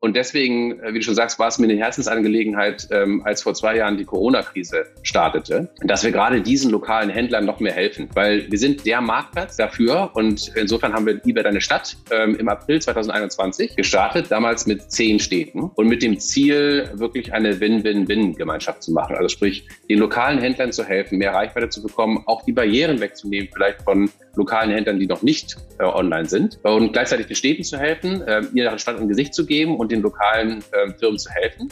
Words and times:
Und 0.00 0.16
deswegen, 0.16 0.80
äh, 0.80 0.94
wie 0.94 0.98
du 0.98 1.04
schon 1.04 1.14
sagst, 1.14 1.38
war 1.38 1.48
es 1.48 1.58
mir 1.58 1.66
eine 1.66 1.76
Herzensangelegenheit, 1.76 2.88
ähm, 2.90 3.22
als 3.24 3.42
vor 3.42 3.52
zwei 3.54 3.76
Jahren 3.76 3.98
die 3.98 4.06
Corona-Krise 4.06 4.86
startete, 5.02 5.68
dass 5.82 6.02
wir 6.02 6.10
gerade 6.10 6.40
diesen 6.40 6.70
lokalen 6.70 7.10
Händlern 7.10 7.44
noch 7.44 7.60
mehr 7.60 7.74
helfen. 7.74 8.08
Weil 8.14 8.50
wir 8.50 8.58
sind 8.58 8.86
der 8.86 9.02
Marktplatz 9.02 9.56
dafür 9.56 10.10
und 10.14 10.52
insofern 10.56 10.94
haben 10.94 11.04
wir 11.04 11.20
eBay 11.26 11.42
Deine 11.42 11.60
Stadt 11.60 11.96
ähm, 12.10 12.34
im 12.36 12.48
April 12.48 12.80
2021 12.80 13.76
gestartet, 13.76 14.30
damals 14.30 14.66
mit 14.66 14.90
zehn 14.90 15.18
Städten 15.18 15.70
und 15.74 15.86
mit 15.86 16.02
dem 16.02 16.18
Ziel, 16.18 16.90
wirklich 16.94 17.32
eine 17.34 17.60
Win-Win-Win-Gemeinschaft 17.60 18.82
zu 18.82 18.92
machen. 18.92 19.16
Also 19.16 19.28
sprich, 19.28 19.66
den 19.88 19.98
lokalen 19.98 20.38
Händlern 20.38 20.72
zu 20.72 20.84
helfen, 20.84 21.18
mehr 21.18 21.34
Reichweite 21.34 21.68
zu 21.68 21.82
bekommen, 21.82 22.22
auch 22.26 22.42
die 22.44 22.52
Barrieren 22.52 23.00
wegzunehmen, 23.00 23.48
vielleicht 23.52 23.82
von 23.82 24.10
lokalen 24.36 24.70
Händlern, 24.70 24.98
die 24.98 25.06
noch 25.06 25.22
nicht 25.22 25.56
äh, 25.78 25.84
online 25.84 26.28
sind 26.28 26.58
und 26.62 26.92
gleichzeitig 26.92 27.26
den 27.26 27.36
Städten 27.36 27.64
zu 27.64 27.78
helfen, 27.78 28.22
äh, 28.22 28.42
ihre 28.54 28.78
Stadt 28.78 28.98
ein 28.98 29.08
Gesicht 29.08 29.34
zu 29.34 29.46
geben 29.46 29.76
und 29.76 29.90
den 29.90 30.02
lokalen 30.02 30.62
äh, 30.72 30.92
Firmen 30.98 31.18
zu 31.18 31.30
helfen. 31.30 31.70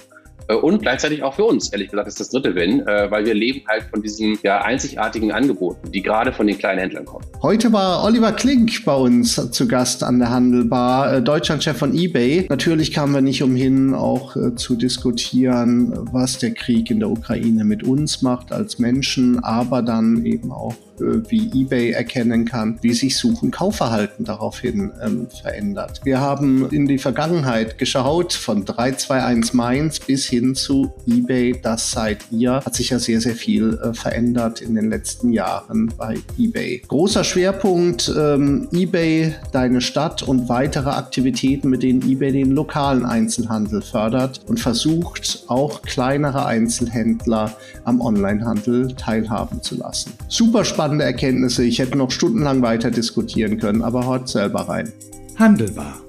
Äh, 0.49 0.55
und 0.55 0.83
gleichzeitig 0.83 1.23
auch 1.23 1.35
für 1.35 1.45
uns, 1.45 1.73
ehrlich 1.73 1.91
gesagt, 1.91 2.09
ist 2.09 2.21
das 2.21 2.31
dritte 2.31 2.55
Win, 2.55 2.81
äh, 2.87 3.11
weil 3.11 3.25
wir 3.25 3.35
leben 3.35 3.61
halt 3.69 3.85
von 3.85 4.03
diesen 4.03 4.39
ja, 4.43 4.63
einzigartigen 4.63 5.31
Angeboten, 5.33 5.93
die 5.93 6.03
gerade 6.03 6.33
von 6.33 6.47
den 6.47 6.59
kleinen 6.59 6.81
Händlern 6.81 7.05
kommen. 7.05 7.25
Heute 7.43 7.73
war 7.73 8.05
Oliver 8.05 8.33
Klink 8.33 8.85
bei 8.85 8.95
uns 8.95 9.51
zu 9.51 9.69
Gast 9.69 10.03
an 10.03 10.19
der 10.19 10.31
Handelbar, 10.31 11.15
äh, 11.15 11.23
Deutschlandchef 11.23 11.77
von 11.77 11.95
eBay. 11.95 12.47
Natürlich 12.49 12.93
kamen 12.93 13.15
wir 13.15 13.21
nicht 13.21 13.43
umhin, 13.43 13.95
auch 13.95 14.37
zu 14.57 14.77
diskutieren, 14.77 15.93
was 16.13 16.39
der 16.39 16.53
Krieg 16.53 16.91
in 16.91 17.01
der 17.01 17.11
Ukraine 17.11 17.65
mit 17.65 17.83
uns 17.83 18.23
macht 18.23 18.53
als 18.53 18.79
Menschen, 18.79 19.43
aber 19.43 19.83
dann 19.83 20.25
eben 20.25 20.53
auch 20.53 20.75
äh, 20.75 20.88
wie 21.01 21.63
eBay 21.63 21.93
erkennen 21.93 22.45
kann, 22.45 22.79
wie 22.83 22.93
sich 22.93 23.17
Suchen 23.17 23.51
Kaufverhalten 23.51 24.25
daraufhin 24.25 24.93
ähm, 25.03 25.29
verändert. 25.31 26.01
Wir 26.05 26.21
haben 26.21 26.69
in 26.71 26.87
die 26.87 26.99
Vergangenheit 26.99 27.79
geschaut, 27.79 28.33
von 28.33 28.65
321 28.65 29.55
Mainz 29.55 30.01
bis 30.01 30.27
hin 30.27 30.55
zu 30.55 30.93
eBay, 31.07 31.59
das 31.61 31.91
seid 31.91 32.25
ihr, 32.31 32.55
hat 32.55 32.75
sich 32.75 32.91
ja 32.91 32.99
sehr, 32.99 33.21
sehr 33.21 33.35
viel 33.35 33.79
äh, 33.83 33.95
verändert 33.95 34.61
in 34.61 34.75
den 34.75 34.91
letzten 34.91 35.33
Jahren 35.33 35.93
bei 35.97 36.17
eBay. 36.39 36.83
Großer 36.87 37.25
Schwerpunkt 37.25 38.13
ähm, 38.17 38.69
eBay, 38.73 39.35
deine 39.53 39.81
Stadt 39.81 40.23
und 40.23 40.49
weitere 40.49 40.91
Aktivitäten, 40.91 41.69
mit 41.69 41.83
denen 41.83 42.03
eBay 42.03 42.33
den 42.33 42.53
lokalen 42.53 43.05
Einzelhandel 43.05 43.83
fördert 43.83 44.41
und 44.47 44.61
versucht, 44.61 45.45
auch 45.49 45.83
kleinere 45.83 46.47
Einzelhändler 46.47 47.53
am 47.85 48.01
Onlinehandel 48.01 48.95
teilhaben 48.95 49.63
zu 49.63 49.77
lassen. 49.77 50.13
Super 50.29 50.65
spannend 50.65 50.88
spannende 50.89 51.05
Erkenntnisse. 51.05 51.65
Ich 51.65 51.81
hätte 51.81 51.99
noch 51.99 52.11
stundenlang 52.11 52.63
weiter 52.63 52.91
diskutieren 52.91 53.59
können, 53.59 53.83
aber 53.83 54.07
hört 54.09 54.27
selber 54.27 54.61
rein. 54.71 54.91
Handelbar. 55.39 56.01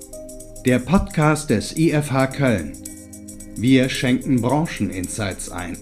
Der 0.66 0.80
Podcast 0.80 1.50
des 1.50 1.78
IFH 1.78 2.28
Köln. 2.28 2.72
Wir 3.58 3.90
schenken 3.90 4.42
Brancheninsights 4.42 5.52
ein. 5.52 5.78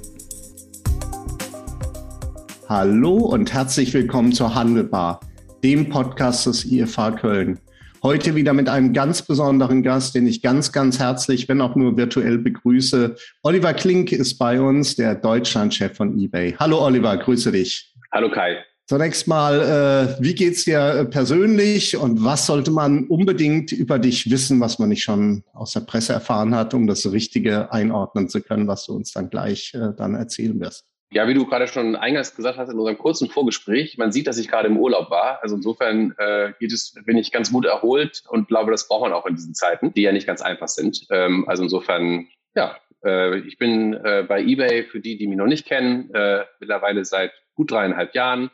Hallo 2.67 3.17
und 3.17 3.54
herzlich 3.54 3.94
willkommen 3.94 4.31
zur 4.31 4.56
Handelbar, 4.56 5.20
dem 5.64 5.89
Podcast 5.89 6.48
des 6.48 6.66
IFH 6.66 7.11
Köln. 7.22 7.59
Heute 8.02 8.34
wieder 8.34 8.54
mit 8.54 8.67
einem 8.67 8.94
ganz 8.94 9.22
besonderen 9.22 9.84
Gast, 9.84 10.16
den 10.16 10.26
ich 10.26 10.42
ganz, 10.42 10.72
ganz 10.72 10.98
herzlich, 10.98 11.48
wenn 11.48 11.61
auch 11.61 11.76
nur 11.76 11.98
virtuell 11.98 12.39
begrüße. 12.39 13.16
Oliver 13.44 13.76
Klink 13.76 14.11
ist 14.11 14.39
bei 14.39 14.59
uns, 14.59 14.95
der 14.95 15.14
Deutschlandchef 15.14 15.95
von 15.95 16.17
eBay. 16.17 16.56
Hallo 16.58 16.84
Oliver, 16.84 17.16
grüße 17.16 17.52
dich. 17.52 17.94
Hallo 18.11 18.32
Kai. 18.32 18.58
Zunächst 18.89 19.27
mal, 19.27 20.16
äh, 20.17 20.23
wie 20.23 20.33
geht's 20.33 20.63
dir 20.63 20.80
äh, 20.80 21.05
persönlich 21.05 21.97
und 21.97 22.23
was 22.23 22.45
sollte 22.45 22.71
man 22.71 23.05
unbedingt 23.07 23.73
über 23.73 23.99
dich 23.99 24.31
wissen, 24.31 24.61
was 24.61 24.80
man 24.80 24.88
nicht 24.88 25.03
schon 25.03 25.43
aus 25.52 25.73
der 25.73 25.81
Presse 25.81 26.13
erfahren 26.13 26.55
hat, 26.55 26.73
um 26.73 26.88
das 26.88 27.11
Richtige 27.11 27.73
einordnen 27.73 28.30
zu 28.30 28.41
können, 28.41 28.65
was 28.69 28.85
du 28.85 28.93
uns 28.93 29.11
dann 29.11 29.30
gleich 29.30 29.73
äh, 29.73 29.89
dann 29.97 30.15
erzählen 30.15 30.58
wirst? 30.61 30.85
Ja, 31.11 31.27
wie 31.27 31.33
du 31.33 31.45
gerade 31.45 31.67
schon 31.67 31.97
eingangs 31.97 32.33
gesagt 32.33 32.58
hast 32.58 32.69
in 32.69 32.80
unserem 32.80 32.97
kurzen 32.97 33.27
Vorgespräch, 33.27 33.97
man 33.97 34.14
sieht, 34.14 34.26
dass 34.26 34.37
ich 34.37 34.47
gerade 34.47 34.70
im 34.70 34.77
Urlaub 34.77 35.09
war. 35.09 35.43
Also 35.43 35.58
insofern 35.58 36.14
äh, 36.17 36.53
geht 36.58 36.71
es, 36.71 36.93
bin 37.05 37.17
ich 37.17 37.33
ganz 37.33 37.52
gut 37.52 37.65
erholt 37.65 38.23
und 38.30 38.47
glaube, 38.47 38.71
das 38.71 38.87
braucht 38.87 39.02
man 39.02 39.11
auch 39.11 39.26
in 39.26 39.36
diesen 39.36 39.53
Zeiten, 39.53 39.93
die 39.93 40.03
ja 40.03 40.14
nicht 40.14 40.27
ganz 40.27 40.42
einfach 40.42 40.70
sind. 40.70 41.05
Ähm, 41.09 41.43
also 41.49 41.64
insofern, 41.64 42.27
ja, 42.55 42.77
äh, 43.03 43.39
ich 43.39 43.58
bin 43.58 43.95
äh, 43.95 44.23
bei 44.26 44.42
eBay 44.42 44.86
für 44.86 45.02
die, 45.02 45.17
die 45.17 45.27
mich 45.27 45.37
noch 45.37 45.47
nicht 45.47 45.65
kennen, 45.65 46.09
äh, 46.14 46.45
mittlerweile 46.61 47.03
seit 47.03 47.33
gut 47.53 47.71
dreieinhalb 47.71 48.15
Jahren 48.15 48.49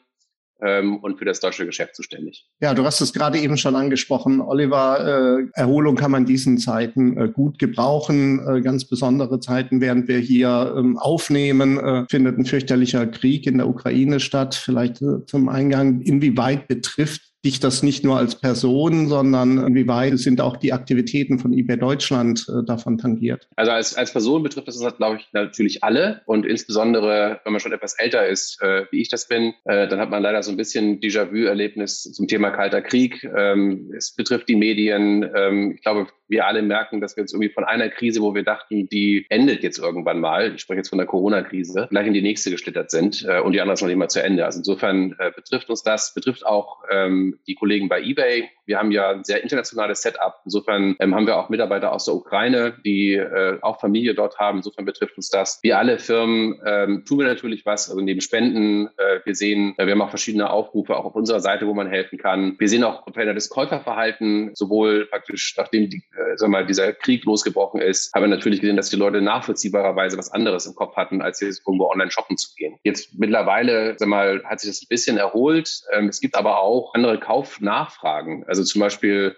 ähm, 0.63 0.97
und 0.97 1.18
für 1.18 1.25
das 1.25 1.40
deutsche 1.40 1.66
Geschäft 1.66 1.96
zuständig. 1.96 2.46
Ja, 2.62 2.74
du 2.74 2.85
hast 2.85 3.01
es 3.01 3.13
gerade 3.13 3.38
eben 3.40 3.57
schon 3.57 3.75
angesprochen, 3.75 4.41
Oliver. 4.41 5.40
Äh, 5.40 5.59
Erholung 5.59 5.96
kann 5.96 6.12
man 6.12 6.25
diesen 6.25 6.57
Zeiten 6.57 7.18
äh, 7.18 7.29
gut 7.29 7.59
gebrauchen. 7.59 8.40
Äh, 8.47 8.62
ganz 8.62 8.85
besondere 8.85 9.40
Zeiten, 9.40 9.81
während 9.81 10.07
wir 10.07 10.19
hier 10.19 10.73
ähm, 10.78 10.97
aufnehmen, 10.97 11.78
äh, 11.79 12.06
findet 12.09 12.38
ein 12.38 12.46
fürchterlicher 12.46 13.07
Krieg 13.07 13.46
in 13.46 13.57
der 13.57 13.68
Ukraine 13.68 14.19
statt. 14.19 14.56
Vielleicht 14.56 15.02
äh, 15.02 15.25
zum 15.25 15.50
Eingang, 15.50 16.02
inwieweit 16.02 16.68
betrifft 16.68 17.32
dich 17.45 17.59
das 17.59 17.83
nicht 17.83 18.03
nur 18.03 18.17
als 18.17 18.35
Person, 18.35 19.07
sondern 19.07 19.57
inwieweit 19.57 20.17
sind 20.17 20.41
auch 20.41 20.57
die 20.57 20.73
Aktivitäten 20.73 21.39
von 21.39 21.53
eBay 21.53 21.77
Deutschland 21.77 22.47
äh, 22.49 22.65
davon 22.65 22.97
tangiert? 22.97 23.47
Also 23.55 23.71
als, 23.71 23.95
als 23.95 24.13
Person 24.13 24.43
betrifft 24.43 24.67
das, 24.67 24.79
glaube 24.97 25.17
ich, 25.17 25.27
natürlich 25.33 25.83
alle 25.83 26.21
und 26.25 26.45
insbesondere, 26.45 27.41
wenn 27.43 27.53
man 27.53 27.59
schon 27.59 27.73
etwas 27.73 27.95
älter 27.99 28.27
ist, 28.27 28.61
äh, 28.61 28.85
wie 28.91 29.01
ich 29.01 29.09
das 29.09 29.27
bin, 29.27 29.53
äh, 29.65 29.87
dann 29.87 29.99
hat 29.99 30.09
man 30.09 30.23
leider 30.23 30.41
so 30.43 30.51
ein 30.51 30.57
bisschen 30.57 30.99
Déjà-vu-Erlebnis 30.99 32.03
zum 32.03 32.27
Thema 32.27 32.51
Kalter 32.51 32.81
Krieg. 32.81 33.23
Ähm, 33.35 33.91
es 33.95 34.15
betrifft 34.15 34.47
die 34.47 34.55
Medien. 34.55 35.29
Ähm, 35.35 35.73
ich 35.75 35.81
glaube, 35.81 36.07
wir 36.27 36.47
alle 36.47 36.61
merken, 36.61 37.01
dass 37.01 37.15
wir 37.15 37.23
jetzt 37.23 37.33
irgendwie 37.33 37.53
von 37.53 37.63
einer 37.63 37.89
Krise, 37.89 38.21
wo 38.21 38.33
wir 38.33 38.43
dachten, 38.43 38.87
die 38.89 39.25
endet 39.29 39.63
jetzt 39.63 39.79
irgendwann 39.79 40.19
mal, 40.19 40.55
ich 40.55 40.61
spreche 40.61 40.79
jetzt 40.79 40.89
von 40.89 40.97
der 40.97 41.07
Corona-Krise, 41.07 41.87
gleich 41.89 42.07
in 42.07 42.13
die 42.13 42.21
nächste 42.21 42.51
geschlittert 42.51 42.91
sind 42.91 43.25
äh, 43.27 43.39
und 43.39 43.53
die 43.53 43.61
andere 43.61 43.73
ist 43.73 43.81
noch 43.81 43.87
nicht 43.87 43.97
mal 43.97 44.09
zu 44.09 44.23
Ende. 44.23 44.45
Also 44.45 44.59
insofern 44.59 45.15
äh, 45.19 45.31
betrifft 45.35 45.69
uns 45.69 45.83
das, 45.83 46.13
betrifft 46.13 46.45
auch 46.45 46.79
ähm, 46.89 47.32
die 47.47 47.55
Kollegen 47.55 47.89
bei 47.89 48.01
eBay. 48.01 48.49
Wir 48.66 48.77
haben 48.77 48.91
ja 48.91 49.09
ein 49.09 49.23
sehr 49.23 49.44
internationales 49.44 50.01
Setup. 50.01 50.35
Insofern 50.45 50.95
ähm, 50.99 51.13
haben 51.13 51.27
wir 51.27 51.38
auch 51.38 51.49
Mitarbeiter 51.49 51.91
aus 51.91 52.05
der 52.05 52.16
Ukraine, 52.16 52.75
die 52.85 53.13
äh, 53.13 53.57
auch 53.61 53.79
Familie 53.79 54.13
dort 54.13 54.39
haben. 54.39 54.59
Insofern 54.59 54.85
betrifft 54.85 55.17
uns 55.17 55.29
das. 55.29 55.59
Wie 55.63 55.73
alle 55.73 55.99
Firmen 55.99 56.61
ähm, 56.66 57.03
tun 57.05 57.19
wir 57.19 57.27
natürlich 57.27 57.66
was, 57.66 57.89
also 57.89 58.01
neben 58.01 58.22
Spenden. 58.22 58.88
Äh, 58.97 59.19
wir 59.25 59.35
sehen, 59.35 59.75
äh, 59.77 59.85
wir 59.85 59.93
haben 59.93 60.01
auch 60.01 60.09
verschiedene 60.09 60.49
Aufrufe 60.49 60.95
auch 60.95 61.05
auf 61.05 61.16
unserer 61.16 61.39
Seite, 61.41 61.67
wo 61.67 61.73
man 61.73 61.88
helfen 61.88 62.17
kann. 62.17 62.55
Wir 62.57 62.69
sehen 62.69 62.83
auch 62.83 63.03
verändertes 63.11 63.49
Käuferverhalten, 63.49 64.51
sowohl 64.55 65.07
praktisch 65.07 65.55
nachdem 65.57 65.89
die, 65.89 65.97
äh, 65.97 66.38
sag 66.38 66.49
mal, 66.49 66.66
dieser 66.66 66.93
Krieg 66.93 67.25
losgebrochen 67.25 67.81
ist, 67.81 68.13
haben 68.13 68.23
wir 68.23 68.27
natürlich 68.27 68.61
gesehen, 68.61 68.77
dass 68.77 68.89
die 68.89 68.95
Leute 68.95 69.22
nachvollziehbarerweise 69.22 70.17
was 70.17 70.31
anderes 70.31 70.66
im 70.66 70.75
Kopf 70.75 70.95
hatten, 70.95 71.22
als 71.22 71.39
jetzt 71.41 71.61
irgendwo 71.67 71.89
online 71.89 72.11
shoppen 72.11 72.38
zu 72.38 72.55
gehen. 72.55 72.77
Jetzt 72.83 73.17
mittlerweile, 73.17 73.95
sag 73.97 74.07
mal, 74.07 74.41
hat 74.45 74.59
sich 74.59 74.69
das 74.69 74.81
ein 74.83 74.88
bisschen 74.89 75.17
erholt. 75.17 75.81
Ähm, 75.91 76.07
es 76.07 76.19
gibt 76.19 76.35
aber 76.35 76.61
auch 76.61 76.93
andere 76.93 77.19
Kaufnachfragen. 77.23 78.44
Also 78.47 78.63
zum 78.63 78.81
Beispiel, 78.81 79.35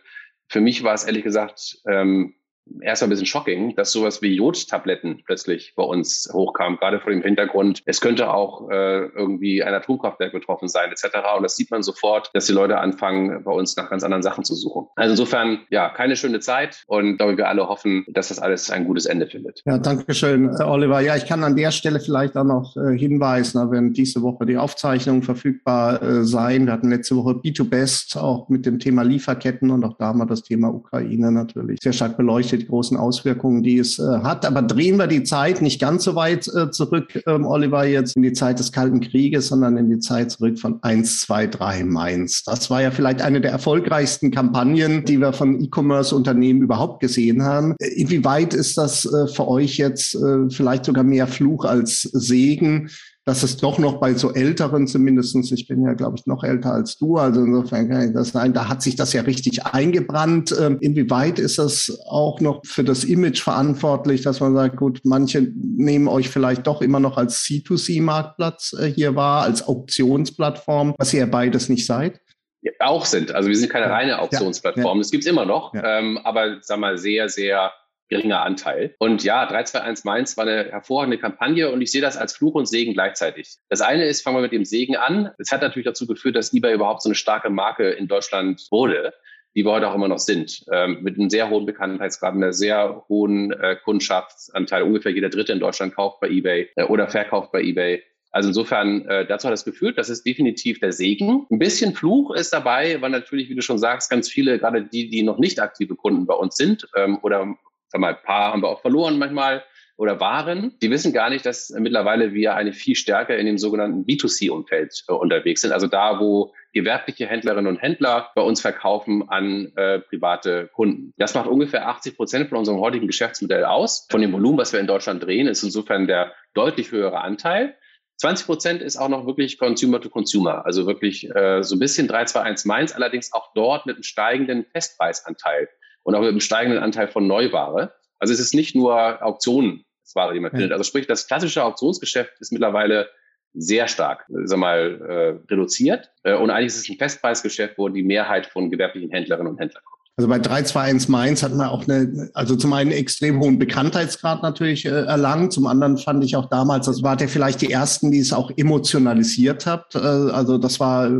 für 0.50 0.60
mich 0.60 0.84
war 0.84 0.94
es 0.94 1.04
ehrlich 1.04 1.24
gesagt 1.24 1.78
ähm, 1.88 2.36
erst 2.82 3.04
ein 3.04 3.10
bisschen 3.10 3.26
shocking, 3.26 3.76
dass 3.76 3.92
sowas 3.92 4.22
wie 4.22 4.36
Jodtabletten 4.36 5.22
plötzlich 5.26 5.74
bei 5.76 5.84
uns 5.84 6.30
hochkam, 6.32 6.78
gerade 6.78 7.00
vor 7.00 7.12
dem 7.12 7.22
Hintergrund, 7.22 7.82
es 7.86 8.02
könnte 8.02 8.34
auch 8.34 8.70
äh, 8.70 9.06
irgendwie 9.06 9.64
ein 9.64 9.74
Atomkraftwerk 9.74 10.32
betroffen 10.32 10.68
sein, 10.68 10.92
etc. 10.92 11.18
Und 11.38 11.44
das 11.44 11.56
sieht 11.56 11.72
man 11.72 11.84
sofort, 11.84 12.30
dass 12.34 12.46
die 12.46 12.54
Leute 12.54 12.80
anfangen, 12.80 13.44
bei 13.44 13.52
uns 13.52 13.76
nach 13.76 13.90
ganz 13.90 14.04
anderen 14.04 14.24
Sachen 14.24 14.44
zu 14.44 14.56
suchen. 14.56 14.88
Also 14.96 15.12
insofern, 15.12 15.60
ja, 15.70 15.90
keine 15.90 16.16
schöne 16.16 16.40
Zeit 16.40 16.84
und 16.88 17.18
glaube, 17.18 17.38
wir 17.38 17.50
alle 17.50 17.68
hoffen, 17.68 18.06
dass 18.08 18.30
das 18.30 18.40
alles 18.40 18.70
ein 18.70 18.86
gutes 18.86 19.06
Ende 19.06 19.28
findet. 19.28 19.62
Ja, 19.66 19.78
danke 19.78 20.14
schön, 20.14 20.50
äh, 20.60 20.64
Oliver. 20.64 21.00
Ja, 21.02 21.16
ich 21.16 21.26
kann 21.26 21.44
an 21.44 21.56
der 21.56 21.72
Stelle 21.72 22.00
vielleicht 22.00 22.36
auch 22.38 22.44
noch 22.44 22.76
äh, 22.78 22.98
hinweisen, 22.98 23.72
wenn 23.72 23.94
diese 23.94 24.22
Woche 24.22 24.46
die 24.46 24.58
Aufzeichnungen 24.58 25.24
verfügbar 25.24 26.02
äh, 26.02 26.24
sein. 26.24 26.66
Wir 26.66 26.74
hatten 26.74 26.90
letzte 26.90 27.16
Woche 27.16 27.32
B2Best 27.32 28.18
auch 28.18 28.50
mit 28.50 28.66
dem 28.66 28.80
Thema 28.80 29.04
Lieferketten 29.04 29.72
und 29.72 29.84
auch 29.84 29.98
da 29.98 30.08
haben 30.08 30.20
wir 30.20 30.26
das 30.26 30.44
Thema 30.44 30.74
Ukraine 30.74 31.32
natürlich 31.32 31.80
sehr 31.82 31.94
stark 31.94 32.18
beleuchtet 32.18 32.55
die 32.58 32.68
großen 32.68 32.98
Auswirkungen, 32.98 33.64
die 33.64 33.80
es 33.80 34.00
äh, 34.00 34.04
hat. 34.04 34.46
Aber 34.46 34.62
drehen 34.62 34.98
wir 34.98 35.08
die 35.08 35.24
Zeit 35.24 35.62
nicht 35.62 35.80
ganz 35.80 36.04
so 36.04 36.16
weit 36.16 36.48
äh, 36.48 36.72
zurück, 36.72 37.22
ähm, 37.28 37.46
Oliver, 37.46 37.86
jetzt 37.86 38.16
in 38.16 38.24
die 38.24 38.34
Zeit 38.34 38.60
des 38.60 38.72
Kalten 38.72 39.02
Krieges, 39.02 39.48
sondern 39.48 39.78
in 39.78 39.90
die 39.90 40.00
Zeit 40.00 40.32
zurück 40.32 40.60
von 40.60 40.82
1, 40.84 41.22
2, 41.22 41.48
3 41.48 41.84
Mainz. 41.84 42.44
Das 42.44 42.70
war 42.70 42.82
ja 42.82 42.92
vielleicht 42.92 43.22
eine 43.22 43.42
der 43.42 43.52
erfolgreichsten 43.52 44.32
Kampagnen, 44.32 45.06
die 45.06 45.20
wir 45.20 45.34
von 45.34 45.62
E-Commerce-Unternehmen 45.62 46.62
überhaupt 46.62 47.00
gesehen 47.00 47.44
haben. 47.44 47.76
Äh, 47.80 47.88
inwieweit 47.88 48.54
ist 48.54 48.78
das 48.78 49.06
äh, 49.06 49.28
für 49.28 49.48
euch 49.48 49.78
jetzt 49.78 50.16
äh, 50.16 50.50
vielleicht 50.50 50.86
sogar 50.86 51.04
mehr 51.04 51.28
Fluch 51.28 51.66
als 51.66 52.02
Segen? 52.02 52.90
Dass 53.26 53.42
es 53.42 53.58
doch 53.58 53.80
noch 53.80 54.00
bei 54.00 54.14
so 54.14 54.34
Älteren 54.34 54.88
zumindestens, 54.88 55.52
ich 55.52 55.68
bin 55.68 55.84
ja, 55.84 55.94
glaube 55.94 56.16
ich, 56.18 56.28
noch 56.28 56.44
älter 56.44 56.72
als 56.72 56.98
du, 56.98 57.18
also 57.18 57.44
insofern 57.44 57.90
kann 57.90 58.08
ich 58.08 58.14
das 58.14 58.30
sagen, 58.30 58.54
da 58.54 58.70
hat 58.70 58.84
sich 58.84 58.96
das 58.96 59.14
ja 59.14 59.22
richtig 59.24 59.66
eingebrannt. 59.66 60.56
Ähm, 60.60 60.78
inwieweit 60.80 61.40
ist 61.40 61.58
das 61.58 62.00
auch 62.08 62.40
noch 62.40 62.62
für 62.64 62.84
das 62.84 63.04
Image 63.04 63.42
verantwortlich, 63.42 64.22
dass 64.22 64.40
man 64.40 64.54
sagt, 64.54 64.78
gut, 64.78 65.02
manche 65.04 65.42
nehmen 65.42 66.08
euch 66.08 66.30
vielleicht 66.30 66.68
doch 66.68 66.84
immer 66.84 67.00
noch 67.00 67.18
als 67.18 67.44
C2C-Marktplatz 67.46 68.76
äh, 68.80 68.92
hier 68.92 69.16
wahr, 69.16 69.42
als 69.42 69.68
Auktionsplattform, 69.68 70.94
was 71.00 71.12
ihr 71.12 71.22
ja 71.22 71.26
beides 71.26 71.68
nicht 71.68 71.88
seid? 71.88 72.22
Ja, 72.62 72.72
auch 72.80 73.06
sind. 73.06 73.34
Also 73.34 73.50
wir 73.50 73.56
sind 73.56 73.72
keine 73.72 73.90
reine 73.90 74.20
Auktionsplattform. 74.20 74.98
Ja. 74.98 75.02
Das 75.02 75.10
gibt's 75.10 75.26
immer 75.26 75.46
noch, 75.46 75.74
ja. 75.74 76.00
ähm, 76.00 76.20
aber 76.24 76.58
sag 76.62 76.80
mal 76.80 77.00
sehr, 77.00 77.30
sehr 77.30 77.72
geringer 78.10 78.42
Anteil. 78.42 78.96
Und 79.00 79.24
ja, 79.24 79.46
321 79.46 80.06
Mainz 80.06 80.38
war 80.38 80.46
eine 80.46 80.72
hervorragende 80.72 81.18
Kampagne 81.18 81.72
und 81.72 81.82
ich 81.82 81.92
sehe 81.92 82.02
das 82.02 82.18
als 82.18 82.36
Fluch 82.36 82.56
und 82.56 82.68
Segen 82.68 82.94
gleichzeitig. 82.94 83.58
Das 83.70 83.82
eine 83.82 84.06
ist, 84.06 84.22
fangen 84.22 84.38
wir 84.38 84.42
mit 84.42 84.52
dem 84.52 84.66
Segen 84.66 84.96
an. 84.96 85.32
Es 85.38 85.52
hat 85.52 85.62
natürlich 85.62 85.86
dazu 85.86 86.08
geführt, 86.08 86.36
dass 86.36 86.54
eBay 86.54 86.74
überhaupt 86.74 87.02
so 87.02 87.10
eine 87.10 87.16
starke 87.16 87.50
Marke 87.50 87.90
in 87.92 88.08
Deutschland 88.08 88.68
wurde 88.72 89.14
die 89.56 89.64
wir 89.64 89.72
heute 89.72 89.88
auch 89.88 89.96
immer 89.96 90.10
noch 90.10 90.20
sind, 90.20 90.66
ähm, 90.72 91.00
mit 91.02 91.18
einem 91.18 91.30
sehr 91.30 91.50
hohen 91.50 91.66
Bekanntheitsgrad, 91.66 92.34
einer 92.34 92.52
sehr 92.52 93.06
hohen 93.08 93.52
äh, 93.54 93.78
Kundschaftsanteil. 93.84 94.84
Ungefähr 94.84 95.14
jeder 95.14 95.30
Dritte 95.30 95.54
in 95.54 95.60
Deutschland 95.60 95.96
kauft 95.96 96.20
bei 96.20 96.28
eBay 96.28 96.70
äh, 96.76 96.84
oder 96.84 97.08
verkauft 97.08 97.52
bei 97.54 97.62
eBay. 97.62 98.04
Also 98.32 98.50
insofern, 98.50 99.06
äh, 99.08 99.26
dazu 99.26 99.48
hat 99.48 99.54
das 99.54 99.64
geführt, 99.64 99.98
das 99.98 100.10
ist 100.10 100.26
definitiv 100.26 100.82
der 100.82 100.92
Segen. 100.92 101.48
Ein 101.50 101.58
bisschen 101.58 101.96
Fluch 101.96 102.36
ist 102.36 102.52
dabei, 102.52 103.02
weil 103.02 103.12
natürlich, 103.12 103.50
wie 103.50 103.56
du 103.56 103.62
schon 103.62 103.80
sagst, 103.80 104.10
ganz 104.10 104.30
viele, 104.30 104.60
gerade 104.60 104.84
die, 104.84 105.10
die 105.10 105.24
noch 105.24 105.38
nicht 105.38 105.62
aktive 105.62 105.96
Kunden 105.96 106.26
bei 106.26 106.34
uns 106.34 106.58
sind 106.58 106.86
ähm, 106.98 107.18
oder 107.22 107.56
sag 107.96 108.02
mal, 108.02 108.16
ein 108.16 108.24
paar 108.24 108.52
haben 108.52 108.62
wir 108.62 108.68
auch 108.68 108.82
verloren 108.82 109.18
manchmal 109.18 109.64
oder 109.98 110.20
waren, 110.20 110.78
die 110.82 110.92
wissen 110.92 111.14
gar 111.14 111.30
nicht, 111.30 111.46
dass 111.46 111.70
mittlerweile 111.70 112.34
wir 112.34 112.56
eine 112.56 112.74
viel 112.74 112.96
stärker 112.96 113.38
in 113.38 113.46
dem 113.46 113.58
sogenannten 113.58 114.06
B2C-Umfeld 114.06 115.06
äh, 115.08 115.14
unterwegs 115.14 115.62
sind. 115.62 115.72
Also 115.72 115.88
da, 115.88 116.20
wo 116.20 116.54
gewerbliche 116.74 117.26
Händlerinnen 117.26 117.68
und 117.68 117.82
Händler 117.82 118.32
bei 118.36 118.42
uns 118.42 118.60
verkaufen 118.60 119.30
an 119.30 119.72
äh, 119.78 120.00
private 120.00 120.70
Kunden. 120.74 121.14
Das 121.16 121.34
macht 121.34 121.48
ungefähr 121.48 121.88
80 121.88 122.18
Prozent 122.18 122.50
von 122.50 122.58
unserem 122.58 122.82
heutigen 122.82 123.08
Geschäftsmodell 123.08 123.64
aus. 123.64 124.08
Von 124.12 124.20
dem 124.20 124.34
Volumen, 124.34 124.58
was 124.58 124.74
wir 124.74 124.82
in 124.82 124.88
Deutschland 124.88 125.24
drehen, 125.24 125.48
ist 125.48 125.64
insofern 125.64 126.06
der 126.06 126.34
deutlich 126.54 126.92
höhere 126.92 127.22
Anteil. 127.22 127.78
20 128.18 128.46
Prozent 128.46 128.82
ist 128.82 128.98
auch 128.98 129.10
noch 129.10 129.26
wirklich 129.26 129.58
Consumer 129.58 130.02
to 130.02 130.10
Consumer, 130.10 130.66
also 130.66 130.86
wirklich 130.86 131.34
äh, 131.34 131.64
so 131.64 131.76
ein 131.76 131.80
bisschen 131.80 132.10
321 132.10 132.66
Mainz, 132.66 132.94
allerdings 132.94 133.32
auch 133.32 133.54
dort 133.56 133.86
mit 133.86 133.96
einem 133.96 134.04
steigenden 134.04 134.66
Festpreisanteil 134.66 135.70
und 136.06 136.14
auch 136.14 136.22
mit 136.22 136.30
einem 136.30 136.40
steigenden 136.40 136.82
Anteil 136.82 137.08
von 137.08 137.28
Neuware. 137.28 137.94
Also 138.20 138.34
es 138.34 138.40
ist 138.40 138.54
nicht 138.54 138.76
nur 138.76 139.24
Auktionenware, 139.24 140.34
die 140.34 140.40
man 140.40 140.52
findet. 140.52 140.72
Also 140.72 140.84
sprich, 140.84 141.08
das 141.08 141.28
klassische 141.28 141.64
Auktionsgeschäft 141.64 142.40
ist 142.40 142.54
mittlerweile 142.54 143.10
sehr 143.54 143.88
stark, 143.88 144.26
sag 144.28 144.60
mal, 144.60 145.02
äh, 145.02 145.52
reduziert. 145.52 146.12
Äh, 146.24 146.36
und 146.36 146.52
eigentlich 146.52 146.68
ist 146.68 146.78
es 146.78 146.90
ein 146.90 146.98
Festpreisgeschäft, 146.98 147.78
wo 147.78 147.90
die 147.90 148.04
Mehrheit 148.04 148.46
von 148.46 148.70
gewerblichen 148.70 149.10
Händlerinnen 149.10 149.54
und 149.54 149.60
Händlern 149.60 149.84
kommt. 149.84 149.95
Also 150.18 150.30
bei 150.30 150.40
321 150.40 151.10
Mainz 151.10 151.44
hat 151.44 151.54
man 151.54 151.68
auch 151.68 151.90
eine, 151.90 152.30
also 152.34 152.56
zum 152.56 152.72
einen 152.72 152.92
extrem 152.92 153.42
hohen 153.42 153.60
Bekanntheitsgrad 153.60 154.44
natürlich 154.44 154.86
äh, 154.86 154.90
erlangt. 154.90 155.52
Zum 155.52 155.68
anderen 155.68 155.98
fand 155.98 156.24
ich 156.24 156.38
auch 156.38 156.46
damals, 156.46 156.86
das 156.86 157.04
war 157.04 157.18
der 157.18 157.28
vielleicht 157.28 157.60
die 157.60 157.70
ersten, 157.70 158.12
die 158.12 158.20
es 158.20 158.32
auch 158.32 158.50
emotionalisiert 158.56 159.66
hat. 159.66 159.94
Äh, 159.94 159.98
also 159.98 160.58
das 160.58 160.80
war 160.80 161.12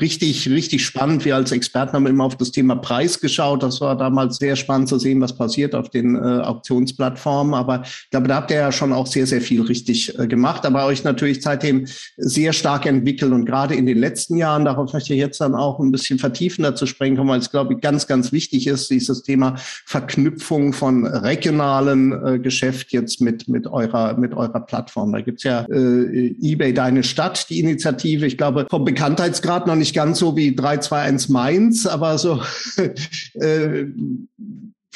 richtig, 0.00 0.48
richtig 0.48 0.84
spannend. 0.84 1.24
Wir 1.24 1.36
als 1.36 1.52
Experten 1.52 1.92
haben 1.92 2.08
immer 2.08 2.24
auf 2.24 2.36
das 2.36 2.50
Thema 2.50 2.74
Preis 2.74 3.20
geschaut. 3.20 3.62
Das 3.62 3.80
war 3.80 3.96
damals 3.96 4.38
sehr 4.38 4.56
spannend 4.56 4.88
zu 4.88 4.98
sehen, 4.98 5.20
was 5.20 5.36
passiert 5.36 5.76
auf 5.76 5.88
den 5.88 6.16
äh, 6.16 6.18
Auktionsplattformen. 6.18 7.54
Aber 7.54 7.82
ich 7.84 8.10
glaube, 8.10 8.26
da 8.26 8.34
habt 8.34 8.50
ihr 8.50 8.56
ja 8.56 8.72
schon 8.72 8.92
auch 8.92 9.06
sehr, 9.06 9.28
sehr 9.28 9.42
viel 9.42 9.62
richtig 9.62 10.18
äh, 10.18 10.26
gemacht. 10.26 10.66
Aber 10.66 10.86
euch 10.86 11.04
natürlich 11.04 11.40
seitdem 11.40 11.86
sehr 12.16 12.52
stark 12.52 12.84
entwickelt 12.84 13.30
und 13.30 13.44
gerade 13.44 13.76
in 13.76 13.86
den 13.86 13.98
letzten 13.98 14.36
Jahren, 14.38 14.64
darauf 14.64 14.92
möchte 14.92 15.14
ich 15.14 15.20
jetzt 15.20 15.40
dann 15.40 15.54
auch 15.54 15.78
ein 15.78 15.92
bisschen 15.92 16.18
vertiefender 16.18 16.74
zu 16.74 16.86
sprechen 16.86 17.16
kommen, 17.16 17.30
weil 17.30 17.38
es, 17.38 17.52
glaube 17.52 17.74
ich, 17.74 17.80
ganz 17.80 18.07
ganz 18.08 18.32
wichtig 18.32 18.66
ist, 18.66 18.90
dieses 18.90 19.22
Thema 19.22 19.54
Verknüpfung 19.84 20.72
von 20.72 21.06
regionalen 21.06 22.12
äh, 22.12 22.38
Geschäft 22.38 22.92
jetzt 22.92 23.20
mit, 23.20 23.48
mit, 23.48 23.66
eurer, 23.66 24.16
mit 24.16 24.34
eurer 24.34 24.60
Plattform. 24.60 25.12
Da 25.12 25.20
gibt's 25.20 25.44
ja 25.44 25.66
äh, 25.70 26.34
eBay 26.40 26.74
Deine 26.74 27.04
Stadt, 27.04 27.48
die 27.50 27.60
Initiative. 27.60 28.26
Ich 28.26 28.36
glaube, 28.36 28.66
vom 28.68 28.84
Bekanntheitsgrad 28.84 29.66
noch 29.66 29.76
nicht 29.76 29.94
ganz 29.94 30.18
so 30.18 30.36
wie 30.36 30.54
321 30.54 31.28
Mainz, 31.30 31.86
aber 31.86 32.18
so 32.18 32.42
äh, 33.34 33.86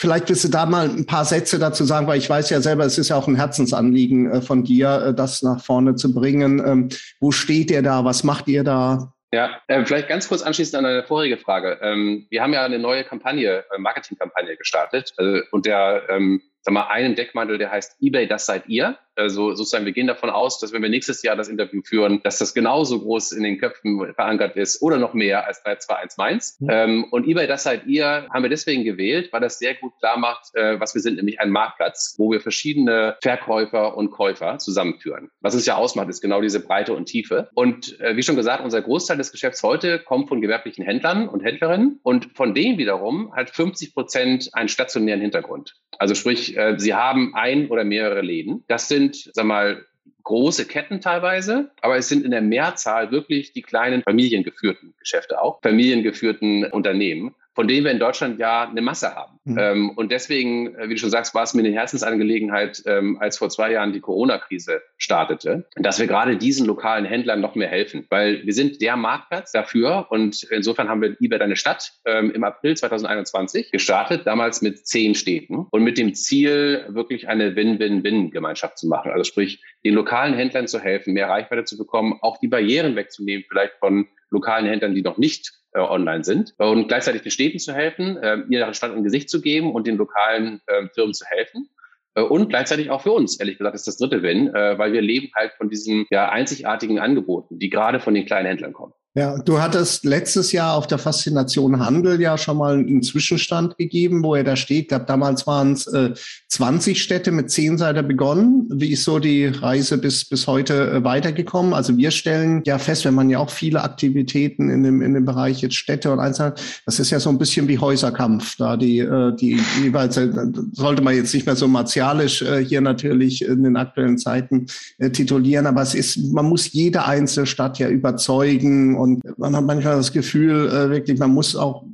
Vielleicht 0.02 0.28
willst 0.30 0.42
du 0.42 0.48
da 0.48 0.66
mal 0.66 0.90
ein 0.90 1.06
paar 1.06 1.24
Sätze 1.24 1.60
dazu 1.60 1.84
sagen, 1.84 2.08
weil 2.08 2.18
ich 2.18 2.28
weiß 2.28 2.50
ja 2.50 2.60
selber, 2.60 2.84
es 2.84 2.98
ist 2.98 3.10
ja 3.10 3.16
auch 3.16 3.28
ein 3.28 3.36
Herzensanliegen 3.36 4.28
äh, 4.28 4.42
von 4.42 4.64
dir, 4.64 5.00
äh, 5.06 5.14
das 5.14 5.42
nach 5.42 5.62
vorne 5.62 5.94
zu 5.94 6.12
bringen. 6.12 6.60
Ähm, 6.66 6.88
wo 7.20 7.30
steht 7.30 7.70
ihr 7.70 7.82
da? 7.82 8.04
Was 8.04 8.24
macht 8.24 8.48
ihr 8.48 8.64
da? 8.64 9.12
Ja, 9.34 9.62
äh, 9.66 9.84
vielleicht 9.86 10.08
ganz 10.08 10.28
kurz 10.28 10.42
anschließend 10.42 10.76
an 10.76 10.84
eine 10.84 11.04
vorige 11.04 11.38
Frage. 11.38 11.78
Ähm, 11.80 12.26
wir 12.28 12.42
haben 12.42 12.52
ja 12.52 12.64
eine 12.64 12.78
neue 12.78 13.02
Kampagne, 13.02 13.64
äh, 13.74 13.78
Marketingkampagne 13.78 14.56
gestartet 14.56 15.14
äh, 15.16 15.40
und 15.50 15.64
der 15.64 16.02
ähm, 16.10 16.42
sag 16.62 16.74
mal, 16.74 16.88
einen 16.88 17.14
Deckmantel, 17.14 17.58
der 17.58 17.70
heißt 17.70 17.96
eBay, 18.00 18.26
das 18.26 18.46
seid 18.46 18.68
ihr. 18.68 18.96
Also 19.16 19.54
sozusagen, 19.54 19.84
wir 19.84 19.92
gehen 19.92 20.06
davon 20.06 20.30
aus, 20.30 20.58
dass 20.58 20.72
wenn 20.72 20.82
wir 20.82 20.88
nächstes 20.88 21.22
Jahr 21.22 21.36
das 21.36 21.48
Interview 21.48 21.82
führen, 21.84 22.20
dass 22.22 22.38
das 22.38 22.54
genauso 22.54 23.00
groß 23.00 23.32
in 23.32 23.42
den 23.42 23.58
Köpfen 23.58 24.14
verankert 24.14 24.56
ist 24.56 24.82
oder 24.82 24.98
noch 24.98 25.14
mehr 25.14 25.46
als 25.46 25.62
321 25.62 26.18
Mainz. 26.18 26.56
Mhm. 26.60 26.68
Ähm, 26.70 27.04
und 27.10 27.26
eBay, 27.26 27.46
das 27.46 27.62
seid 27.62 27.86
ihr, 27.86 28.26
haben 28.32 28.42
wir 28.42 28.50
deswegen 28.50 28.84
gewählt, 28.84 29.32
weil 29.32 29.40
das 29.40 29.58
sehr 29.58 29.74
gut 29.74 29.92
klar 29.98 30.18
macht, 30.18 30.54
äh, 30.54 30.78
was 30.80 30.94
wir 30.94 31.02
sind, 31.02 31.16
nämlich 31.16 31.40
ein 31.40 31.50
Marktplatz, 31.50 32.14
wo 32.18 32.30
wir 32.30 32.40
verschiedene 32.40 33.16
Verkäufer 33.22 33.96
und 33.96 34.10
Käufer 34.10 34.58
zusammenführen. 34.58 35.30
Was 35.40 35.54
es 35.54 35.66
ja 35.66 35.76
ausmacht, 35.76 36.08
ist 36.08 36.20
genau 36.20 36.40
diese 36.40 36.60
Breite 36.60 36.94
und 36.94 37.06
Tiefe. 37.06 37.50
Und 37.54 37.98
äh, 38.00 38.16
wie 38.16 38.22
schon 38.22 38.36
gesagt, 38.36 38.64
unser 38.64 38.82
Großteil 38.82 39.16
des 39.16 39.32
Geschäfts 39.32 39.62
heute 39.62 39.98
kommt 39.98 40.28
von 40.28 40.40
gewerblichen 40.40 40.84
Händlern 40.84 41.28
und 41.28 41.42
Händlerinnen 41.42 42.00
und 42.02 42.30
von 42.34 42.54
denen 42.54 42.78
wiederum 42.78 43.34
hat 43.34 43.50
50 43.50 43.94
Prozent 43.94 44.50
einen 44.52 44.68
stationären 44.68 45.20
Hintergrund. 45.20 45.74
Also 45.98 46.14
sprich, 46.14 46.56
äh, 46.56 46.78
sie 46.78 46.94
haben 46.94 47.34
ein 47.34 47.68
oder 47.68 47.84
mehrere 47.84 48.22
Läden. 48.22 48.64
Das 48.68 48.88
sind, 48.88 49.01
sag 49.10 49.44
mal, 49.44 49.84
große 50.24 50.66
Ketten 50.66 51.00
teilweise, 51.00 51.70
aber 51.80 51.96
es 51.96 52.08
sind 52.08 52.24
in 52.24 52.30
der 52.30 52.42
Mehrzahl 52.42 53.10
wirklich 53.10 53.52
die 53.52 53.62
kleinen 53.62 54.02
familiengeführten 54.02 54.94
Geschäfte 54.98 55.40
auch, 55.42 55.60
familiengeführten 55.62 56.64
Unternehmen 56.64 57.34
von 57.54 57.68
denen 57.68 57.84
wir 57.84 57.92
in 57.92 57.98
Deutschland 57.98 58.38
ja 58.38 58.68
eine 58.68 58.80
Masse 58.80 59.14
haben. 59.14 59.38
Mhm. 59.44 59.58
Ähm, 59.58 59.90
und 59.90 60.10
deswegen, 60.10 60.74
äh, 60.76 60.88
wie 60.88 60.94
du 60.94 61.00
schon 61.00 61.10
sagst, 61.10 61.34
war 61.34 61.42
es 61.42 61.52
mir 61.52 61.60
eine 61.60 61.72
Herzensangelegenheit, 61.72 62.82
ähm, 62.86 63.18
als 63.20 63.38
vor 63.38 63.50
zwei 63.50 63.72
Jahren 63.72 63.92
die 63.92 64.00
Corona-Krise 64.00 64.82
startete, 64.96 65.66
dass 65.76 65.98
wir 65.98 66.06
gerade 66.06 66.36
diesen 66.36 66.66
lokalen 66.66 67.04
Händlern 67.04 67.40
noch 67.40 67.54
mehr 67.54 67.68
helfen, 67.68 68.06
weil 68.08 68.44
wir 68.46 68.54
sind 68.54 68.80
der 68.80 68.96
Marktplatz 68.96 69.52
dafür 69.52 70.06
und 70.10 70.44
insofern 70.44 70.88
haben 70.88 71.02
wir 71.02 71.16
eBay 71.20 71.38
Deine 71.38 71.56
Stadt 71.56 71.92
ähm, 72.04 72.30
im 72.30 72.44
April 72.44 72.76
2021 72.76 73.72
gestartet, 73.72 74.26
damals 74.26 74.62
mit 74.62 74.86
zehn 74.86 75.14
Städten 75.14 75.66
und 75.70 75.82
mit 75.82 75.98
dem 75.98 76.14
Ziel, 76.14 76.86
wirklich 76.88 77.28
eine 77.28 77.56
Win-Win-Win-Gemeinschaft 77.56 78.78
zu 78.78 78.86
machen. 78.86 79.10
Also 79.10 79.24
sprich, 79.24 79.62
den 79.84 79.94
lokalen 79.94 80.34
Händlern 80.34 80.68
zu 80.68 80.78
helfen, 80.78 81.14
mehr 81.14 81.28
Reichweite 81.28 81.64
zu 81.64 81.76
bekommen, 81.76 82.18
auch 82.20 82.38
die 82.38 82.48
Barrieren 82.48 82.94
wegzunehmen, 82.96 83.44
vielleicht 83.48 83.74
von 83.80 84.06
lokalen 84.30 84.66
Händlern, 84.66 84.94
die 84.94 85.02
noch 85.02 85.18
nicht 85.18 85.61
äh, 85.72 85.80
online 85.80 86.24
sind 86.24 86.54
und 86.58 86.88
gleichzeitig 86.88 87.22
den 87.22 87.30
Städten 87.30 87.58
zu 87.58 87.72
helfen, 87.72 88.16
äh, 88.18 88.38
ihren 88.48 88.74
Stand 88.74 88.96
ein 88.96 89.04
Gesicht 89.04 89.30
zu 89.30 89.40
geben 89.40 89.72
und 89.72 89.86
den 89.86 89.96
lokalen 89.96 90.60
äh, 90.66 90.86
Firmen 90.94 91.14
zu 91.14 91.24
helfen. 91.26 91.68
Äh, 92.14 92.22
und 92.22 92.48
gleichzeitig 92.48 92.90
auch 92.90 93.02
für 93.02 93.12
uns, 93.12 93.38
ehrlich 93.38 93.58
gesagt, 93.58 93.74
ist 93.74 93.86
das 93.86 93.96
dritte 93.96 94.22
Win, 94.22 94.54
äh, 94.54 94.78
weil 94.78 94.92
wir 94.92 95.02
leben 95.02 95.30
halt 95.34 95.52
von 95.54 95.68
diesen 95.68 96.06
ja, 96.10 96.28
einzigartigen 96.28 96.98
Angeboten, 96.98 97.58
die 97.58 97.70
gerade 97.70 98.00
von 98.00 98.14
den 98.14 98.26
kleinen 98.26 98.46
Händlern 98.46 98.72
kommen. 98.72 98.92
Ja, 99.14 99.36
du 99.36 99.60
hattest 99.60 100.06
letztes 100.06 100.52
Jahr 100.52 100.74
auf 100.74 100.86
der 100.86 100.96
Faszination 100.96 101.84
Handel 101.84 102.18
ja 102.18 102.38
schon 102.38 102.56
mal 102.56 102.78
einen 102.78 103.02
Zwischenstand 103.02 103.76
gegeben, 103.76 104.24
wo 104.24 104.34
er 104.34 104.42
da 104.42 104.56
steht. 104.56 104.84
Ich 104.84 104.88
glaube, 104.88 105.04
damals 105.04 105.46
waren 105.46 105.72
es 105.72 105.86
äh, 105.86 106.14
20 106.48 107.02
Städte 107.02 107.30
mit 107.30 107.50
10 107.50 107.76
Seiten 107.76 108.08
begonnen. 108.08 108.70
Wie 108.72 108.90
ist 108.90 109.04
so 109.04 109.18
die 109.18 109.44
Reise 109.44 109.98
bis, 109.98 110.24
bis 110.24 110.46
heute 110.46 110.90
äh, 110.90 111.04
weitergekommen? 111.04 111.74
Also 111.74 111.98
wir 111.98 112.10
stellen 112.10 112.62
ja 112.64 112.78
fest, 112.78 113.04
wenn 113.04 113.12
man 113.12 113.28
ja 113.28 113.38
auch 113.38 113.50
viele 113.50 113.82
Aktivitäten 113.82 114.70
in 114.70 114.82
dem, 114.82 115.02
in 115.02 115.12
dem 115.12 115.26
Bereich 115.26 115.60
jetzt 115.60 115.74
Städte 115.74 116.10
und 116.10 116.18
Einzelne, 116.18 116.54
das 116.86 116.98
ist 116.98 117.10
ja 117.10 117.20
so 117.20 117.28
ein 117.28 117.36
bisschen 117.36 117.68
wie 117.68 117.78
Häuserkampf. 117.78 118.56
Da 118.56 118.78
die, 118.78 119.00
äh, 119.00 119.36
die 119.36 119.60
jeweils, 119.82 120.16
äh, 120.16 120.30
sollte 120.72 121.02
man 121.02 121.14
jetzt 121.14 121.34
nicht 121.34 121.44
mehr 121.44 121.56
so 121.56 121.68
martialisch 121.68 122.40
äh, 122.40 122.64
hier 122.64 122.80
natürlich 122.80 123.44
in 123.44 123.62
den 123.62 123.76
aktuellen 123.76 124.16
Zeiten 124.16 124.68
äh, 124.96 125.10
titulieren, 125.10 125.66
aber 125.66 125.82
es 125.82 125.94
ist, 125.94 126.16
man 126.32 126.46
muss 126.46 126.72
jede 126.72 127.04
einzelne 127.04 127.44
Stadt 127.44 127.78
ja 127.78 127.90
überzeugen 127.90 129.01
und 129.02 129.38
man 129.38 129.56
hat 129.56 129.64
manchmal 129.64 129.96
das 129.96 130.12
Gefühl, 130.12 130.68
äh, 130.68 130.90
wirklich, 130.90 131.18
man 131.18 131.30
muss 131.30 131.56
auch 131.56 131.84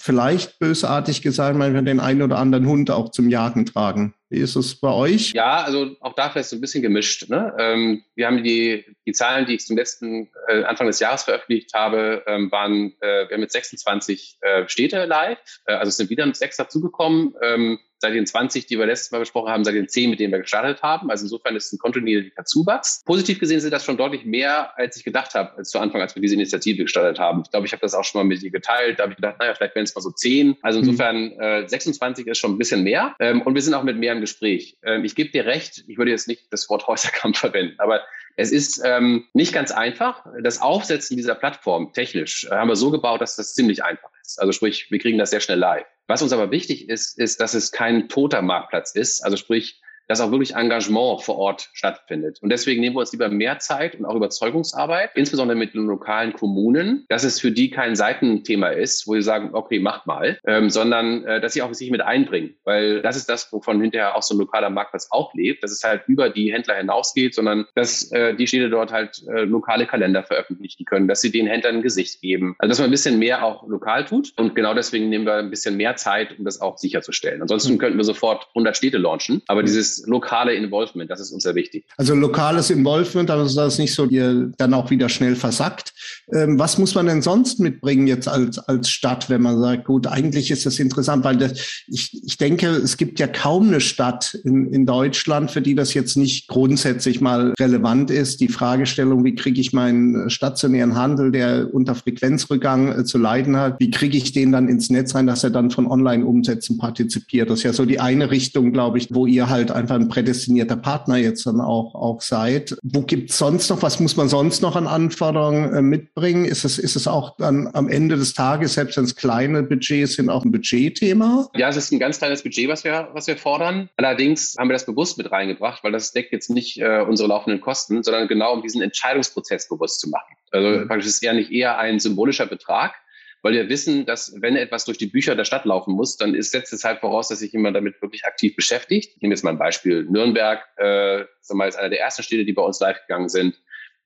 vielleicht 0.00 0.58
bösartig 0.58 1.22
gesagt, 1.22 1.56
manchmal 1.56 1.84
den 1.84 2.00
einen 2.00 2.22
oder 2.22 2.38
anderen 2.38 2.66
Hund 2.66 2.90
auch 2.90 3.10
zum 3.10 3.28
Jagen 3.28 3.66
tragen. 3.66 4.14
Wie 4.30 4.38
ist 4.38 4.56
es 4.56 4.80
bei 4.80 4.90
euch? 4.92 5.32
Ja, 5.32 5.62
also 5.62 5.96
auch 6.00 6.14
dafür 6.14 6.40
ist 6.40 6.48
es 6.48 6.52
ein 6.54 6.60
bisschen 6.60 6.82
gemischt. 6.82 7.28
Ne? 7.28 7.52
Ähm, 7.58 8.02
wir 8.14 8.26
haben 8.26 8.42
die, 8.42 8.84
die 9.06 9.12
Zahlen, 9.12 9.46
die 9.46 9.54
ich 9.54 9.66
zum 9.66 9.76
letzten 9.76 10.30
äh, 10.48 10.64
Anfang 10.64 10.86
des 10.86 11.00
Jahres 11.00 11.24
veröffentlicht 11.24 11.74
habe, 11.74 12.22
ähm, 12.26 12.50
waren, 12.50 12.94
äh, 13.00 13.28
wir 13.28 13.32
haben 13.32 13.40
mit 13.40 13.52
26 13.52 14.38
äh, 14.40 14.68
Städte 14.68 15.04
live. 15.04 15.38
Äh, 15.66 15.74
also 15.74 15.88
es 15.88 15.96
sind 15.96 16.10
wieder 16.10 16.32
sechs 16.34 16.56
dazugekommen. 16.56 17.34
Ähm, 17.42 17.78
seit 18.00 18.14
den 18.14 18.26
20, 18.26 18.66
die 18.66 18.78
wir 18.78 18.86
letztes 18.86 19.10
Mal 19.10 19.18
besprochen 19.18 19.50
haben, 19.52 19.64
seit 19.64 19.74
den 19.74 19.88
10, 19.88 20.10
mit 20.10 20.20
denen 20.20 20.32
wir 20.32 20.40
gestartet 20.40 20.82
haben. 20.82 21.10
Also 21.10 21.24
insofern 21.24 21.54
ist 21.56 21.66
es 21.66 21.72
ein 21.74 21.78
kontinuierlicher 21.78 22.44
Zuwachs. 22.44 23.02
Positiv 23.04 23.38
gesehen 23.38 23.60
sind 23.60 23.72
das 23.72 23.84
schon 23.84 23.96
deutlich 23.96 24.24
mehr, 24.24 24.76
als 24.78 24.96
ich 24.96 25.04
gedacht 25.04 25.34
habe, 25.34 25.56
als 25.56 25.70
zu 25.70 25.78
Anfang, 25.78 26.00
als 26.00 26.14
wir 26.14 26.22
diese 26.22 26.34
Initiative 26.34 26.82
gestartet 26.84 27.18
haben. 27.18 27.42
Ich 27.44 27.50
glaube, 27.50 27.66
ich 27.66 27.72
habe 27.72 27.82
das 27.82 27.94
auch 27.94 28.04
schon 28.04 28.20
mal 28.20 28.24
mit 28.24 28.42
dir 28.42 28.50
geteilt. 28.50 28.98
Da 28.98 29.04
habe 29.04 29.12
ich 29.12 29.16
gedacht, 29.16 29.36
naja, 29.38 29.54
vielleicht 29.54 29.74
wären 29.74 29.84
es 29.84 29.94
mal 29.94 30.00
so 30.00 30.10
10. 30.10 30.56
Also 30.62 30.80
mhm. 30.80 30.88
insofern 30.88 31.32
äh, 31.38 31.68
26 31.68 32.26
ist 32.26 32.38
schon 32.38 32.52
ein 32.52 32.58
bisschen 32.58 32.82
mehr. 32.82 33.14
Ähm, 33.20 33.42
und 33.42 33.54
wir 33.54 33.62
sind 33.62 33.74
auch 33.74 33.82
mit 33.82 33.98
mehr 33.98 34.12
im 34.12 34.20
Gespräch. 34.20 34.78
Ähm, 34.82 35.04
ich 35.04 35.14
gebe 35.14 35.30
dir 35.30 35.44
recht, 35.44 35.84
ich 35.86 35.98
würde 35.98 36.10
jetzt 36.10 36.28
nicht 36.28 36.52
das 36.52 36.68
Wort 36.70 36.86
Häuserkampf 36.86 37.38
verwenden, 37.38 37.74
aber 37.78 38.02
es 38.36 38.52
ist 38.52 38.80
ähm, 38.84 39.26
nicht 39.34 39.52
ganz 39.52 39.70
einfach. 39.70 40.24
Das 40.42 40.62
Aufsetzen 40.62 41.16
dieser 41.16 41.34
Plattform 41.34 41.92
technisch 41.92 42.44
äh, 42.44 42.54
haben 42.54 42.68
wir 42.68 42.76
so 42.76 42.90
gebaut, 42.90 43.20
dass 43.20 43.36
das 43.36 43.54
ziemlich 43.54 43.84
einfach 43.84 44.08
ist. 44.22 44.40
Also 44.40 44.52
sprich, 44.52 44.90
wir 44.90 44.98
kriegen 44.98 45.18
das 45.18 45.30
sehr 45.30 45.40
schnell 45.40 45.58
live. 45.58 45.86
Was 46.10 46.22
uns 46.22 46.32
aber 46.32 46.50
wichtig 46.50 46.88
ist, 46.88 47.16
ist, 47.20 47.40
dass 47.40 47.54
es 47.54 47.70
kein 47.70 48.08
toter 48.08 48.42
Marktplatz 48.42 48.90
ist. 48.90 49.24
Also 49.24 49.36
sprich, 49.36 49.80
dass 50.10 50.20
auch 50.20 50.32
wirklich 50.32 50.56
Engagement 50.56 51.22
vor 51.22 51.38
Ort 51.38 51.70
stattfindet. 51.72 52.40
Und 52.42 52.50
deswegen 52.50 52.80
nehmen 52.80 52.96
wir 52.96 53.00
uns 53.00 53.12
lieber 53.12 53.28
mehr 53.28 53.60
Zeit 53.60 53.94
und 53.94 54.04
auch 54.04 54.16
Überzeugungsarbeit, 54.16 55.10
insbesondere 55.14 55.56
mit 55.56 55.72
den 55.72 55.86
lokalen 55.86 56.32
Kommunen, 56.32 57.04
dass 57.08 57.22
es 57.22 57.38
für 57.38 57.52
die 57.52 57.70
kein 57.70 57.94
Seitenthema 57.94 58.70
ist, 58.70 59.06
wo 59.06 59.14
sie 59.14 59.22
sagen, 59.22 59.50
okay, 59.52 59.78
macht 59.78 60.08
mal, 60.08 60.40
ähm, 60.44 60.68
sondern 60.68 61.24
äh, 61.24 61.40
dass 61.40 61.52
sie 61.52 61.62
auch 61.62 61.72
sich 61.74 61.92
mit 61.92 62.00
einbringen. 62.00 62.56
Weil 62.64 63.02
das 63.02 63.16
ist 63.16 63.28
das, 63.30 63.52
wovon 63.52 63.80
hinterher 63.80 64.16
auch 64.16 64.22
so 64.24 64.34
ein 64.34 64.38
lokaler 64.38 64.68
Marktplatz 64.68 65.06
auch 65.10 65.32
lebt, 65.32 65.62
dass 65.62 65.70
es 65.70 65.84
halt 65.84 66.02
über 66.08 66.28
die 66.28 66.52
Händler 66.52 66.74
hinausgeht, 66.74 67.32
sondern 67.32 67.66
dass 67.76 68.10
äh, 68.10 68.34
die 68.34 68.48
Städte 68.48 68.68
dort 68.68 68.90
halt 68.90 69.22
äh, 69.28 69.42
lokale 69.42 69.86
Kalender 69.86 70.24
veröffentlichen 70.24 70.86
können, 70.86 71.06
dass 71.06 71.20
sie 71.20 71.30
den 71.30 71.46
Händlern 71.46 71.76
ein 71.76 71.82
Gesicht 71.82 72.20
geben. 72.20 72.56
Also 72.58 72.70
dass 72.70 72.78
man 72.80 72.88
ein 72.88 72.90
bisschen 72.90 73.20
mehr 73.20 73.44
auch 73.44 73.68
lokal 73.68 74.06
tut. 74.06 74.32
Und 74.36 74.56
genau 74.56 74.74
deswegen 74.74 75.08
nehmen 75.08 75.24
wir 75.24 75.34
ein 75.34 75.50
bisschen 75.50 75.76
mehr 75.76 75.94
Zeit, 75.94 76.36
um 76.36 76.44
das 76.44 76.60
auch 76.60 76.78
sicherzustellen. 76.78 77.42
Ansonsten 77.42 77.78
könnten 77.78 77.96
wir 77.96 78.04
sofort 78.04 78.48
100 78.56 78.76
Städte 78.76 78.98
launchen. 78.98 79.42
Aber 79.46 79.62
dieses 79.62 79.99
lokale 80.06 80.54
Involvement, 80.54 81.10
das 81.10 81.20
ist 81.20 81.32
uns 81.32 81.42
sehr 81.42 81.54
wichtig. 81.54 81.84
Also 81.96 82.14
lokales 82.14 82.70
Involvement, 82.70 83.30
aber 83.30 83.44
das 83.44 83.78
nicht 83.78 83.94
so 83.94 84.06
ihr 84.06 84.52
dann 84.58 84.74
auch 84.74 84.90
wieder 84.90 85.08
schnell 85.08 85.36
versackt. 85.36 85.92
Ähm, 86.32 86.58
was 86.58 86.78
muss 86.78 86.94
man 86.94 87.06
denn 87.06 87.22
sonst 87.22 87.60
mitbringen 87.60 88.06
jetzt 88.06 88.28
als, 88.28 88.58
als 88.58 88.90
Stadt, 88.90 89.28
wenn 89.30 89.42
man 89.42 89.60
sagt, 89.60 89.84
gut, 89.84 90.06
eigentlich 90.06 90.50
ist 90.50 90.66
das 90.66 90.78
interessant, 90.78 91.24
weil 91.24 91.36
das, 91.36 91.52
ich, 91.86 92.22
ich 92.24 92.36
denke, 92.36 92.68
es 92.68 92.96
gibt 92.96 93.18
ja 93.18 93.26
kaum 93.26 93.68
eine 93.68 93.80
Stadt 93.80 94.34
in, 94.44 94.72
in 94.72 94.86
Deutschland, 94.86 95.50
für 95.50 95.60
die 95.60 95.74
das 95.74 95.94
jetzt 95.94 96.16
nicht 96.16 96.48
grundsätzlich 96.48 97.20
mal 97.20 97.54
relevant 97.58 98.10
ist. 98.10 98.40
Die 98.40 98.48
Fragestellung, 98.48 99.24
wie 99.24 99.34
kriege 99.34 99.60
ich 99.60 99.72
meinen 99.72 100.30
stationären 100.30 100.94
Handel, 100.94 101.32
der 101.32 101.72
unter 101.72 101.94
Frequenzrückgang 101.94 103.00
äh, 103.00 103.04
zu 103.04 103.18
leiden 103.18 103.56
hat, 103.56 103.80
wie 103.80 103.90
kriege 103.90 104.16
ich 104.16 104.32
den 104.32 104.52
dann 104.52 104.68
ins 104.68 104.90
Netz 104.90 105.14
rein, 105.14 105.26
dass 105.26 105.44
er 105.44 105.50
dann 105.50 105.70
von 105.70 105.86
Online-Umsätzen 105.86 106.78
partizipiert? 106.78 107.50
Das 107.50 107.60
ist 107.60 107.64
ja 107.64 107.72
so 107.72 107.84
die 107.84 108.00
eine 108.00 108.30
Richtung, 108.30 108.72
glaube 108.72 108.98
ich, 108.98 109.08
wo 109.12 109.26
ihr 109.26 109.48
halt 109.48 109.70
einfach 109.70 109.89
ein 109.94 110.08
prädestinierter 110.08 110.76
Partner 110.76 111.16
jetzt 111.16 111.46
dann 111.46 111.60
auch, 111.60 111.94
auch 111.94 112.20
seid. 112.20 112.76
Wo 112.82 113.02
gibt's 113.02 113.38
sonst 113.38 113.70
noch, 113.70 113.82
was 113.82 114.00
muss 114.00 114.16
man 114.16 114.28
sonst 114.28 114.62
noch 114.62 114.76
an 114.76 114.86
Anforderungen 114.86 115.74
äh, 115.74 115.82
mitbringen? 115.82 116.44
Ist 116.44 116.64
es, 116.64 116.78
ist 116.78 116.96
es 116.96 117.06
auch 117.06 117.36
dann 117.36 117.68
am 117.72 117.88
Ende 117.88 118.16
des 118.16 118.34
Tages, 118.34 118.74
selbst 118.74 118.96
wenn 118.96 119.04
es 119.04 119.16
kleine 119.16 119.62
Budgets 119.62 120.14
sind, 120.14 120.30
auch 120.30 120.44
ein 120.44 120.52
Budgetthema? 120.52 121.48
Ja, 121.54 121.68
es 121.68 121.76
ist 121.76 121.92
ein 121.92 121.98
ganz 121.98 122.18
kleines 122.18 122.42
Budget, 122.42 122.68
was 122.68 122.84
wir, 122.84 123.08
was 123.12 123.26
wir 123.26 123.36
fordern. 123.36 123.88
Allerdings 123.96 124.56
haben 124.58 124.68
wir 124.68 124.74
das 124.74 124.86
bewusst 124.86 125.18
mit 125.18 125.30
reingebracht, 125.30 125.84
weil 125.84 125.92
das 125.92 126.12
deckt 126.12 126.32
jetzt 126.32 126.50
nicht 126.50 126.78
äh, 126.78 127.00
unsere 127.00 127.28
laufenden 127.28 127.60
Kosten, 127.60 128.02
sondern 128.02 128.28
genau 128.28 128.52
um 128.52 128.62
diesen 128.62 128.82
Entscheidungsprozess 128.82 129.68
bewusst 129.68 130.00
zu 130.00 130.10
machen. 130.10 130.34
Also 130.50 130.86
praktisch 130.86 131.06
ist 131.06 131.16
es 131.16 131.22
eher 131.22 131.32
nicht 131.32 131.52
eher 131.52 131.78
ein 131.78 132.00
symbolischer 132.00 132.46
Betrag, 132.46 132.94
weil 133.42 133.54
wir 133.54 133.68
wissen, 133.68 134.06
dass 134.06 134.34
wenn 134.40 134.56
etwas 134.56 134.84
durch 134.84 134.98
die 134.98 135.06
Bücher 135.06 135.34
der 135.34 135.44
Stadt 135.44 135.64
laufen 135.64 135.94
muss, 135.94 136.16
dann 136.16 136.34
ist, 136.34 136.52
setzt 136.52 136.72
es 136.72 136.84
halt 136.84 137.00
voraus, 137.00 137.28
dass 137.28 137.38
sich 137.38 137.52
jemand 137.52 137.76
damit 137.76 138.00
wirklich 138.02 138.24
aktiv 138.24 138.54
beschäftigt. 138.54 139.14
Ich 139.16 139.22
nehme 139.22 139.34
jetzt 139.34 139.44
mal 139.44 139.50
ein 139.50 139.58
Beispiel. 139.58 140.04
Nürnberg, 140.04 140.62
äh, 140.76 141.22
ist 141.40 141.50
einer 141.50 141.88
der 141.88 142.00
ersten 142.00 142.22
Städte, 142.22 142.44
die 142.44 142.52
bei 142.52 142.62
uns 142.62 142.80
live 142.80 143.00
gegangen 143.06 143.28
sind. 143.28 143.60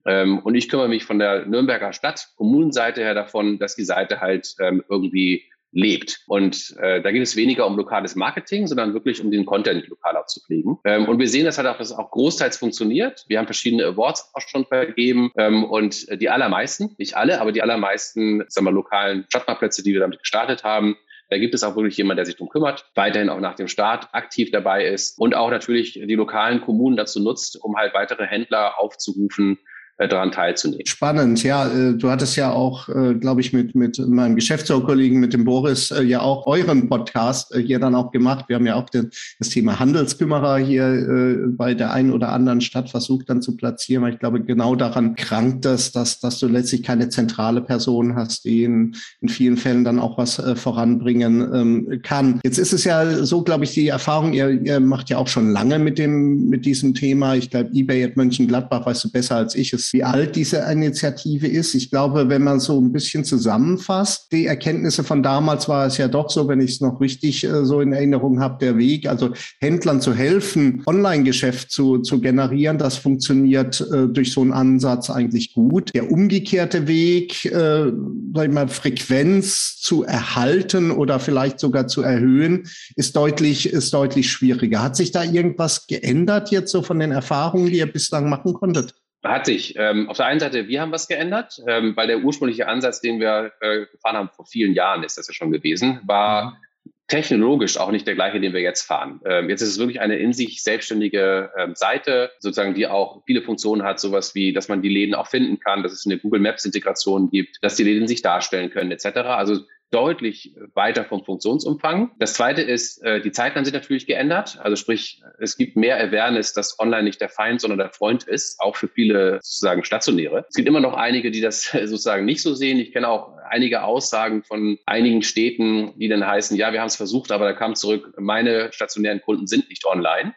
Ähm, 0.06 0.38
und 0.40 0.54
ich 0.54 0.68
kümmere 0.68 0.88
mich 0.88 1.04
von 1.04 1.18
der 1.18 1.46
Nürnberger 1.46 1.92
Stadt, 1.92 2.28
Kommunenseite 2.36 3.00
her 3.00 3.14
davon, 3.14 3.58
dass 3.58 3.74
die 3.74 3.84
Seite 3.84 4.20
halt 4.20 4.54
ähm, 4.60 4.84
irgendwie 4.88 5.44
lebt. 5.74 6.22
Und 6.26 6.74
äh, 6.80 7.02
da 7.02 7.10
geht 7.10 7.22
es 7.22 7.36
weniger 7.36 7.66
um 7.66 7.76
lokales 7.76 8.14
Marketing, 8.14 8.66
sondern 8.66 8.94
wirklich 8.94 9.22
um 9.22 9.30
den 9.30 9.44
Content 9.44 9.86
lokal 9.88 10.16
auch 10.16 10.26
zu 10.26 10.40
pflegen. 10.40 10.78
Ähm, 10.84 11.06
und 11.08 11.18
wir 11.18 11.28
sehen 11.28 11.44
das 11.44 11.58
halt 11.58 11.66
auch, 11.66 11.76
dass 11.76 11.90
es 11.90 11.96
auch 11.96 12.10
großteils 12.10 12.56
funktioniert. 12.56 13.24
Wir 13.28 13.38
haben 13.38 13.46
verschiedene 13.46 13.84
Awards 13.84 14.30
auch 14.32 14.40
schon 14.40 14.64
vergeben 14.64 15.30
ähm, 15.36 15.64
und 15.64 16.06
die 16.20 16.30
allermeisten, 16.30 16.94
nicht 16.96 17.16
alle, 17.16 17.40
aber 17.40 17.52
die 17.52 17.60
allermeisten, 17.60 18.44
sagen 18.48 18.66
wir, 18.66 18.72
lokalen 18.72 19.26
Stadtmarktplätze, 19.28 19.82
die 19.82 19.92
wir 19.92 20.00
damit 20.00 20.20
gestartet 20.20 20.64
haben, 20.64 20.96
da 21.30 21.38
gibt 21.38 21.54
es 21.54 21.64
auch 21.64 21.74
wirklich 21.74 21.96
jemand, 21.96 22.18
der 22.18 22.26
sich 22.26 22.36
darum 22.36 22.48
kümmert, 22.48 22.90
weiterhin 22.94 23.28
auch 23.28 23.40
nach 23.40 23.54
dem 23.56 23.66
Start 23.66 24.08
aktiv 24.12 24.50
dabei 24.50 24.86
ist 24.86 25.18
und 25.18 25.34
auch 25.34 25.50
natürlich 25.50 25.94
die 25.94 26.14
lokalen 26.14 26.60
Kommunen 26.60 26.96
dazu 26.96 27.20
nutzt, 27.20 27.60
um 27.60 27.76
halt 27.76 27.94
weitere 27.94 28.26
Händler 28.26 28.78
aufzurufen, 28.78 29.58
äh, 29.58 29.73
daran 29.98 30.32
teilzunehmen. 30.32 30.86
Spannend, 30.86 31.42
ja. 31.44 31.68
Äh, 31.68 31.94
du 31.94 32.10
hattest 32.10 32.36
ja 32.36 32.50
auch, 32.50 32.88
äh, 32.88 33.14
glaube 33.14 33.40
ich, 33.40 33.52
mit, 33.52 33.74
mit 33.74 33.98
meinem 33.98 34.34
Geschäftsführerkollegen, 34.34 35.20
mit 35.20 35.32
dem 35.32 35.44
Boris, 35.44 35.94
ja 36.04 36.20
auch 36.20 36.46
euren 36.46 36.88
Podcast 36.88 37.54
hier 37.54 37.78
dann 37.78 37.94
auch 37.94 38.10
gemacht. 38.10 38.46
Wir 38.48 38.56
haben 38.56 38.66
ja 38.66 38.74
auch 38.74 38.90
den, 38.90 39.10
das 39.38 39.50
Thema 39.50 39.78
Handelskümmerer 39.78 40.58
hier 40.58 41.52
bei 41.56 41.74
der 41.74 41.92
einen 41.92 42.12
oder 42.12 42.30
anderen 42.30 42.60
Stadt 42.60 42.90
versucht 42.90 43.28
dann 43.28 43.42
zu 43.42 43.56
platzieren, 43.56 44.02
weil 44.02 44.14
ich 44.14 44.18
glaube, 44.18 44.42
genau 44.42 44.74
daran 44.74 45.14
krankt 45.14 45.64
es, 45.66 45.92
dass, 45.92 46.20
dass 46.20 46.38
du 46.38 46.48
letztlich 46.48 46.82
keine 46.82 47.08
zentrale 47.08 47.60
Person 47.60 48.16
hast, 48.16 48.44
die 48.44 48.64
in, 48.64 48.96
in 49.20 49.28
vielen 49.28 49.56
Fällen 49.56 49.84
dann 49.84 49.98
auch 49.98 50.18
was 50.18 50.42
voranbringen 50.56 51.40
ähm, 51.54 52.00
kann. 52.02 52.40
Jetzt 52.44 52.58
ist 52.58 52.72
es 52.72 52.84
ja 52.84 53.24
so, 53.24 53.42
glaube 53.42 53.64
ich, 53.64 53.72
die 53.72 53.88
Erfahrung, 53.88 54.32
ihr, 54.32 54.50
ihr 54.50 54.80
macht 54.80 55.10
ja 55.10 55.18
auch 55.18 55.28
schon 55.28 55.50
lange 55.50 55.78
mit 55.78 55.98
dem, 55.98 56.48
mit 56.48 56.64
diesem 56.66 56.94
Thema. 56.94 57.34
Ich 57.34 57.50
glaube, 57.50 57.70
eBay 57.72 58.04
at 58.04 58.16
Mönchengladbach 58.16 58.86
weißt 58.86 59.04
du 59.04 59.12
besser 59.12 59.36
als 59.36 59.54
ich, 59.54 59.72
ist 59.84 59.92
wie 59.92 60.04
alt 60.04 60.36
diese 60.36 60.58
Initiative 60.58 61.46
ist. 61.46 61.74
Ich 61.74 61.90
glaube, 61.90 62.28
wenn 62.28 62.42
man 62.42 62.60
so 62.60 62.80
ein 62.80 62.92
bisschen 62.92 63.24
zusammenfasst, 63.24 64.32
die 64.32 64.46
Erkenntnisse 64.46 65.04
von 65.04 65.22
damals 65.22 65.68
war 65.68 65.86
es 65.86 65.98
ja 65.98 66.08
doch 66.08 66.30
so, 66.30 66.48
wenn 66.48 66.60
ich 66.60 66.72
es 66.72 66.80
noch 66.80 67.00
richtig 67.00 67.44
äh, 67.44 67.64
so 67.64 67.80
in 67.80 67.92
Erinnerung 67.92 68.40
habe, 68.40 68.58
der 68.60 68.78
Weg, 68.78 69.08
also 69.08 69.32
Händlern 69.60 70.00
zu 70.00 70.14
helfen, 70.14 70.82
Online-Geschäft 70.86 71.70
zu, 71.70 71.98
zu 71.98 72.20
generieren, 72.20 72.78
das 72.78 72.96
funktioniert 72.96 73.80
äh, 73.92 74.08
durch 74.08 74.32
so 74.32 74.40
einen 74.40 74.52
Ansatz 74.52 75.10
eigentlich 75.10 75.54
gut. 75.54 75.94
Der 75.94 76.10
umgekehrte 76.10 76.88
Weg, 76.88 77.44
äh, 77.46 77.92
sag 78.34 78.48
ich 78.48 78.52
mal, 78.52 78.68
Frequenz 78.68 79.76
zu 79.80 80.04
erhalten 80.04 80.90
oder 80.90 81.20
vielleicht 81.20 81.60
sogar 81.60 81.86
zu 81.86 82.02
erhöhen, 82.02 82.68
ist 82.96 83.16
deutlich, 83.16 83.70
ist 83.72 83.92
deutlich 83.92 84.30
schwieriger. 84.30 84.82
Hat 84.82 84.96
sich 84.96 85.12
da 85.12 85.22
irgendwas 85.22 85.86
geändert 85.86 86.50
jetzt 86.50 86.72
so 86.72 86.82
von 86.82 86.98
den 86.98 87.12
Erfahrungen, 87.12 87.66
die 87.66 87.78
ihr 87.78 87.92
bislang 87.92 88.28
machen 88.28 88.54
konntet? 88.54 88.94
Hat 89.24 89.46
sich. 89.46 89.74
Ähm, 89.78 90.10
auf 90.10 90.18
der 90.18 90.26
einen 90.26 90.40
Seite, 90.40 90.68
wir 90.68 90.82
haben 90.82 90.92
was 90.92 91.08
geändert, 91.08 91.58
ähm, 91.66 91.96
weil 91.96 92.06
der 92.06 92.18
ursprüngliche 92.18 92.68
Ansatz, 92.68 93.00
den 93.00 93.20
wir 93.20 93.52
äh, 93.60 93.86
gefahren 93.86 94.16
haben 94.16 94.28
vor 94.28 94.44
vielen 94.44 94.74
Jahren, 94.74 95.02
ist 95.02 95.16
das 95.16 95.26
ja 95.26 95.32
schon 95.32 95.50
gewesen, 95.50 96.00
war 96.04 96.50
mhm. 96.50 96.90
technologisch 97.08 97.78
auch 97.78 97.90
nicht 97.90 98.06
der 98.06 98.16
gleiche, 98.16 98.38
den 98.38 98.52
wir 98.52 98.60
jetzt 98.60 98.82
fahren. 98.82 99.22
Ähm, 99.24 99.48
jetzt 99.48 99.62
ist 99.62 99.70
es 99.70 99.78
wirklich 99.78 100.00
eine 100.00 100.16
in 100.16 100.34
sich 100.34 100.62
selbstständige 100.62 101.50
ähm, 101.56 101.74
Seite, 101.74 102.32
sozusagen, 102.38 102.74
die 102.74 102.86
auch 102.86 103.22
viele 103.24 103.40
Funktionen 103.40 103.82
hat, 103.82 103.98
sowas 103.98 104.34
wie, 104.34 104.52
dass 104.52 104.68
man 104.68 104.82
die 104.82 104.90
Läden 104.90 105.14
auch 105.14 105.28
finden 105.28 105.58
kann, 105.58 105.82
dass 105.82 105.92
es 105.92 106.04
eine 106.04 106.18
Google 106.18 106.40
Maps 106.40 106.66
Integration 106.66 107.30
gibt, 107.30 107.56
dass 107.62 107.76
die 107.76 107.84
Läden 107.84 108.06
sich 108.06 108.20
darstellen 108.20 108.70
können, 108.70 108.90
etc. 108.90 109.06
Also 109.20 109.60
deutlich 109.94 110.54
weiter 110.74 111.04
vom 111.04 111.24
Funktionsumfang. 111.24 112.10
Das 112.18 112.34
zweite 112.34 112.62
ist, 112.62 113.02
äh, 113.04 113.20
die 113.20 113.30
Zeiten 113.30 113.64
sind 113.64 113.74
natürlich 113.74 114.06
geändert. 114.06 114.58
Also 114.60 114.74
sprich, 114.74 115.22
es 115.38 115.56
gibt 115.56 115.76
mehr 115.76 116.00
Awareness, 116.00 116.52
dass 116.52 116.80
online 116.80 117.04
nicht 117.04 117.20
der 117.20 117.28
Feind, 117.28 117.60
sondern 117.60 117.78
der 117.78 117.90
Freund 117.90 118.24
ist, 118.24 118.60
auch 118.60 118.74
für 118.74 118.88
viele 118.88 119.38
sozusagen 119.40 119.84
Stationäre. 119.84 120.46
Es 120.48 120.56
gibt 120.56 120.66
immer 120.66 120.80
noch 120.80 120.94
einige, 120.94 121.30
die 121.30 121.40
das 121.40 121.64
sozusagen 121.72 122.24
nicht 122.24 122.42
so 122.42 122.54
sehen. 122.54 122.78
Ich 122.78 122.92
kenne 122.92 123.08
auch 123.08 123.36
einige 123.48 123.84
Aussagen 123.84 124.42
von 124.42 124.78
einigen 124.84 125.22
Städten, 125.22 125.96
die 125.96 126.08
dann 126.08 126.26
heißen, 126.26 126.56
ja, 126.56 126.72
wir 126.72 126.80
haben 126.80 126.88
es 126.88 126.96
versucht, 126.96 127.30
aber 127.30 127.44
da 127.44 127.52
kam 127.52 127.76
zurück, 127.76 128.14
meine 128.18 128.72
stationären 128.72 129.20
Kunden 129.20 129.46
sind 129.46 129.68
nicht 129.68 129.84
online. 129.86 130.34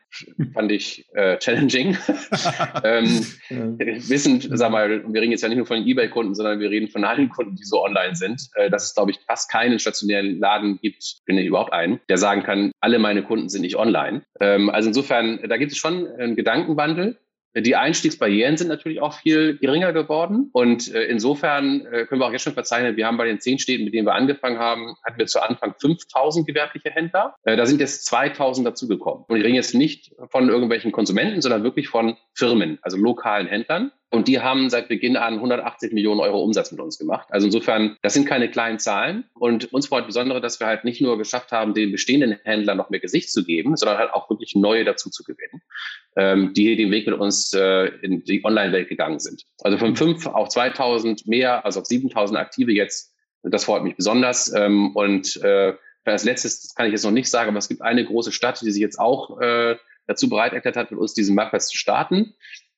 Fand 0.54 0.72
ich 0.72 1.06
äh, 1.14 1.38
challenging. 1.38 1.98
ähm, 2.84 3.26
ja. 3.50 3.80
Wissen, 4.10 4.42
sag 4.56 4.72
mal, 4.72 5.04
wir 5.12 5.22
reden 5.22 5.32
jetzt 5.32 5.42
ja 5.42 5.50
nicht 5.50 5.58
nur 5.58 5.66
von 5.66 5.86
Ebay-Kunden, 5.86 6.36
sondern 6.36 6.60
wir 6.60 6.70
reden 6.70 6.90
von 6.90 7.04
allen 7.04 7.30
Kunden, 7.30 7.56
die 7.56 7.64
so 7.64 7.84
online 7.84 8.16
sind. 8.16 8.50
Äh, 8.56 8.70
das 8.70 8.86
ist, 8.86 8.96
glaube 8.96 9.12
ich, 9.12 9.20
fast 9.26 9.47
keinen 9.48 9.80
stationären 9.80 10.40
Laden 10.40 10.80
gibt, 10.82 11.18
finde 11.26 11.42
ich 11.42 11.48
überhaupt 11.48 11.74
einen, 11.74 12.00
der 12.10 12.18
sagen 12.18 12.44
kann, 12.44 12.72
alle 12.82 13.00
meine 13.00 13.24
Kunden 13.24 13.50
sind 13.50 13.62
nicht 13.62 13.76
online. 13.76 14.24
Ähm, 14.40 14.70
also 14.70 14.90
insofern, 14.90 15.40
da 15.48 15.58
gibt 15.58 15.72
es 15.72 15.78
schon 15.78 16.08
einen 16.08 16.36
Gedankenwandel. 16.36 17.18
Die 17.56 17.76
Einstiegsbarrieren 17.76 18.56
sind 18.58 18.68
natürlich 18.68 19.02
auch 19.02 19.14
viel 19.14 19.58
geringer 19.58 19.92
geworden. 19.92 20.50
Und 20.54 20.94
äh, 20.94 21.06
insofern 21.06 21.86
äh, 21.88 22.06
können 22.06 22.22
wir 22.22 22.28
auch 22.28 22.32
jetzt 22.32 22.44
schon 22.44 22.54
verzeichnen, 22.54 22.98
wir 22.98 23.08
haben 23.08 23.18
bei 23.18 23.26
den 23.26 23.40
zehn 23.40 23.58
Städten, 23.58 23.86
mit 23.86 23.94
denen 23.94 24.06
wir 24.06 24.14
angefangen 24.14 24.60
haben, 24.60 24.96
hatten 25.04 25.18
wir 25.18 25.26
zu 25.26 25.42
Anfang 25.42 25.74
5000 25.80 26.46
gewerbliche 26.46 26.92
Händler. 26.92 27.36
Äh, 27.46 27.56
da 27.56 27.66
sind 27.66 27.80
jetzt 27.80 28.06
2000 28.06 28.68
dazugekommen. 28.68 29.26
Und 29.28 29.38
ich 29.38 29.44
rede 29.44 29.56
jetzt 29.56 29.74
nicht 29.74 30.14
von 30.30 30.50
irgendwelchen 30.50 30.92
Konsumenten, 30.92 31.42
sondern 31.42 31.64
wirklich 31.64 31.88
von 31.88 32.16
Firmen, 32.34 32.78
also 32.84 32.98
lokalen 32.98 33.48
Händlern. 33.48 33.92
Und 34.10 34.30
die 34.30 34.40
haben 34.40 34.70
seit 34.70 34.88
Beginn 34.88 35.18
an 35.18 35.34
180 35.36 35.92
Millionen 35.92 36.22
Euro 36.22 36.42
Umsatz 36.42 36.72
mit 36.72 36.80
uns 36.80 36.98
gemacht. 36.98 37.28
Also 37.30 37.48
insofern, 37.48 37.98
das 38.02 38.14
sind 38.14 38.26
keine 38.26 38.50
kleinen 38.50 38.80
Zahlen. 38.80 39.26
Und 39.34 39.74
uns 39.74 39.88
freut 39.88 40.06
besonders, 40.06 40.42
dass 40.42 40.60
wir 40.62 40.68
halt 40.68 40.86
nicht 40.86 41.02
nur 41.02 41.18
geschafft 41.18 41.52
haben, 41.52 41.74
den 41.74 41.92
bestehenden 41.92 42.40
Händlern 42.44 42.78
noch 42.78 42.90
mehr 42.90 43.02
Gesicht 43.02 43.32
zu 43.32 43.44
geben, 43.44 43.76
sondern 43.76 43.98
halt 43.98 44.14
auch 44.14 44.30
wirklich 44.30 44.56
neue 44.56 44.86
dazu 44.86 45.10
zu 45.10 45.24
gewinnen, 45.24 45.62
ähm, 46.16 46.54
die 46.54 46.78
den 46.78 46.90
Weg 46.90 47.06
mit 47.06 47.20
uns 47.20 47.52
äh, 47.54 47.88
in 48.02 48.24
die 48.24 48.46
Online-Welt 48.46 48.88
gegangen 48.88 49.20
sind. 49.20 49.44
Also 49.62 49.78
von 49.78 49.98
fünf 49.98 50.26
auf 50.26 50.48
2000 50.48 51.28
mehr, 51.28 51.66
also 51.66 51.82
auf 51.82 51.86
7000 51.86 52.40
Aktive 52.40 52.72
jetzt. 52.72 53.14
Das 53.44 53.66
freut 53.66 53.84
mich 53.84 53.98
besonders. 53.98 54.54
Ähm, 54.54 54.96
und 54.96 55.36
äh, 55.44 55.74
als 56.06 56.24
letztes 56.24 56.74
kann 56.76 56.86
ich 56.86 56.94
jetzt 56.94 57.04
noch 57.04 57.12
nicht 57.12 57.30
sagen, 57.30 57.50
aber 57.50 57.60
es 57.60 57.68
gibt 57.68 57.82
eine 57.82 58.06
große 58.06 58.32
Stadt, 58.32 58.62
die 58.62 58.72
sich 58.72 58.82
jetzt 58.82 59.00
auch 59.00 59.42
äh, 59.42 59.76
dazu 60.08 60.30
bereit 60.30 60.54
erklärt 60.54 60.78
hat, 60.78 60.92
mit 60.92 61.00
uns 61.00 61.14
diesen 61.14 61.36
Marktplatz 61.36 61.68
zu 61.68 61.78
starten. 61.78 62.34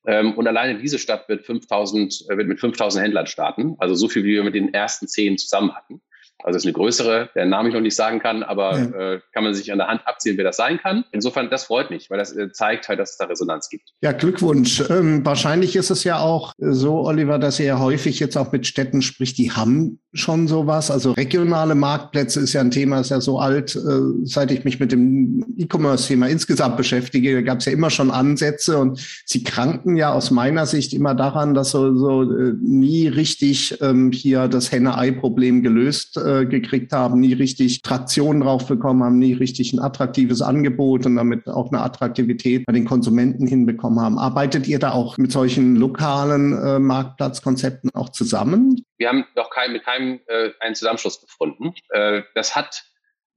Ähm, 0.08 0.34
und 0.34 0.48
alleine 0.48 0.80
diese 0.80 1.00
Stadt 1.00 1.28
wird 1.28 1.46
5000, 1.46 2.26
äh, 2.30 2.38
wird 2.38 2.48
mit 2.48 2.60
5000 2.60 3.04
Händlern 3.04 3.28
starten. 3.28 3.76
Also 3.80 3.96
so 3.96 4.08
viel, 4.08 4.24
wie 4.24 4.34
wir 4.34 4.44
mit 4.44 4.56
den 4.56 4.74
ersten 4.74 5.08
zehn 5.08 5.38
zusammen 5.38 5.76
hatten. 5.76 6.02
Also 6.42 6.56
es 6.56 6.64
ist 6.64 6.68
eine 6.68 6.74
größere, 6.74 7.30
deren 7.36 7.50
Namen 7.50 7.68
ich 7.68 7.74
noch 7.74 7.82
nicht 7.82 7.96
sagen 7.96 8.20
kann, 8.20 8.44
aber 8.44 8.78
ja. 8.78 9.14
äh, 9.14 9.22
kann 9.34 9.44
man 9.44 9.54
sich 9.54 9.74
an 9.74 9.78
der 9.78 9.88
Hand 9.88 10.02
abziehen, 10.06 10.38
wer 10.38 10.46
das 10.46 10.56
sein 10.56 10.80
kann. 10.80 11.04
Insofern, 11.12 11.50
das 11.50 11.66
freut 11.66 11.90
mich, 11.90 12.10
weil 12.10 12.18
das 12.18 12.34
äh, 12.34 12.50
zeigt 12.52 12.88
halt, 12.88 13.00
dass 13.00 13.12
es 13.12 13.18
da 13.18 13.26
Resonanz 13.26 13.68
gibt. 13.68 13.90
Ja, 14.02 14.14
Glückwunsch. 14.14 14.82
Ähm, 14.90 15.26
wahrscheinlich 15.26 15.76
ist 15.76 15.90
es 15.90 16.06
ja 16.06 16.20
auch 16.20 16.54
so, 16.58 17.02
Oliver, 17.02 17.40
dass 17.40 17.60
ihr 17.60 17.66
ja 17.66 17.80
häufig 17.80 18.20
jetzt 18.22 18.38
auch 18.38 18.54
mit 18.54 18.66
Städten 18.66 19.02
spricht, 19.02 19.38
die 19.38 19.52
haben 19.52 20.00
schon 20.14 20.48
sowas. 20.48 20.90
Also 20.90 21.12
regionale 21.12 21.76
Marktplätze 21.76 22.40
ist 22.40 22.54
ja 22.54 22.62
ein 22.62 22.72
Thema, 22.72 23.00
ist 23.00 23.12
ja 23.12 23.22
so 23.22 23.40
alt, 23.40 23.76
äh, 23.76 23.80
seit 24.24 24.52
ich 24.52 24.66
mich 24.66 24.80
mit 24.80 24.92
dem 24.92 25.46
E-Commerce-Thema 25.56 26.28
insgesamt 26.28 26.78
beschäftige. 26.78 27.36
Da 27.36 27.42
gab 27.42 27.60
es 27.60 27.66
ja 27.66 27.74
immer 27.74 27.92
schon 27.92 28.10
Ansätze 28.10 28.80
und 28.80 29.00
sie 29.26 29.44
kranken 29.44 29.98
ja 29.98 30.12
aus 30.12 30.32
meiner 30.32 30.66
Sicht 30.66 30.94
immer 30.94 31.14
daran, 31.14 31.54
dass 31.54 31.72
so, 31.72 31.96
so 31.96 32.24
äh, 32.24 32.54
nie 32.60 33.08
richtig 33.08 33.78
ähm, 33.82 34.12
hier 34.12 34.48
das 34.48 34.72
Henne-Ei-Problem 34.72 35.62
gelöst 35.62 36.18
äh, 36.18 36.46
gekriegt 36.46 36.92
haben, 36.92 37.20
nie 37.20 37.34
richtig 37.34 37.84
Traktion 37.84 38.42
drauf 38.42 38.68
bekommen 38.68 39.04
haben, 39.04 39.20
nie 39.20 39.34
richtig 39.34 39.74
ein 39.74 39.80
attraktives 39.80 40.42
Angebot 40.42 41.06
und 41.06 41.18
damit 41.18 41.48
auch 41.48 41.72
eine 41.72 41.84
Attraktivität 41.84 42.66
bei 42.66 42.74
den 42.74 42.86
Konsumenten 42.86 43.46
hinbekommen 43.46 44.00
haben. 44.00 44.18
Arbeitet 44.18 44.68
ihr 44.68 44.80
da 44.80 44.92
auch 44.92 45.18
mit 45.18 45.32
solchen 45.32 45.76
lokalen 45.76 46.82
Marktplatzkonzepten 46.82 47.92
auch 47.94 48.10
zusammen? 48.10 48.84
Wir 49.00 49.10
haben 49.10 49.26
noch 49.36 49.50
kein, 49.50 49.72
mit 49.72 49.84
keinem 49.84 50.20
äh, 50.28 50.52
einen 50.60 50.76
Zusammenschluss 50.76 51.22
gefunden. 51.22 51.74
Äh, 51.90 52.22
das 52.36 52.56
hat 52.56 52.84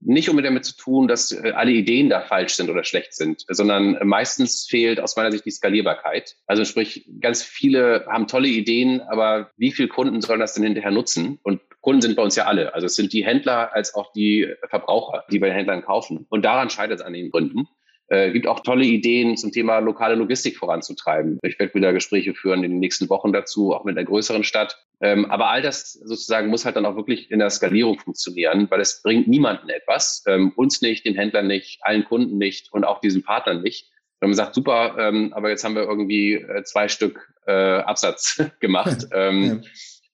nicht 0.05 0.29
unbedingt 0.29 0.51
damit 0.51 0.65
zu 0.65 0.75
tun, 0.75 1.07
dass 1.07 1.31
äh, 1.31 1.51
alle 1.55 1.71
Ideen 1.71 2.09
da 2.09 2.21
falsch 2.21 2.55
sind 2.55 2.69
oder 2.69 2.83
schlecht 2.83 3.13
sind, 3.13 3.45
sondern 3.47 3.97
meistens 4.03 4.67
fehlt 4.69 4.99
aus 4.99 5.15
meiner 5.15 5.31
Sicht 5.31 5.45
die 5.45 5.51
Skalierbarkeit. 5.51 6.35
Also 6.45 6.65
sprich, 6.65 7.09
ganz 7.21 7.43
viele 7.43 8.05
haben 8.07 8.27
tolle 8.27 8.49
Ideen, 8.49 8.99
aber 9.01 9.51
wie 9.55 9.71
viele 9.71 9.87
Kunden 9.87 10.21
sollen 10.21 10.41
das 10.41 10.53
denn 10.53 10.63
hinterher 10.63 10.91
nutzen? 10.91 11.39
Und 11.43 11.61
Kunden 11.79 12.01
sind 12.01 12.17
bei 12.17 12.23
uns 12.23 12.35
ja 12.35 12.45
alle. 12.45 12.73
Also 12.73 12.87
es 12.87 12.95
sind 12.95 13.13
die 13.13 13.25
Händler 13.25 13.73
als 13.73 13.95
auch 13.95 14.11
die 14.11 14.53
Verbraucher, 14.69 15.23
die 15.31 15.39
bei 15.39 15.47
den 15.47 15.55
Händlern 15.55 15.81
kaufen. 15.81 16.25
Und 16.29 16.43
daran 16.43 16.69
scheitert 16.69 16.99
es 16.99 17.05
an 17.05 17.13
den 17.13 17.31
Gründen. 17.31 17.67
Äh, 18.13 18.31
gibt 18.31 18.45
auch 18.45 18.59
tolle 18.59 18.85
Ideen 18.85 19.37
zum 19.37 19.51
Thema 19.51 19.79
lokale 19.79 20.13
Logistik 20.13 20.55
voranzutreiben. 20.57 21.39
Ich 21.41 21.57
werde 21.57 21.73
wieder 21.73 21.93
Gespräche 21.93 22.35
führen 22.35 22.63
in 22.63 22.69
den 22.69 22.79
nächsten 22.79 23.09
Wochen 23.09 23.33
dazu, 23.33 23.73
auch 23.73 23.85
mit 23.85 23.97
einer 23.97 24.05
größeren 24.05 24.43
Stadt. 24.43 24.77
Ähm, 25.01 25.25
aber 25.31 25.49
all 25.49 25.63
das 25.63 25.93
sozusagen 25.93 26.49
muss 26.49 26.63
halt 26.63 26.75
dann 26.75 26.85
auch 26.85 26.95
wirklich 26.95 27.31
in 27.31 27.39
der 27.39 27.49
Skalierung 27.49 27.97
funktionieren, 27.97 28.67
weil 28.69 28.81
es 28.81 29.01
bringt 29.01 29.27
niemanden 29.27 29.69
etwas, 29.69 30.23
ähm, 30.27 30.53
uns 30.55 30.83
nicht, 30.83 31.07
den 31.07 31.15
Händlern 31.15 31.47
nicht, 31.47 31.79
allen 31.81 32.05
Kunden 32.05 32.37
nicht 32.37 32.71
und 32.71 32.83
auch 32.83 33.01
diesen 33.01 33.23
Partnern 33.23 33.63
nicht. 33.63 33.89
Wenn 34.19 34.29
man 34.29 34.37
sagt, 34.37 34.53
super, 34.53 34.95
ähm, 34.99 35.33
aber 35.33 35.49
jetzt 35.49 35.63
haben 35.63 35.73
wir 35.73 35.81
irgendwie 35.81 36.33
äh, 36.33 36.63
zwei 36.65 36.89
Stück 36.89 37.33
äh, 37.47 37.51
Absatz 37.51 38.43
gemacht. 38.59 39.07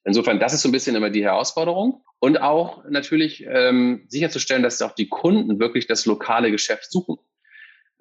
Insofern, 0.05 0.39
das 0.39 0.53
ist 0.53 0.61
so 0.61 0.69
ein 0.69 0.71
bisschen 0.71 0.95
immer 0.95 1.09
die 1.09 1.23
Herausforderung. 1.23 2.01
Und 2.19 2.41
auch 2.41 2.83
natürlich 2.89 3.45
ähm, 3.45 4.05
sicherzustellen, 4.07 4.63
dass 4.63 4.81
auch 4.81 4.95
die 4.95 5.09
Kunden 5.09 5.59
wirklich 5.59 5.85
das 5.85 6.05
lokale 6.05 6.49
Geschäft 6.51 6.91
suchen. 6.91 7.17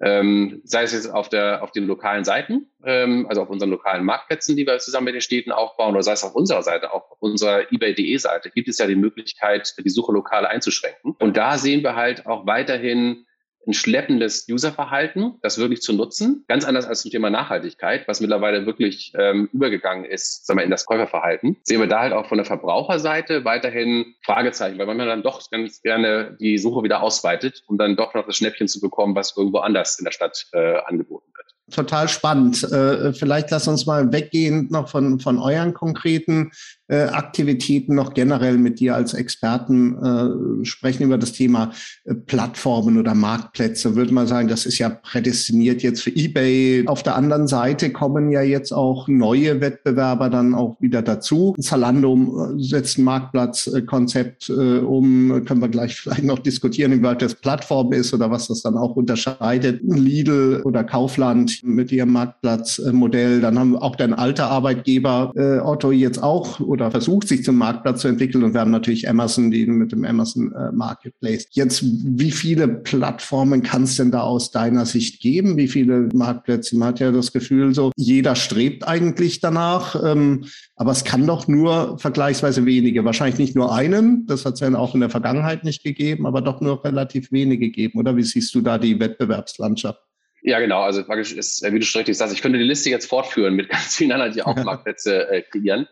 Ähm, 0.01 0.61
sei 0.63 0.83
es 0.83 0.93
jetzt 0.93 1.07
auf, 1.07 1.27
der, 1.27 1.61
auf 1.61 1.71
den 1.71 1.85
lokalen 1.85 2.23
Seiten, 2.23 2.67
ähm, 2.85 3.25
also 3.27 3.41
auf 3.41 3.49
unseren 3.49 3.69
lokalen 3.69 4.05
Marktplätzen, 4.05 4.55
die 4.55 4.65
wir 4.65 4.79
zusammen 4.79 5.05
mit 5.05 5.15
den 5.15 5.21
Städten 5.21 5.51
aufbauen, 5.51 5.93
oder 5.93 6.03
sei 6.03 6.13
es 6.13 6.23
auf 6.23 6.35
unserer 6.35 6.63
Seite, 6.63 6.93
auf 6.93 7.03
unserer 7.19 7.71
eBay.de 7.71 8.17
Seite, 8.17 8.49
gibt 8.49 8.69
es 8.69 8.77
ja 8.77 8.87
die 8.87 8.95
Möglichkeit, 8.95 9.73
die 9.77 9.89
Suche 9.89 10.13
lokal 10.13 10.45
einzuschränken. 10.45 11.15
Und 11.19 11.35
da 11.35 11.57
sehen 11.57 11.83
wir 11.83 11.95
halt 11.95 12.25
auch 12.25 12.45
weiterhin 12.45 13.25
ein 13.67 13.73
schleppendes 13.73 14.47
Userverhalten, 14.49 15.35
das 15.41 15.57
wirklich 15.57 15.81
zu 15.81 15.93
nutzen. 15.93 16.43
Ganz 16.47 16.65
anders 16.65 16.87
als 16.87 17.01
zum 17.01 17.11
Thema 17.11 17.29
Nachhaltigkeit, 17.29 18.07
was 18.07 18.21
mittlerweile 18.21 18.65
wirklich 18.65 19.13
ähm, 19.17 19.49
übergegangen 19.53 20.05
ist, 20.05 20.45
sagen 20.45 20.59
wir, 20.59 20.63
in 20.63 20.71
das 20.71 20.85
Käuferverhalten. 20.85 21.57
Sehen 21.63 21.79
wir 21.79 21.87
da 21.87 21.99
halt 21.99 22.13
auch 22.13 22.27
von 22.27 22.37
der 22.37 22.45
Verbraucherseite 22.45 23.45
weiterhin 23.45 24.15
Fragezeichen, 24.23 24.77
weil 24.79 24.85
man 24.87 24.97
dann 24.97 25.23
doch 25.23 25.49
ganz 25.51 25.81
gerne 25.81 26.37
die 26.39 26.57
Suche 26.57 26.83
wieder 26.83 27.03
ausweitet, 27.03 27.63
um 27.67 27.77
dann 27.77 27.95
doch 27.95 28.13
noch 28.13 28.25
das 28.25 28.37
Schnäppchen 28.37 28.67
zu 28.67 28.79
bekommen, 28.79 29.15
was 29.15 29.35
irgendwo 29.37 29.59
anders 29.59 29.99
in 29.99 30.05
der 30.05 30.11
Stadt 30.11 30.47
äh, 30.53 30.77
angeboten 30.85 31.31
wird 31.35 31.58
total 31.69 32.07
spannend. 32.07 32.63
Äh, 32.63 33.13
vielleicht 33.13 33.51
lass 33.51 33.67
uns 33.67 33.85
mal 33.85 34.11
weggehen 34.11 34.67
noch 34.69 34.89
von, 34.89 35.19
von 35.19 35.39
euren 35.39 35.73
konkreten 35.73 36.51
äh, 36.89 37.03
Aktivitäten 37.03 37.95
noch 37.95 38.13
generell 38.13 38.57
mit 38.57 38.79
dir 38.79 38.95
als 38.95 39.13
Experten 39.13 39.95
äh, 40.03 40.65
sprechen 40.65 41.03
über 41.03 41.17
das 41.17 41.33
Thema 41.33 41.71
äh, 42.03 42.15
Plattformen 42.15 42.97
oder 42.97 43.13
Marktplätze. 43.13 43.95
Würde 43.95 44.13
man 44.13 44.27
sagen, 44.27 44.47
das 44.47 44.65
ist 44.65 44.79
ja 44.79 44.89
prädestiniert 44.89 45.83
jetzt 45.83 46.01
für 46.01 46.09
eBay. 46.09 46.85
Auf 46.87 47.03
der 47.03 47.15
anderen 47.15 47.47
Seite 47.47 47.91
kommen 47.91 48.31
ja 48.31 48.41
jetzt 48.41 48.71
auch 48.71 49.07
neue 49.07 49.61
Wettbewerber 49.61 50.29
dann 50.29 50.55
auch 50.55 50.81
wieder 50.81 51.01
dazu. 51.01 51.55
Zalando 51.59 52.55
äh, 52.55 52.61
setzt 52.61 52.97
ein 52.97 53.03
Marktplatzkonzept 53.03 54.49
äh, 54.49 54.79
um. 54.79 55.45
Können 55.45 55.61
wir 55.61 55.69
gleich 55.69 55.95
vielleicht 55.95 56.23
noch 56.23 56.39
diskutieren, 56.39 56.91
wie 56.91 57.03
weit 57.03 57.21
das 57.21 57.35
Plattform 57.35 57.93
ist 57.93 58.13
oder 58.13 58.31
was 58.31 58.47
das 58.47 58.63
dann 58.63 58.77
auch 58.77 58.95
unterscheidet. 58.95 59.81
Lidl 59.83 60.63
oder 60.65 60.83
Kaufland 60.83 61.58
mit 61.63 61.91
ihrem 61.91 62.11
Marktplatzmodell. 62.11 63.41
Dann 63.41 63.57
haben 63.59 63.75
auch 63.75 63.95
dein 63.95 64.13
alter 64.13 64.49
Arbeitgeber 64.49 65.31
äh, 65.35 65.59
Otto 65.59 65.91
jetzt 65.91 66.21
auch 66.21 66.59
oder 66.59 66.91
versucht 66.91 67.27
sich 67.27 67.43
zum 67.43 67.57
Marktplatz 67.57 68.01
zu 68.01 68.07
entwickeln 68.07 68.43
und 68.43 68.53
wir 68.53 68.61
haben 68.61 68.71
natürlich 68.71 69.09
Amazon, 69.09 69.51
die 69.51 69.65
mit 69.65 69.91
dem 69.91 70.05
Amazon 70.05 70.51
äh, 70.53 70.71
Marketplace. 70.71 71.47
Jetzt, 71.51 71.83
wie 71.83 72.31
viele 72.31 72.67
Plattformen 72.67 73.63
kann 73.63 73.83
es 73.83 73.95
denn 73.95 74.11
da 74.11 74.21
aus 74.21 74.51
deiner 74.51 74.85
Sicht 74.85 75.21
geben? 75.21 75.57
Wie 75.57 75.67
viele 75.67 76.09
Marktplätze? 76.13 76.77
Man 76.77 76.89
hat 76.89 76.99
ja 76.99 77.11
das 77.11 77.31
Gefühl, 77.31 77.73
so 77.73 77.91
jeder 77.95 78.35
strebt 78.35 78.87
eigentlich 78.87 79.39
danach, 79.39 80.01
ähm, 80.03 80.45
aber 80.75 80.91
es 80.91 81.03
kann 81.03 81.25
doch 81.27 81.47
nur 81.47 81.97
vergleichsweise 81.99 82.65
wenige. 82.65 83.05
Wahrscheinlich 83.05 83.39
nicht 83.39 83.55
nur 83.55 83.73
einen, 83.73 84.25
das 84.25 84.45
hat 84.45 84.55
es 84.55 84.59
ja 84.59 84.73
auch 84.75 84.93
in 84.93 85.01
der 85.01 85.09
Vergangenheit 85.09 85.63
nicht 85.63 85.83
gegeben, 85.83 86.25
aber 86.25 86.41
doch 86.41 86.61
nur 86.61 86.83
relativ 86.83 87.31
wenige 87.31 87.69
geben. 87.69 87.99
Oder 87.99 88.15
wie 88.15 88.23
siehst 88.23 88.53
du 88.55 88.61
da 88.61 88.77
die 88.77 88.99
Wettbewerbslandschaft? 88.99 89.99
Ja, 90.41 90.59
genau. 90.59 90.81
Also 90.81 91.03
praktisch 91.03 91.33
ist, 91.33 91.63
wie 91.63 91.79
du 91.79 91.85
schon 91.85 91.99
richtig 91.99 92.17
sagst, 92.17 92.33
ich 92.33 92.41
könnte 92.41 92.57
die 92.57 92.63
Liste 92.63 92.89
jetzt 92.89 93.07
fortführen 93.07 93.55
mit 93.55 93.69
ganz 93.69 93.95
vielen 93.95 94.11
anderen, 94.11 94.33
die 94.33 94.43
auch 94.43 94.55
Marktplätze 94.63 95.29
äh, 95.29 95.41
kreieren. 95.41 95.87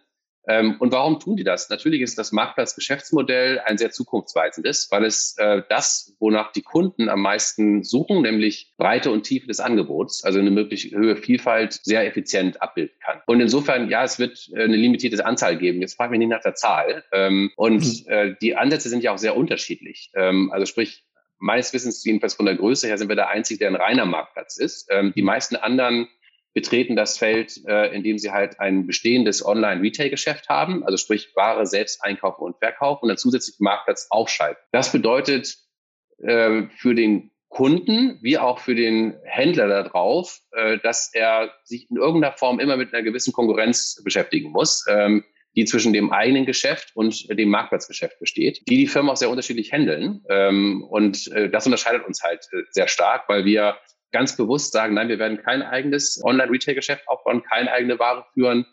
Ähm, 0.48 0.78
und 0.80 0.94
warum 0.94 1.20
tun 1.20 1.36
die 1.36 1.44
das? 1.44 1.70
Natürlich 1.70 2.02
ist 2.02 2.18
das 2.18 2.32
Marktplatzgeschäftsmodell 2.32 3.60
ein 3.66 3.78
sehr 3.78 3.92
zukunftsweisendes, 3.92 4.88
weil 4.92 5.04
es 5.04 5.36
äh, 5.38 5.62
das, 5.68 6.16
wonach 6.20 6.54
die 6.54 6.62
Kunden 6.62 7.10
am 7.10 7.22
meisten 7.22 7.84
suchen, 7.84 8.22
nämlich 8.22 8.74
Breite 8.78 9.12
und 9.12 9.24
Tiefe 9.24 9.48
des 9.48 9.60
Angebots, 9.60 10.24
also 10.24 10.40
eine 10.40 10.52
mögliche 10.52 10.96
höhere 10.96 11.18
Vielfalt, 11.18 11.74
sehr 11.84 12.08
effizient 12.08 12.62
abbilden 12.62 12.96
kann. 13.04 13.22
Und 13.28 13.42
insofern, 13.42 13.90
ja, 13.90 14.04
es 14.04 14.20
wird 14.20 14.50
äh, 14.54 14.64
eine 14.64 14.78
limitierte 14.78 15.26
Anzahl 15.26 15.58
geben. 15.58 15.82
Jetzt 15.82 15.96
frage 15.96 16.16
ich 16.16 16.20
mich 16.20 16.28
nicht 16.28 16.36
nach 16.36 16.44
der 16.44 16.56
Zahl. 16.56 17.04
Ähm, 17.12 17.52
und 17.58 17.84
mhm. 17.84 18.12
äh, 18.12 18.36
die 18.42 18.56
Ansätze 18.56 18.88
sind 18.88 19.04
ja 19.04 19.12
auch 19.12 19.18
sehr 19.18 19.36
unterschiedlich. 19.36 20.12
Ähm, 20.16 20.50
also 20.54 20.66
sprich, 20.66 21.04
meines 21.40 21.74
Wissens 21.74 22.04
jedenfalls 22.04 22.34
von 22.34 22.46
der 22.46 22.56
Größe 22.56 22.88
her 22.88 22.98
sind 22.98 23.10
wir 23.10 23.16
der 23.16 23.30
einzige, 23.30 23.60
der 23.60 23.70
ein 23.70 23.76
reiner 23.76 24.06
Marktplatz 24.06 24.58
ist. 24.58 24.88
Ähm, 24.92 25.14
die 25.16 25.22
meisten 25.22 25.56
anderen 25.56 26.08
betreten 26.54 26.96
das 26.96 27.20
Feld, 27.20 27.62
äh, 27.68 27.94
indem 27.96 28.18
sie 28.18 28.32
halt 28.32 28.60
ein 28.60 28.88
bestehendes 28.88 29.46
Online-Retail-Geschäft 29.46 30.50
haben, 30.50 30.84
also 30.84 30.98
sprich 30.98 31.32
Ware 31.36 31.68
selbst 31.68 32.04
einkaufen 32.04 32.42
und 32.42 32.58
verkaufen 32.58 33.04
und 33.04 33.10
dann 33.10 33.18
zusätzlich 33.18 33.58
Marktplatz 33.60 34.08
aufschalten. 34.10 34.62
Das 34.72 34.92
bedeutet 34.92 35.56
äh, 36.24 36.64
für 36.78 36.96
den 36.96 37.32
Kunden 37.50 38.18
wie 38.22 38.38
auch 38.38 38.60
für 38.60 38.76
den 38.76 39.16
Händler 39.24 39.68
da 39.68 39.84
drauf, 39.84 40.40
äh, 40.52 40.80
dass 40.80 41.14
er 41.14 41.54
sich 41.64 41.90
in 41.90 41.98
irgendeiner 41.98 42.36
Form 42.36 42.60
immer 42.60 42.76
mit 42.76 42.94
einer 42.94 43.04
gewissen 43.04 43.34
Konkurrenz 43.34 44.02
beschäftigen 44.04 44.52
muss. 44.52 44.86
Ähm, 44.90 45.24
die 45.58 45.66
zwischen 45.66 45.92
dem 45.92 46.14
eigenen 46.14 46.46
Geschäft 46.46 46.92
und 46.94 47.28
dem 47.36 47.50
Marktplatzgeschäft 47.50 48.20
besteht, 48.20 48.62
die 48.70 48.78
die 48.78 48.88
Firmen 48.88 49.10
auch 49.10 49.18
sehr 49.18 49.32
unterschiedlich 49.32 49.74
handeln. 49.74 50.24
Ähm, 50.30 50.86
und 50.88 51.28
äh, 51.32 51.50
das 51.50 51.66
unterscheidet 51.66 52.06
uns 52.06 52.24
halt 52.24 52.48
äh, 52.54 52.62
sehr 52.70 52.88
stark, 52.88 53.28
weil 53.28 53.44
wir 53.44 53.76
ganz 54.12 54.38
bewusst 54.38 54.72
sagen, 54.72 54.94
nein, 54.94 55.10
wir 55.10 55.18
werden 55.18 55.42
kein 55.42 55.64
eigenes 55.64 56.22
Online-Retail-Geschäft 56.24 57.08
aufbauen, 57.08 57.42
keine 57.42 57.72
eigene 57.72 57.98
Ware 57.98 58.26
führen, 58.36 58.68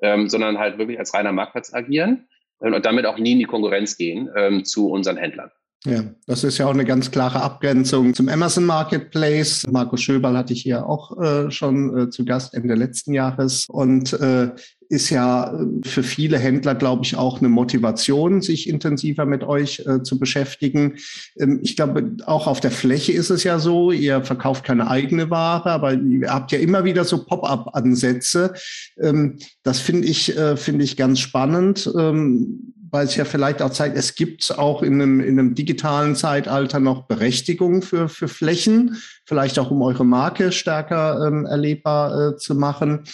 ähm, 0.00 0.28
sondern 0.28 0.58
halt 0.58 0.78
wirklich 0.78 1.00
als 1.00 1.12
reiner 1.12 1.32
Marktplatz 1.32 1.74
agieren 1.74 2.28
und 2.60 2.86
damit 2.86 3.04
auch 3.04 3.18
nie 3.18 3.32
in 3.32 3.38
die 3.40 3.44
Konkurrenz 3.44 3.96
gehen 3.96 4.30
ähm, 4.36 4.64
zu 4.64 4.90
unseren 4.90 5.16
Händlern. 5.16 5.50
Ja, 5.84 6.02
das 6.26 6.42
ist 6.42 6.58
ja 6.58 6.66
auch 6.66 6.74
eine 6.74 6.84
ganz 6.84 7.12
klare 7.12 7.40
Abgrenzung 7.40 8.12
zum 8.12 8.28
Amazon 8.28 8.64
Marketplace. 8.64 9.64
Markus 9.70 10.02
Schöberl 10.02 10.36
hatte 10.36 10.52
ich 10.52 10.62
hier 10.62 10.84
auch 10.86 11.16
äh, 11.20 11.52
schon 11.52 11.96
äh, 11.96 12.10
zu 12.10 12.24
Gast 12.24 12.52
Ende 12.52 12.74
letzten 12.74 13.12
Jahres 13.12 13.66
und 13.68 14.12
äh, 14.14 14.50
ist 14.88 15.10
ja 15.10 15.52
äh, 15.52 15.66
für 15.84 16.02
viele 16.02 16.38
Händler, 16.38 16.74
glaube 16.74 17.04
ich, 17.04 17.16
auch 17.16 17.38
eine 17.38 17.48
Motivation, 17.48 18.42
sich 18.42 18.68
intensiver 18.68 19.24
mit 19.24 19.44
euch 19.44 19.84
äh, 19.86 20.02
zu 20.02 20.18
beschäftigen. 20.18 20.96
Ähm, 21.38 21.60
ich 21.62 21.76
glaube, 21.76 22.16
auch 22.26 22.48
auf 22.48 22.58
der 22.60 22.70
Fläche 22.72 23.12
ist 23.12 23.30
es 23.30 23.44
ja 23.44 23.60
so, 23.60 23.92
ihr 23.92 24.24
verkauft 24.24 24.64
keine 24.64 24.90
eigene 24.90 25.30
Ware, 25.30 25.70
aber 25.70 25.94
ihr 25.94 26.32
habt 26.32 26.50
ja 26.50 26.58
immer 26.58 26.84
wieder 26.84 27.04
so 27.04 27.24
Pop-up-Ansätze. 27.24 28.54
Ähm, 29.00 29.38
das 29.62 29.78
finde 29.78 30.08
ich, 30.08 30.36
äh, 30.36 30.56
finde 30.56 30.84
ich 30.84 30.96
ganz 30.96 31.20
spannend. 31.20 31.88
Ähm, 31.96 32.74
weil 32.90 33.06
es 33.06 33.16
ja 33.16 33.24
vielleicht 33.24 33.62
auch 33.62 33.70
zeigt, 33.70 33.96
es 33.96 34.14
gibt 34.14 34.58
auch 34.58 34.82
in 34.82 34.94
einem, 34.94 35.20
in 35.20 35.38
einem 35.38 35.54
digitalen 35.54 36.16
Zeitalter 36.16 36.80
noch 36.80 37.06
Berechtigung 37.06 37.82
für, 37.82 38.08
für 38.08 38.28
Flächen, 38.28 38.96
vielleicht 39.24 39.58
auch 39.58 39.70
um 39.70 39.82
eure 39.82 40.04
Marke 40.04 40.52
stärker 40.52 41.26
ähm, 41.26 41.46
erlebbar 41.46 42.32
äh, 42.32 42.36
zu 42.36 42.54
machen. 42.54 43.04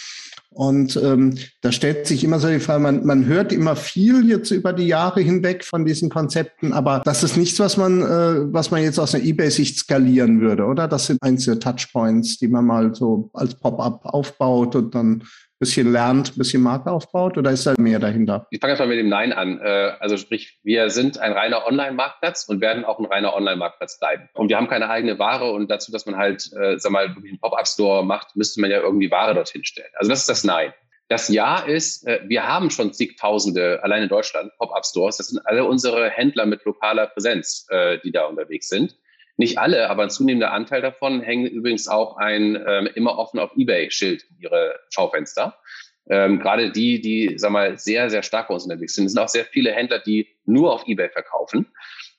Und 0.55 0.95
ähm, 0.95 1.37
da 1.59 1.73
stellt 1.73 2.07
sich 2.07 2.23
immer 2.23 2.39
so 2.39 2.47
die 2.47 2.61
Frage, 2.61 2.81
man, 2.81 3.05
man 3.05 3.25
hört 3.25 3.51
immer 3.51 3.75
viel 3.75 4.25
jetzt 4.25 4.51
über 4.51 4.71
die 4.71 4.87
Jahre 4.87 5.19
hinweg 5.19 5.65
von 5.65 5.83
diesen 5.83 6.09
Konzepten, 6.09 6.71
aber 6.71 7.01
das 7.03 7.23
ist 7.23 7.35
nichts, 7.35 7.59
was 7.59 7.75
man, 7.75 8.01
äh, 8.01 8.53
was 8.53 8.71
man 8.71 8.81
jetzt 8.81 8.97
aus 8.97 9.13
einer 9.13 9.25
Ebay-Sicht 9.25 9.77
skalieren 9.77 10.39
würde, 10.39 10.63
oder? 10.63 10.87
Das 10.87 11.07
sind 11.07 11.21
einzelne 11.21 11.59
Touchpoints, 11.59 12.37
die 12.37 12.47
man 12.47 12.65
mal 12.65 12.95
so 12.95 13.29
als 13.33 13.55
Pop-up 13.55 14.05
aufbaut 14.05 14.77
und 14.77 14.95
dann 14.95 15.23
bisschen 15.59 15.91
lernt, 15.91 16.35
bisschen 16.35 16.61
Marke 16.61 16.91
aufbaut 16.91 17.37
oder 17.37 17.51
ist 17.51 17.65
da 17.65 17.73
mehr 17.77 17.99
dahinter? 17.99 18.47
Ich 18.49 18.59
fange 18.59 18.71
erstmal 18.71 18.89
mit 18.89 18.99
dem 18.99 19.09
Nein 19.09 19.31
an. 19.31 19.59
Äh, 19.59 19.93
also 19.99 20.17
sprich, 20.17 20.59
wir 20.63 20.89
sind 20.89 21.17
ein 21.17 21.31
reiner 21.31 21.65
Online-Marktplatz 21.65 22.45
und 22.47 22.61
werden 22.61 22.83
auch 22.83 22.99
ein 22.99 23.05
reiner 23.05 23.33
Online-Marktplatz 23.33 23.99
bleiben. 23.99 24.29
Und 24.33 24.49
wir 24.49 24.57
haben 24.57 24.67
keine 24.67 24.89
eigene 24.89 25.17
Ware 25.17 25.51
und 25.51 25.69
dazu, 25.69 25.91
dass 25.91 26.05
man 26.05 26.17
halt, 26.17 26.51
äh, 26.53 26.77
sag 26.77 26.91
mal, 26.91 27.07
wirklich 27.15 27.31
einen 27.31 27.39
Pop-Up-Store 27.39 28.05
macht, 28.05 28.35
müsste 28.35 28.59
man 28.61 28.69
ja 28.69 28.79
irgendwie 28.79 29.09
Ware 29.09 29.33
dorthin 29.33 29.63
stellen. 29.63 29.91
Also 29.95 30.09
das 30.09 30.19
ist 30.21 30.29
das 30.29 30.43
Nein. 30.43 30.73
Das 31.07 31.29
Ja 31.29 31.59
ist, 31.59 32.05
äh, 32.07 32.21
wir 32.27 32.47
haben 32.47 32.69
schon 32.69 32.91
zigtausende, 32.91 33.81
allein 33.83 34.03
in 34.03 34.09
Deutschland, 34.09 34.51
Pop-Up-Stores. 34.57 35.17
Das 35.17 35.27
sind 35.27 35.45
alle 35.45 35.63
unsere 35.65 36.09
Händler 36.09 36.45
mit 36.45 36.65
lokaler 36.65 37.07
Präsenz, 37.07 37.67
die 38.03 38.11
da 38.11 38.25
unterwegs 38.25 38.69
sind. 38.69 38.95
Nicht 39.37 39.57
alle, 39.57 39.89
aber 39.89 40.03
ein 40.03 40.09
zunehmender 40.09 40.51
Anteil 40.51 40.81
davon 40.81 41.21
hängen 41.21 41.45
übrigens 41.45 41.87
auch 41.87 42.17
ein 42.17 42.61
ähm, 42.67 42.87
immer 42.95 43.17
offen 43.17 43.39
auf 43.39 43.51
Ebay-Schild 43.55 44.23
in 44.29 44.37
ihre 44.39 44.79
Schaufenster. 44.89 45.57
Ähm, 46.07 46.39
Gerade 46.39 46.71
die, 46.71 47.01
die, 47.01 47.33
sag 47.37 47.51
mal, 47.51 47.77
sehr, 47.77 48.09
sehr 48.09 48.23
stark 48.23 48.47
bei 48.47 48.53
uns 48.53 48.63
unterwegs 48.63 48.93
sind, 48.93 49.05
es 49.05 49.13
sind 49.13 49.21
auch 49.21 49.27
sehr 49.27 49.45
viele 49.45 49.71
Händler, 49.71 49.99
die 49.99 50.27
nur 50.45 50.73
auf 50.73 50.87
Ebay 50.87 51.09
verkaufen, 51.09 51.67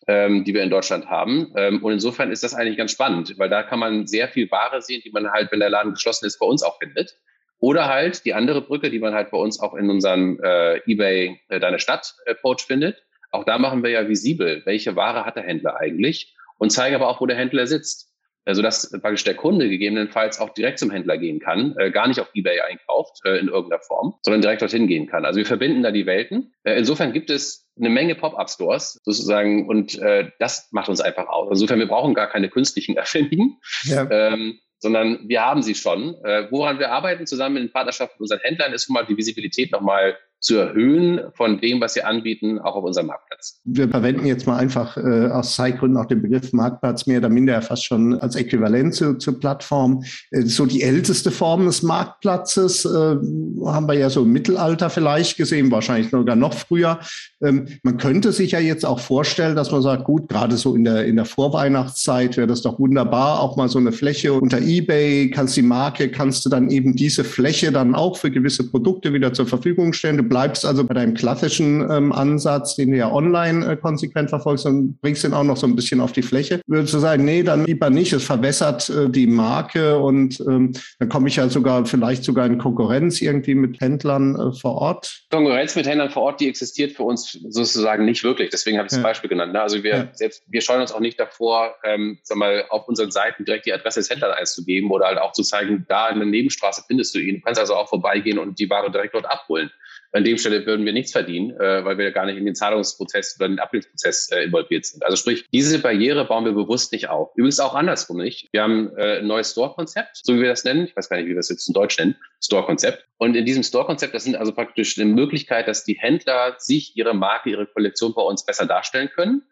ähm, 0.09 0.45
die 0.45 0.53
wir 0.53 0.63
in 0.63 0.71
Deutschland 0.71 1.07
haben. 1.07 1.53
Ähm, 1.57 1.83
und 1.83 1.93
insofern 1.93 2.31
ist 2.31 2.43
das 2.43 2.53
eigentlich 2.53 2.77
ganz 2.77 2.93
spannend, 2.93 3.39
weil 3.39 3.49
da 3.49 3.63
kann 3.63 3.79
man 3.79 4.07
sehr 4.07 4.29
viel 4.29 4.51
Ware 4.51 4.83
sehen, 4.83 5.03
die 5.05 5.11
man 5.11 5.31
halt, 5.31 5.53
wenn 5.53 5.61
der 5.61 5.71
Laden 5.71 5.93
geschlossen 5.93 6.27
ist, 6.27 6.39
bei 6.39 6.47
uns 6.47 6.63
auch 6.63 6.79
findet. 6.79 7.17
Oder 7.59 7.87
halt 7.87 8.25
die 8.27 8.35
andere 8.35 8.61
Brücke, 8.61 8.91
die 8.91 8.99
man 8.99 9.15
halt 9.15 9.31
bei 9.31 9.39
uns 9.39 9.61
auch 9.61 9.75
in 9.75 9.89
unserem 9.89 10.39
äh, 10.43 10.79
eBay 10.91 11.41
äh, 11.49 11.61
Deine 11.61 11.79
Stadt-Coach 11.79 12.65
äh, 12.65 12.67
findet. 12.67 13.03
Auch 13.31 13.45
da 13.45 13.57
machen 13.59 13.83
wir 13.83 13.91
ja 13.91 14.09
visibel, 14.09 14.63
welche 14.67 14.97
Ware 14.97 15.25
hat 15.25 15.37
der 15.37 15.45
Händler 15.45 15.77
eigentlich 15.81 16.35
und 16.59 16.71
zeige 16.71 16.97
aber 16.97 17.09
auch, 17.09 17.21
wo 17.21 17.27
der 17.27 17.37
Händler 17.37 17.67
sitzt. 17.67 18.13
Also 18.47 18.63
dass 18.63 18.93
praktisch 19.03 19.25
der 19.25 19.35
Kunde 19.35 19.69
gegebenenfalls 19.69 20.39
auch 20.39 20.51
direkt 20.51 20.79
zum 20.79 20.93
Händler 20.93 21.19
gehen 21.19 21.41
kann, 21.41 21.75
äh, 21.79 21.91
gar 21.91 22.07
nicht 22.07 22.21
auf 22.21 22.31
Ebay 22.33 22.61
einkauft 22.61 23.19
äh, 23.25 23.39
in 23.39 23.49
irgendeiner 23.49 23.83
Form, 23.83 24.15
sondern 24.23 24.41
direkt 24.41 24.63
dorthin 24.63 24.87
gehen 24.87 25.09
kann. 25.09 25.25
Also 25.25 25.39
wir 25.39 25.47
verbinden 25.47 25.83
da 25.83 25.91
die 25.91 26.07
Welten. 26.07 26.55
Äh, 26.63 26.79
insofern 26.79 27.13
gibt 27.13 27.29
es 27.29 27.69
eine 27.77 27.91
Menge 27.91 28.15
Pop-up-Stores 28.15 29.01
sozusagen 29.03 29.69
und 29.69 29.99
äh, 29.99 30.31
das 30.39 30.69
macht 30.71 30.89
uns 30.89 31.01
einfach 31.01 31.27
aus. 31.27 31.49
Insofern 31.51 31.81
wir 31.81 31.89
brauchen 31.89 32.15
gar 32.15 32.29
keine 32.29 32.49
künstlichen 32.49 32.97
Erfinden. 32.97 33.59
Ja. 33.83 34.09
Ähm, 34.11 34.61
sondern 34.79 35.29
wir 35.29 35.43
haben 35.43 35.63
sie 35.63 35.75
schon. 35.75 36.15
Äh, 36.23 36.47
woran 36.51 36.79
wir 36.79 36.93
arbeiten 36.93 37.27
zusammen 37.27 37.57
in 37.57 37.73
Partnerschaft 37.73 38.15
mit 38.15 38.21
unseren 38.21 38.41
Händlern, 38.41 38.73
ist 38.73 38.85
schon 38.85 38.95
mal 38.95 39.07
die 39.07 39.17
Visibilität 39.17 39.73
nochmal 39.73 40.17
zu 40.47 40.55
erhöhen 40.55 41.21
von 41.35 41.61
dem, 41.61 41.81
was 41.81 41.95
sie 41.95 42.03
anbieten, 42.03 42.61
auch 42.61 42.77
auf 42.77 42.85
unserem 42.85 43.09
Marktplatz. 43.09 43.61
Wir 43.65 43.89
verwenden 43.89 44.27
jetzt 44.27 44.47
mal 44.47 44.57
einfach 44.57 44.97
äh, 44.97 45.27
aus 45.27 45.57
Zeitgründen 45.57 45.99
auch 45.99 46.07
den 46.07 46.23
Begriff 46.23 46.53
Marktplatz 46.53 47.07
mehr 47.07 47.19
oder 47.19 47.29
minder 47.29 47.61
fast 47.63 47.85
schon 47.85 48.15
als 48.21 48.37
Äquivalent 48.37 48.95
zu, 48.95 49.19
zur 49.19 49.41
Plattform. 49.41 50.05
Äh, 50.31 50.43
so 50.43 50.65
die 50.65 50.83
älteste 50.83 51.33
Form 51.33 51.67
des 51.67 51.83
Marktplatzes 51.83 52.85
äh, 52.85 52.89
haben 52.89 53.89
wir 53.89 53.95
ja 53.95 54.09
so 54.09 54.23
im 54.23 54.33
Mittelalter 54.33 54.89
vielleicht 54.89 55.37
gesehen, 55.37 55.73
wahrscheinlich 55.73 56.11
sogar 56.11 56.37
noch 56.37 56.55
früher. 56.55 57.01
Ähm, 57.43 57.67
man 57.83 57.97
könnte 57.97 58.31
sich 58.31 58.53
ja 58.53 58.61
jetzt 58.61 58.87
auch 58.87 59.01
vorstellen, 59.01 59.57
dass 59.57 59.73
man 59.73 59.83
sagt, 59.83 60.05
gut, 60.05 60.29
gerade 60.29 60.57
so 60.57 60.77
in 60.77 60.85
der, 60.85 61.07
in 61.07 61.17
der 61.17 61.25
Vorweihnachtszeit 61.25 62.37
wäre 62.37 62.47
das 62.47 62.63
doch 62.63 62.79
wunderbar, 62.79 63.41
auch 63.41 63.57
mal 63.57 63.69
so 63.69 63.81
eine 63.81 63.91
Fläche 63.91 64.33
unter 64.33 64.59
eBay, 64.59 65.29
kannst 65.31 65.57
die 65.57 65.63
Marke, 65.63 66.09
kannst 66.09 66.47
du 66.47 66.51
dann 66.51 66.71
eben 66.71 66.95
diese 66.95 67.25
Fläche 67.25 67.73
dann 67.73 67.97
auch 67.97 68.17
für 68.17 68.31
gewisse 68.31 68.71
Produkte 68.71 69.13
wieder 69.13 69.33
zur 69.33 69.47
Verfügung 69.47 69.93
stellen. 69.93 70.19
Du 70.19 70.36
bleibst 70.37 70.67
also 70.67 70.85
bei 70.85 70.93
deinem 70.93 71.15
klassischen 71.15 71.91
ähm, 71.91 72.13
Ansatz, 72.13 72.77
den 72.77 72.91
du 72.91 72.99
ja 72.99 73.11
online 73.11 73.73
äh, 73.73 73.77
konsequent 73.77 74.29
verfolgst 74.29 74.67
und 74.67 75.01
bringst 75.01 75.25
den 75.25 75.33
auch 75.33 75.45
noch 75.45 75.57
so 75.57 75.67
ein 75.67 75.75
bisschen 75.75 75.99
auf 75.99 76.13
die 76.13 76.21
Fläche. 76.21 76.61
Würdest 76.67 76.93
du 76.93 76.99
sagen, 76.99 77.25
nee, 77.25 77.43
dann 77.43 77.65
lieber 77.65 77.89
nicht, 77.89 78.13
es 78.13 78.25
verwässert 78.25 78.91
äh, 78.91 79.09
die 79.09 79.27
Marke 79.27 79.99
und 79.99 80.39
ähm, 80.41 80.73
dann 80.99 81.09
komme 81.09 81.29
ich 81.29 81.37
ja 81.37 81.49
sogar 81.49 81.87
vielleicht 81.87 82.23
sogar 82.23 82.45
in 82.45 82.59
Konkurrenz 82.59 83.23
irgendwie 83.23 83.55
mit 83.55 83.81
Händlern 83.81 84.37
äh, 84.39 84.53
vor 84.53 84.75
Ort? 84.75 85.23
Konkurrenz 85.31 85.75
mit 85.75 85.87
Händlern 85.87 86.11
vor 86.11 86.25
Ort, 86.25 86.41
die 86.41 86.51
existiert 86.51 86.93
für 86.93 87.05
uns 87.05 87.33
sozusagen 87.49 88.05
nicht 88.05 88.23
wirklich. 88.23 88.51
Deswegen 88.51 88.77
habe 88.77 88.89
ich 88.89 88.91
das 88.91 88.99
ja. 88.99 89.03
Beispiel 89.03 89.31
genannt. 89.31 89.55
Ne? 89.55 89.63
Also 89.63 89.83
wir 89.83 89.97
ja. 89.97 90.09
selbst, 90.13 90.43
wir 90.49 90.61
scheuen 90.61 90.83
uns 90.83 90.93
auch 90.93 91.01
nicht 91.01 91.19
davor, 91.19 91.77
ähm, 91.83 92.19
sag 92.25 92.37
mal, 92.37 92.67
auf 92.69 92.87
unseren 92.89 93.11
Seiten 93.11 93.47
direkt 93.47 93.65
die 93.65 93.73
Adresse 93.73 94.01
des 94.01 94.11
Händlers 94.11 94.37
einzugeben 94.37 94.91
oder 94.91 95.07
halt 95.07 95.17
auch 95.17 95.33
zu 95.33 95.43
zeigen, 95.43 95.87
da 95.89 96.11
in 96.11 96.19
der 96.19 96.29
Nebenstraße 96.29 96.85
findest 96.87 97.15
du 97.15 97.21
ihn. 97.21 97.37
Du 97.37 97.41
kannst 97.41 97.59
also 97.59 97.75
auch 97.75 97.89
vorbeigehen 97.89 98.39
und 98.39 98.59
die 98.59 98.69
Ware 98.69 98.91
direkt 98.91 99.15
dort 99.15 99.25
abholen. 99.25 99.71
An 100.17 100.25
dem 100.25 100.39
Stelle 100.39 100.65
würden 100.65 100.87
wir 100.87 100.95
nichts 100.95 101.13
verdienen, 101.13 101.51
äh, 101.61 101.85
weil 101.85 101.99
wir 101.99 102.11
gar 102.11 102.25
nicht 102.25 102.39
in 102.39 102.47
den 102.47 102.55
Zahlungsprozess 102.55 103.37
oder 103.39 103.49
den 103.49 103.59
Abwicklungsprozess 103.59 104.31
äh, 104.33 104.45
involviert 104.45 104.87
sind. 104.87 105.05
Also 105.05 105.15
sprich, 105.17 105.45
diese 105.53 105.79
Barriere 105.79 106.25
bauen 106.25 106.47
wir 106.47 106.53
bewusst 106.53 106.91
nicht 106.93 107.11
auf. 107.11 107.33
Übrigens 107.37 107.61
auch 107.61 107.75
andersrum 107.75 108.17
nicht. 108.17 108.49
Wir 108.51 108.63
haben 108.63 108.97
äh, 108.97 109.19
ein 109.19 109.27
neues 109.27 109.53
Store-Konzept, 109.53 110.17
so 110.23 110.35
wie 110.35 110.41
wir 110.41 110.49
das 110.49 110.65
nennen. 110.65 110.87
Ich 110.87 110.97
weiß 110.97 111.11
gar 111.11 111.19
nicht, 111.19 111.27
wie 111.27 111.33
wir 111.33 111.37
das 111.37 111.51
jetzt 111.51 111.69
in 111.69 111.75
Deutsch 111.75 111.99
nennen. 111.99 112.17
Store-Konzept. 112.43 113.05
Und 113.19 113.37
in 113.37 113.45
diesem 113.45 113.63
Store-Konzept, 113.63 114.15
das 114.15 114.25
sind 114.25 114.37
also 114.37 114.53
praktisch 114.53 114.99
eine 114.99 115.05
Möglichkeit, 115.13 115.69
dass 115.69 115.85
die 115.85 115.99
Händler 115.99 116.55
sich 116.57 116.97
ihre 116.97 117.13
Marke, 117.13 117.51
ihre 117.51 117.67
Kollektion 117.67 118.15
bei 118.15 118.23
uns 118.23 118.47
besser 118.47 118.65
darstellen 118.65 119.11
können. 119.15 119.43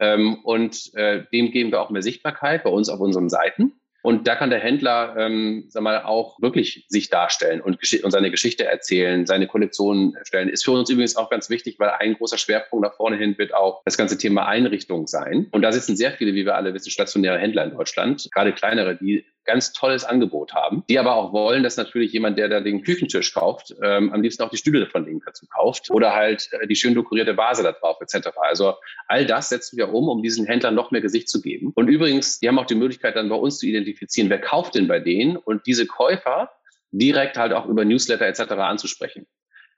Ähm, 0.00 0.40
und 0.42 0.92
äh, 0.94 1.26
dem 1.32 1.52
geben 1.52 1.70
wir 1.70 1.80
auch 1.80 1.90
mehr 1.90 2.02
Sichtbarkeit 2.02 2.64
bei 2.64 2.70
uns 2.70 2.88
auf 2.88 2.98
unseren 2.98 3.28
Seiten. 3.28 3.78
Und 4.02 4.28
da 4.28 4.36
kann 4.36 4.50
der 4.50 4.60
Händler, 4.60 5.16
ähm, 5.18 5.64
sag 5.68 5.82
mal, 5.82 6.02
auch 6.02 6.40
wirklich 6.40 6.86
sich 6.88 7.10
darstellen 7.10 7.60
und, 7.60 7.78
und 8.02 8.10
seine 8.10 8.30
Geschichte 8.30 8.64
erzählen, 8.64 9.26
seine 9.26 9.46
Kollektionen 9.46 10.14
erstellen. 10.14 10.48
Ist 10.48 10.64
für 10.64 10.72
uns 10.72 10.88
übrigens 10.88 11.16
auch 11.16 11.30
ganz 11.30 11.50
wichtig, 11.50 11.78
weil 11.78 11.90
ein 11.90 12.14
großer 12.14 12.38
Schwerpunkt 12.38 12.84
nach 12.84 12.94
vorne 12.94 13.16
hin 13.16 13.36
wird 13.38 13.54
auch 13.54 13.82
das 13.84 13.96
ganze 13.96 14.16
Thema 14.16 14.46
Einrichtung 14.46 15.06
sein. 15.06 15.48
Und 15.50 15.62
da 15.62 15.72
sitzen 15.72 15.96
sehr 15.96 16.12
viele, 16.12 16.34
wie 16.34 16.44
wir 16.44 16.54
alle 16.54 16.74
wissen, 16.74 16.90
stationäre 16.90 17.38
Händler 17.38 17.64
in 17.64 17.70
Deutschland, 17.72 18.28
gerade 18.32 18.52
kleinere, 18.52 18.96
die 18.96 19.24
ganz 19.48 19.72
tolles 19.72 20.04
Angebot 20.04 20.52
haben, 20.52 20.84
die 20.90 20.98
aber 20.98 21.16
auch 21.16 21.32
wollen, 21.32 21.62
dass 21.62 21.78
natürlich 21.78 22.12
jemand, 22.12 22.38
der 22.38 22.50
da 22.50 22.60
den 22.60 22.82
Küchentisch 22.82 23.32
kauft, 23.32 23.74
ähm, 23.82 24.12
am 24.12 24.20
liebsten 24.20 24.42
auch 24.42 24.50
die 24.50 24.58
Stühle 24.58 24.86
von 24.86 25.06
denen 25.06 25.22
dazu 25.24 25.46
kauft 25.46 25.90
oder 25.90 26.14
halt 26.14 26.50
äh, 26.52 26.66
die 26.66 26.76
schön 26.76 26.94
dekorierte 26.94 27.36
Vase 27.36 27.62
da 27.62 27.72
drauf 27.72 27.96
etc. 28.00 28.28
Also 28.42 28.74
all 29.08 29.24
das 29.24 29.48
setzen 29.48 29.78
wir 29.78 29.92
um, 29.92 30.08
um 30.08 30.22
diesen 30.22 30.44
Händlern 30.44 30.74
noch 30.74 30.90
mehr 30.90 31.00
Gesicht 31.00 31.30
zu 31.30 31.40
geben. 31.40 31.72
Und 31.74 31.88
übrigens, 31.88 32.38
die 32.38 32.48
haben 32.48 32.58
auch 32.58 32.66
die 32.66 32.74
Möglichkeit 32.74 33.16
dann 33.16 33.30
bei 33.30 33.36
uns 33.36 33.58
zu 33.58 33.66
identifizieren, 33.66 34.28
wer 34.28 34.40
kauft 34.40 34.74
denn 34.74 34.86
bei 34.86 35.00
denen 35.00 35.38
und 35.38 35.66
diese 35.66 35.86
Käufer 35.86 36.52
direkt 36.90 37.38
halt 37.38 37.54
auch 37.54 37.66
über 37.66 37.86
Newsletter 37.86 38.26
etc. 38.26 38.52
anzusprechen. 38.52 39.26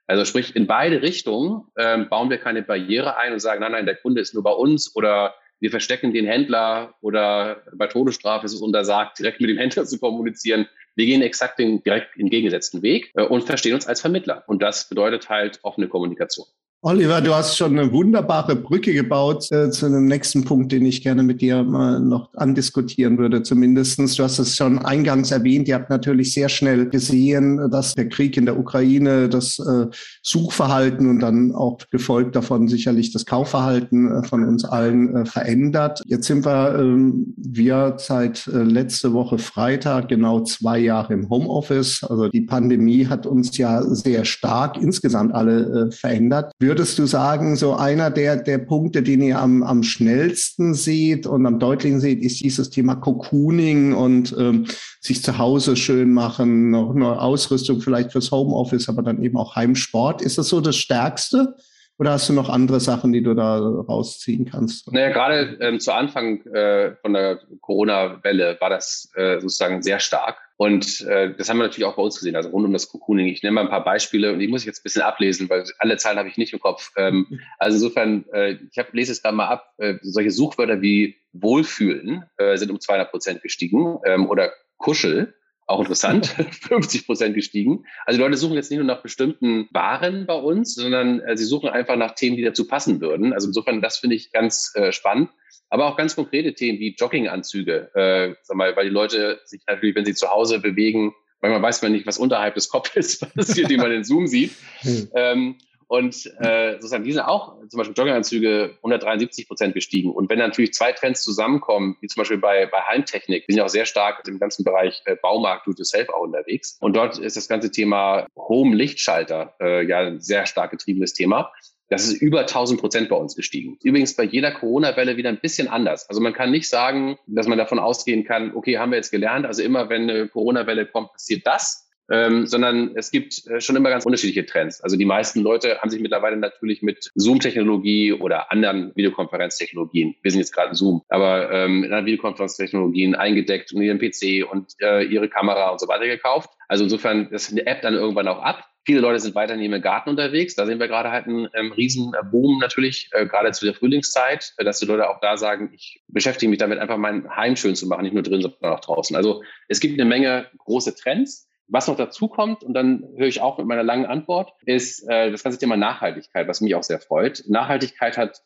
Also 0.05 0.25
sprich, 0.25 0.53
in 0.57 0.67
beide 0.67 1.01
Richtungen 1.01 1.63
ähm, 1.77 2.09
bauen 2.09 2.29
wir 2.29 2.37
keine 2.37 2.61
Barriere 2.61 3.15
ein 3.15 3.31
und 3.31 3.39
sagen, 3.39 3.61
nein, 3.61 3.71
nein, 3.71 3.85
der 3.85 3.95
Kunde 3.95 4.19
ist 4.19 4.33
nur 4.33 4.43
bei 4.43 4.51
uns 4.51 4.93
oder 4.97 5.33
wir 5.61 5.69
verstecken 5.69 6.11
den 6.11 6.25
Händler 6.25 6.95
oder 7.01 7.63
bei 7.73 7.87
Todesstrafe 7.87 8.45
ist 8.45 8.53
es 8.53 8.61
untersagt, 8.61 9.19
direkt 9.19 9.39
mit 9.39 9.49
dem 9.49 9.57
Händler 9.57 9.85
zu 9.85 9.99
kommunizieren. 9.99 10.67
Wir 10.95 11.05
gehen 11.05 11.21
exakt 11.21 11.59
den 11.59 11.83
direkt 11.83 12.17
entgegengesetzten 12.17 12.81
Weg 12.81 13.11
äh, 13.15 13.23
und 13.23 13.45
verstehen 13.45 13.75
uns 13.75 13.87
als 13.87 14.01
Vermittler. 14.01 14.43
Und 14.47 14.61
das 14.61 14.89
bedeutet 14.89 15.29
halt 15.29 15.59
offene 15.61 15.87
Kommunikation. 15.87 16.47
Oliver, 16.83 17.21
du 17.21 17.35
hast 17.35 17.57
schon 17.57 17.77
eine 17.77 17.91
wunderbare 17.91 18.55
Brücke 18.55 18.91
gebaut 18.91 19.51
äh, 19.51 19.69
zu 19.69 19.85
einem 19.85 20.07
nächsten 20.07 20.45
Punkt, 20.45 20.71
den 20.71 20.83
ich 20.83 21.03
gerne 21.03 21.21
mit 21.21 21.39
dir 21.39 21.61
mal 21.61 21.99
noch 21.99 22.33
andiskutieren 22.33 23.19
würde. 23.19 23.43
Zumindestens, 23.43 24.15
du 24.15 24.23
hast 24.23 24.39
es 24.39 24.55
schon 24.55 24.79
eingangs 24.79 25.29
erwähnt. 25.29 25.67
Ihr 25.67 25.75
habt 25.75 25.91
natürlich 25.91 26.33
sehr 26.33 26.49
schnell 26.49 26.89
gesehen, 26.89 27.69
dass 27.69 27.93
der 27.93 28.09
Krieg 28.09 28.35
in 28.35 28.47
der 28.47 28.57
Ukraine 28.57 29.29
das 29.29 29.59
äh, 29.59 29.85
Suchverhalten 30.23 31.07
und 31.07 31.19
dann 31.19 31.53
auch 31.53 31.77
gefolgt 31.91 32.35
davon 32.35 32.67
sicherlich 32.67 33.13
das 33.13 33.27
Kaufverhalten 33.27 34.11
äh, 34.11 34.23
von 34.23 34.43
uns 34.43 34.65
allen 34.65 35.17
äh, 35.17 35.25
verändert. 35.25 36.01
Jetzt 36.07 36.25
sind 36.25 36.47
wir, 36.47 36.79
ähm, 36.79 37.35
wir 37.37 37.93
seit 37.99 38.47
äh, 38.47 38.57
letzte 38.57 39.13
Woche 39.13 39.37
Freitag 39.37 40.07
genau 40.07 40.41
zwei 40.45 40.79
Jahre 40.79 41.13
im 41.13 41.29
Homeoffice. 41.29 42.03
Also 42.03 42.29
die 42.29 42.41
Pandemie 42.41 43.05
hat 43.05 43.27
uns 43.27 43.55
ja 43.55 43.83
sehr 43.83 44.25
stark 44.25 44.81
insgesamt 44.81 45.35
alle 45.35 45.89
äh, 45.89 45.91
verändert. 45.91 46.53
Wir 46.57 46.70
würdest 46.71 46.97
du 46.99 47.05
sagen, 47.05 47.57
so 47.57 47.75
einer 47.75 48.09
der, 48.09 48.37
der 48.37 48.57
Punkte, 48.57 49.03
den 49.03 49.21
ihr 49.21 49.37
am, 49.39 49.61
am 49.61 49.83
schnellsten 49.83 50.73
seht 50.73 51.27
und 51.27 51.45
am 51.45 51.59
deutlichsten 51.59 51.99
seht, 51.99 52.23
ist 52.23 52.39
dieses 52.39 52.69
Thema 52.69 52.95
Cocooning 52.95 53.93
und 53.93 54.33
ähm, 54.39 54.67
sich 55.01 55.21
zu 55.21 55.37
Hause 55.37 55.75
schön 55.75 56.13
machen, 56.13 56.71
noch 56.71 56.95
eine 56.95 57.19
Ausrüstung 57.19 57.81
vielleicht 57.81 58.13
fürs 58.13 58.31
Homeoffice, 58.31 58.87
aber 58.87 59.03
dann 59.03 59.21
eben 59.21 59.35
auch 59.35 59.57
Heimsport. 59.57 60.21
Ist 60.21 60.37
das 60.37 60.47
so 60.47 60.61
das 60.61 60.77
Stärkste? 60.77 61.55
Oder 61.97 62.11
hast 62.11 62.29
du 62.29 62.33
noch 62.33 62.47
andere 62.47 62.79
Sachen, 62.79 63.11
die 63.11 63.21
du 63.21 63.33
da 63.33 63.57
rausziehen 63.57 64.45
kannst? 64.45 64.89
Naja, 64.93 65.09
gerade 65.09 65.57
ähm, 65.59 65.81
zu 65.81 65.91
Anfang 65.91 66.39
äh, 66.53 66.95
von 67.01 67.11
der 67.11 67.41
Corona-Welle 67.59 68.55
war 68.61 68.69
das 68.69 69.11
äh, 69.15 69.41
sozusagen 69.41 69.83
sehr 69.83 69.99
stark. 69.99 70.37
Und 70.61 71.01
äh, 71.07 71.33
das 71.35 71.49
haben 71.49 71.57
wir 71.57 71.63
natürlich 71.63 71.85
auch 71.85 71.95
bei 71.95 72.03
uns 72.03 72.19
gesehen, 72.19 72.35
also 72.35 72.49
rund 72.49 72.67
um 72.67 72.71
das 72.71 72.87
Cocooning. 72.87 73.25
Ich 73.25 73.41
nenne 73.41 73.55
mal 73.55 73.61
ein 73.61 73.71
paar 73.71 73.83
Beispiele 73.83 74.31
und 74.31 74.37
die 74.37 74.47
muss 74.47 74.61
ich 74.61 74.67
jetzt 74.67 74.81
ein 74.81 74.83
bisschen 74.83 75.01
ablesen, 75.01 75.49
weil 75.49 75.65
alle 75.79 75.97
Zahlen 75.97 76.19
habe 76.19 76.29
ich 76.29 76.37
nicht 76.37 76.53
im 76.53 76.59
Kopf. 76.59 76.91
Ähm, 76.97 77.25
also 77.57 77.77
insofern, 77.77 78.25
äh, 78.31 78.59
ich 78.69 78.77
hab, 78.77 78.93
lese 78.93 79.11
es 79.11 79.23
gerade 79.23 79.35
mal 79.35 79.47
ab, 79.47 79.73
äh, 79.79 79.95
solche 80.03 80.29
Suchwörter 80.29 80.79
wie 80.83 81.15
Wohlfühlen 81.33 82.25
äh, 82.37 82.57
sind 82.57 82.69
um 82.69 82.79
200 82.79 83.09
Prozent 83.09 83.41
gestiegen 83.41 83.97
ähm, 84.05 84.29
oder 84.29 84.51
Kuschel 84.77 85.33
auch 85.67 85.79
interessant, 85.79 86.27
50 86.67 87.05
Prozent 87.05 87.35
gestiegen. 87.35 87.85
Also 88.05 88.17
die 88.17 88.23
Leute 88.23 88.37
suchen 88.37 88.55
jetzt 88.55 88.69
nicht 88.69 88.79
nur 88.79 88.87
nach 88.87 89.01
bestimmten 89.01 89.67
Waren 89.71 90.25
bei 90.25 90.35
uns, 90.35 90.75
sondern 90.75 91.19
äh, 91.21 91.37
sie 91.37 91.45
suchen 91.45 91.69
einfach 91.69 91.95
nach 91.95 92.15
Themen, 92.15 92.37
die 92.37 92.43
dazu 92.43 92.67
passen 92.67 93.01
würden. 93.01 93.33
Also 93.33 93.47
insofern, 93.47 93.81
das 93.81 93.97
finde 93.97 94.15
ich 94.15 94.31
ganz 94.31 94.73
äh, 94.75 94.91
spannend. 94.91 95.29
Aber 95.69 95.85
auch 95.85 95.95
ganz 95.95 96.15
konkrete 96.15 96.53
Themen 96.53 96.79
wie 96.79 96.95
Jogginganzüge, 96.95 97.95
äh, 97.95 98.35
sag 98.41 98.57
mal, 98.57 98.75
weil 98.75 98.85
die 98.85 98.93
Leute 98.93 99.39
sich 99.45 99.61
natürlich, 99.67 99.95
wenn 99.95 100.05
sie 100.05 100.13
zu 100.13 100.29
Hause 100.29 100.59
bewegen, 100.59 101.13
manchmal 101.41 101.61
weiß 101.61 101.81
man 101.81 101.93
nicht, 101.93 102.05
was 102.05 102.17
unterhalb 102.17 102.55
des 102.55 102.69
Kopfes 102.69 103.19
passiert, 103.35 103.69
wie 103.69 103.77
man 103.77 103.91
in 103.91 104.03
Zoom 104.03 104.27
sieht. 104.27 104.51
Hm. 104.79 105.09
Ähm, 105.15 105.55
und 105.91 106.25
äh, 106.39 106.75
sozusagen, 106.75 107.03
die 107.03 107.11
sind 107.11 107.19
auch 107.19 107.57
zum 107.67 107.77
Beispiel 107.79 107.93
Jogginganzüge 107.97 108.77
173 108.77 109.45
Prozent 109.45 109.73
gestiegen. 109.73 110.09
Und 110.13 110.29
wenn 110.29 110.39
natürlich 110.39 110.73
zwei 110.73 110.93
Trends 110.93 111.21
zusammenkommen, 111.21 111.97
wie 111.99 112.07
zum 112.07 112.21
Beispiel 112.21 112.37
bei, 112.37 112.65
bei 112.65 112.77
Heimtechnik, 112.79 113.45
die 113.45 113.51
sind 113.51 113.57
ja 113.57 113.65
auch 113.65 113.69
sehr 113.69 113.85
stark 113.85 114.25
im 114.25 114.39
ganzen 114.39 114.63
Bereich 114.63 115.01
äh, 115.03 115.17
Baumarkt, 115.21 115.67
Do-it-yourself 115.67 116.07
auch 116.07 116.21
unterwegs. 116.21 116.77
Und 116.79 116.95
dort 116.95 117.19
ist 117.19 117.35
das 117.35 117.49
ganze 117.49 117.71
Thema 117.71 118.25
Home-Lichtschalter 118.37 119.53
äh, 119.59 119.85
ja 119.85 119.99
ein 119.99 120.21
sehr 120.21 120.45
stark 120.45 120.71
getriebenes 120.71 121.11
Thema. 121.11 121.51
Das 121.89 122.05
ist 122.05 122.21
über 122.21 122.39
1000 122.39 122.79
Prozent 122.79 123.09
bei 123.09 123.17
uns 123.17 123.35
gestiegen. 123.35 123.77
Übrigens 123.83 124.15
bei 124.15 124.23
jeder 124.23 124.51
Corona-Welle 124.51 125.17
wieder 125.17 125.27
ein 125.27 125.41
bisschen 125.41 125.67
anders. 125.67 126.07
Also 126.07 126.21
man 126.21 126.31
kann 126.31 126.51
nicht 126.51 126.69
sagen, 126.69 127.17
dass 127.27 127.47
man 127.47 127.57
davon 127.57 127.79
ausgehen 127.79 128.23
kann, 128.23 128.55
okay, 128.55 128.77
haben 128.77 128.91
wir 128.91 128.95
jetzt 128.95 129.11
gelernt, 129.11 129.45
also 129.45 129.61
immer 129.61 129.89
wenn 129.89 130.09
eine 130.09 130.29
Corona-Welle 130.29 130.85
kommt, 130.85 131.11
passiert 131.11 131.45
das 131.45 131.80
ähm, 132.09 132.45
sondern 132.45 132.91
es 132.95 133.11
gibt 133.11 133.47
äh, 133.47 133.61
schon 133.61 133.75
immer 133.75 133.89
ganz 133.89 134.05
unterschiedliche 134.05 134.45
Trends. 134.45 134.81
Also 134.81 134.97
die 134.97 135.05
meisten 135.05 135.41
Leute 135.41 135.79
haben 135.79 135.89
sich 135.89 136.01
mittlerweile 136.01 136.37
natürlich 136.37 136.81
mit 136.81 137.11
Zoom-Technologie 137.15 138.13
oder 138.13 138.51
anderen 138.51 138.91
Videokonferenztechnologien, 138.95 140.15
wir 140.21 140.31
sind 140.31 140.39
jetzt 140.39 140.53
gerade 140.53 140.69
in 140.69 140.75
Zoom, 140.75 141.01
aber 141.09 141.51
ähm, 141.51 141.83
in 141.83 141.85
anderen 141.85 142.05
Videokonferenztechnologien 142.05 143.15
eingedeckt 143.15 143.73
und 143.73 143.81
ihren 143.81 143.99
PC 143.99 144.49
und 144.49 144.73
äh, 144.81 145.03
ihre 145.03 145.29
Kamera 145.29 145.69
und 145.69 145.79
so 145.79 145.87
weiter 145.87 146.05
gekauft. 146.05 146.49
Also 146.67 146.83
insofern 146.85 147.29
eine 147.29 147.65
App 147.65 147.81
dann 147.81 147.93
irgendwann 147.93 148.27
auch 148.27 148.39
ab. 148.39 148.65
Viele 148.83 148.99
Leute 148.99 149.19
sind 149.19 149.35
weiterhin 149.35 149.71
im 149.71 149.81
Garten 149.81 150.09
unterwegs. 150.09 150.55
Da 150.55 150.65
sehen 150.65 150.79
wir 150.79 150.87
gerade 150.87 151.11
halt 151.11 151.27
einen 151.27 151.47
ähm, 151.53 151.71
riesen 151.71 152.13
Boom 152.31 152.57
natürlich, 152.57 153.09
äh, 153.11 153.27
gerade 153.27 153.51
zu 153.51 153.65
der 153.65 153.75
Frühlingszeit, 153.75 154.53
äh, 154.57 154.63
dass 154.63 154.79
die 154.79 154.87
Leute 154.87 155.09
auch 155.09 155.19
da 155.19 155.37
sagen, 155.37 155.71
ich 155.73 156.01
beschäftige 156.07 156.49
mich 156.49 156.59
damit 156.59 156.79
einfach 156.79 156.97
mein 156.97 157.29
Heim 157.35 157.55
schön 157.55 157.75
zu 157.75 157.87
machen, 157.87 158.03
nicht 158.03 158.13
nur 158.13 158.23
drin, 158.23 158.41
sondern 158.41 158.73
auch 158.73 158.79
draußen. 158.79 159.15
Also 159.15 159.43
es 159.67 159.79
gibt 159.79 159.99
eine 159.99 160.09
Menge 160.09 160.47
große 160.57 160.95
Trends. 160.95 161.50
Was 161.67 161.87
noch 161.87 161.95
dazu 161.95 162.27
kommt, 162.27 162.63
und 162.63 162.73
dann 162.73 163.07
höre 163.15 163.27
ich 163.27 163.41
auch 163.41 163.57
mit 163.57 163.67
meiner 163.67 163.83
langen 163.83 164.05
Antwort, 164.05 164.53
ist 164.65 165.07
äh, 165.07 165.31
das 165.31 165.43
ganze 165.43 165.57
Thema 165.57 165.77
Nachhaltigkeit, 165.77 166.47
was 166.47 166.61
mich 166.61 166.75
auch 166.75 166.83
sehr 166.83 166.99
freut. 166.99 167.43
Nachhaltigkeit 167.47 168.17
hat 168.17 168.43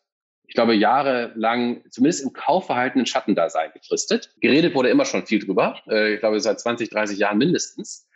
ich 0.48 0.54
glaube, 0.54 0.76
jahrelang, 0.76 1.84
zumindest 1.90 2.24
im 2.24 2.34
Kaufverhalten, 2.34 3.02
ein 3.02 3.06
Schattendasein 3.06 3.72
gefristet. 3.74 4.32
Geredet 4.42 4.76
wurde 4.76 4.90
immer 4.90 5.06
schon 5.06 5.26
viel 5.26 5.44
drüber. 5.44 5.82
Äh, 5.90 6.14
ich 6.14 6.20
glaube, 6.20 6.40
seit 6.40 6.60
20, 6.60 6.90
30 6.90 7.18
Jahren 7.18 7.38
mindestens. 7.38 8.08